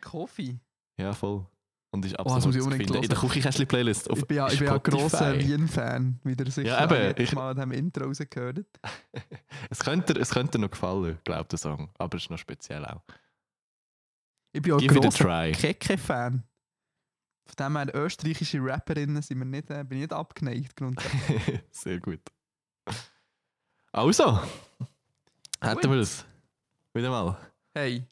Coffee. 0.00 0.58
Ja, 0.96 1.12
voll. 1.12 1.46
Und 1.90 2.04
ist 2.04 2.12
das 2.18 2.26
absolut 2.26 2.54
ich 2.56 2.62
zu 2.62 2.70
finden. 2.70 2.94
In 2.94 3.08
der. 3.08 3.18
Küchenkästchen-Playlist 3.18 4.10
Ich 4.14 4.26
bin 4.26 4.36
ja, 4.36 4.48
ich 4.48 4.58
bin 4.58 4.68
ja 4.68 4.74
ein 4.74 4.82
grosser 4.82 5.38
Wien-Fan, 5.38 6.20
wie 6.22 6.34
ihr 6.34 6.50
sicher 6.50 6.68
Ja, 6.68 6.84
eben, 6.84 7.22
ich- 7.22 7.32
Mal 7.32 7.50
an 7.50 7.56
diesem 7.56 7.72
Intro 7.72 8.04
rausgehört 8.04 8.66
Es 9.70 9.78
könnte, 9.78 10.12
es 10.14 10.30
könnte 10.30 10.58
noch 10.58 10.70
gefallen, 10.70 11.18
glaubt 11.24 11.50
der 11.52 11.58
Song. 11.58 11.90
Aber 11.98 12.16
es 12.18 12.24
ist 12.24 12.30
noch 12.30 12.38
speziell 12.38 12.84
auch. 12.84 13.02
Ich 14.52 14.60
bin 14.60 14.72
auch 14.72 14.78
ein 14.80 14.86
Give 14.86 14.98
a 14.98 15.02
grosser. 15.02 15.52
Keke-Fan. 15.52 16.42
Von 17.46 17.56
dem 17.66 17.76
her, 17.78 17.94
österreichische 17.94 18.58
Rapperinnen 18.62 19.22
sind 19.22 19.38
wir 19.38 19.46
nicht, 19.46 19.70
äh, 19.70 19.82
bin 19.82 19.98
ich 19.98 20.02
nicht 20.02 20.12
abgeneigt. 20.12 20.74
Sehr 21.70 21.98
gut. 22.00 22.20
Also, 23.92 24.38
hätten 25.60 25.90
wir 25.90 25.98
es. 25.98 26.24
Wieder 26.92 27.10
mal. 27.10 27.38
Hey, 27.74 28.04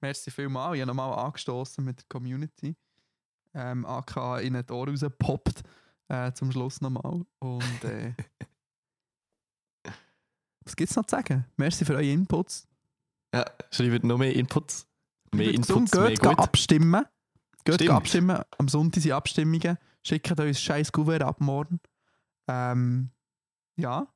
merci 0.00 0.30
vielmals. 0.30 0.74
Ich 0.74 0.80
habe 0.80 0.88
nochmal 0.88 1.12
angestoßen 1.26 1.84
mit 1.84 2.00
der 2.00 2.06
Community. 2.08 2.76
Ähm, 3.54 3.86
AK 3.86 4.42
in 4.42 4.54
die 4.54 4.72
Ohren 4.72 4.90
rausgepoppt. 4.90 5.62
Äh, 6.08 6.32
zum 6.32 6.50
Schluss 6.50 6.80
nochmal. 6.80 7.24
Und 7.38 7.84
äh, 7.84 8.12
was 10.64 10.74
gibt 10.74 10.90
es 10.90 10.96
noch 10.96 11.06
zu 11.06 11.16
sagen? 11.16 11.44
Merci 11.56 11.84
für 11.84 11.94
eure 11.94 12.04
Inputs. 12.04 12.66
Ja, 13.34 13.44
schreibt 13.70 14.04
noch 14.04 14.18
mehr 14.18 14.34
Inputs. 14.34 14.86
Mehr 15.32 15.52
Inputs, 15.52 15.94
mehr 15.94 16.08
geht, 16.08 16.20
geht 16.20 16.28
gut. 16.28 16.38
abstimmen. 16.38 17.04
Geht 17.64 17.88
abstimmen. 17.88 18.42
Am 18.56 18.68
Sonntag 18.68 19.02
sind 19.02 19.12
Abstimmungen. 19.12 19.78
Schickt 20.02 20.40
uns 20.40 20.60
scheiß 20.60 20.90
Gouverne 20.90 21.26
ab 21.26 21.40
morgen. 21.40 21.80
Ähm, 22.48 23.10
ja. 23.76 24.08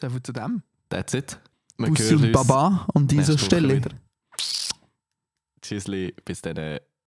So 0.00 0.10
viel 0.10 0.22
zu 0.22 0.32
dem. 0.32 0.62
That's 0.88 1.14
it. 1.14 1.38
Bussi 1.76 2.14
und 2.14 2.32
Baba 2.32 2.86
an 2.94 3.08
dieser 3.08 3.36
Stelle. 3.38 3.82
Tschüssli, 5.60 6.14
bis 6.24 6.42
dann. 6.42 6.78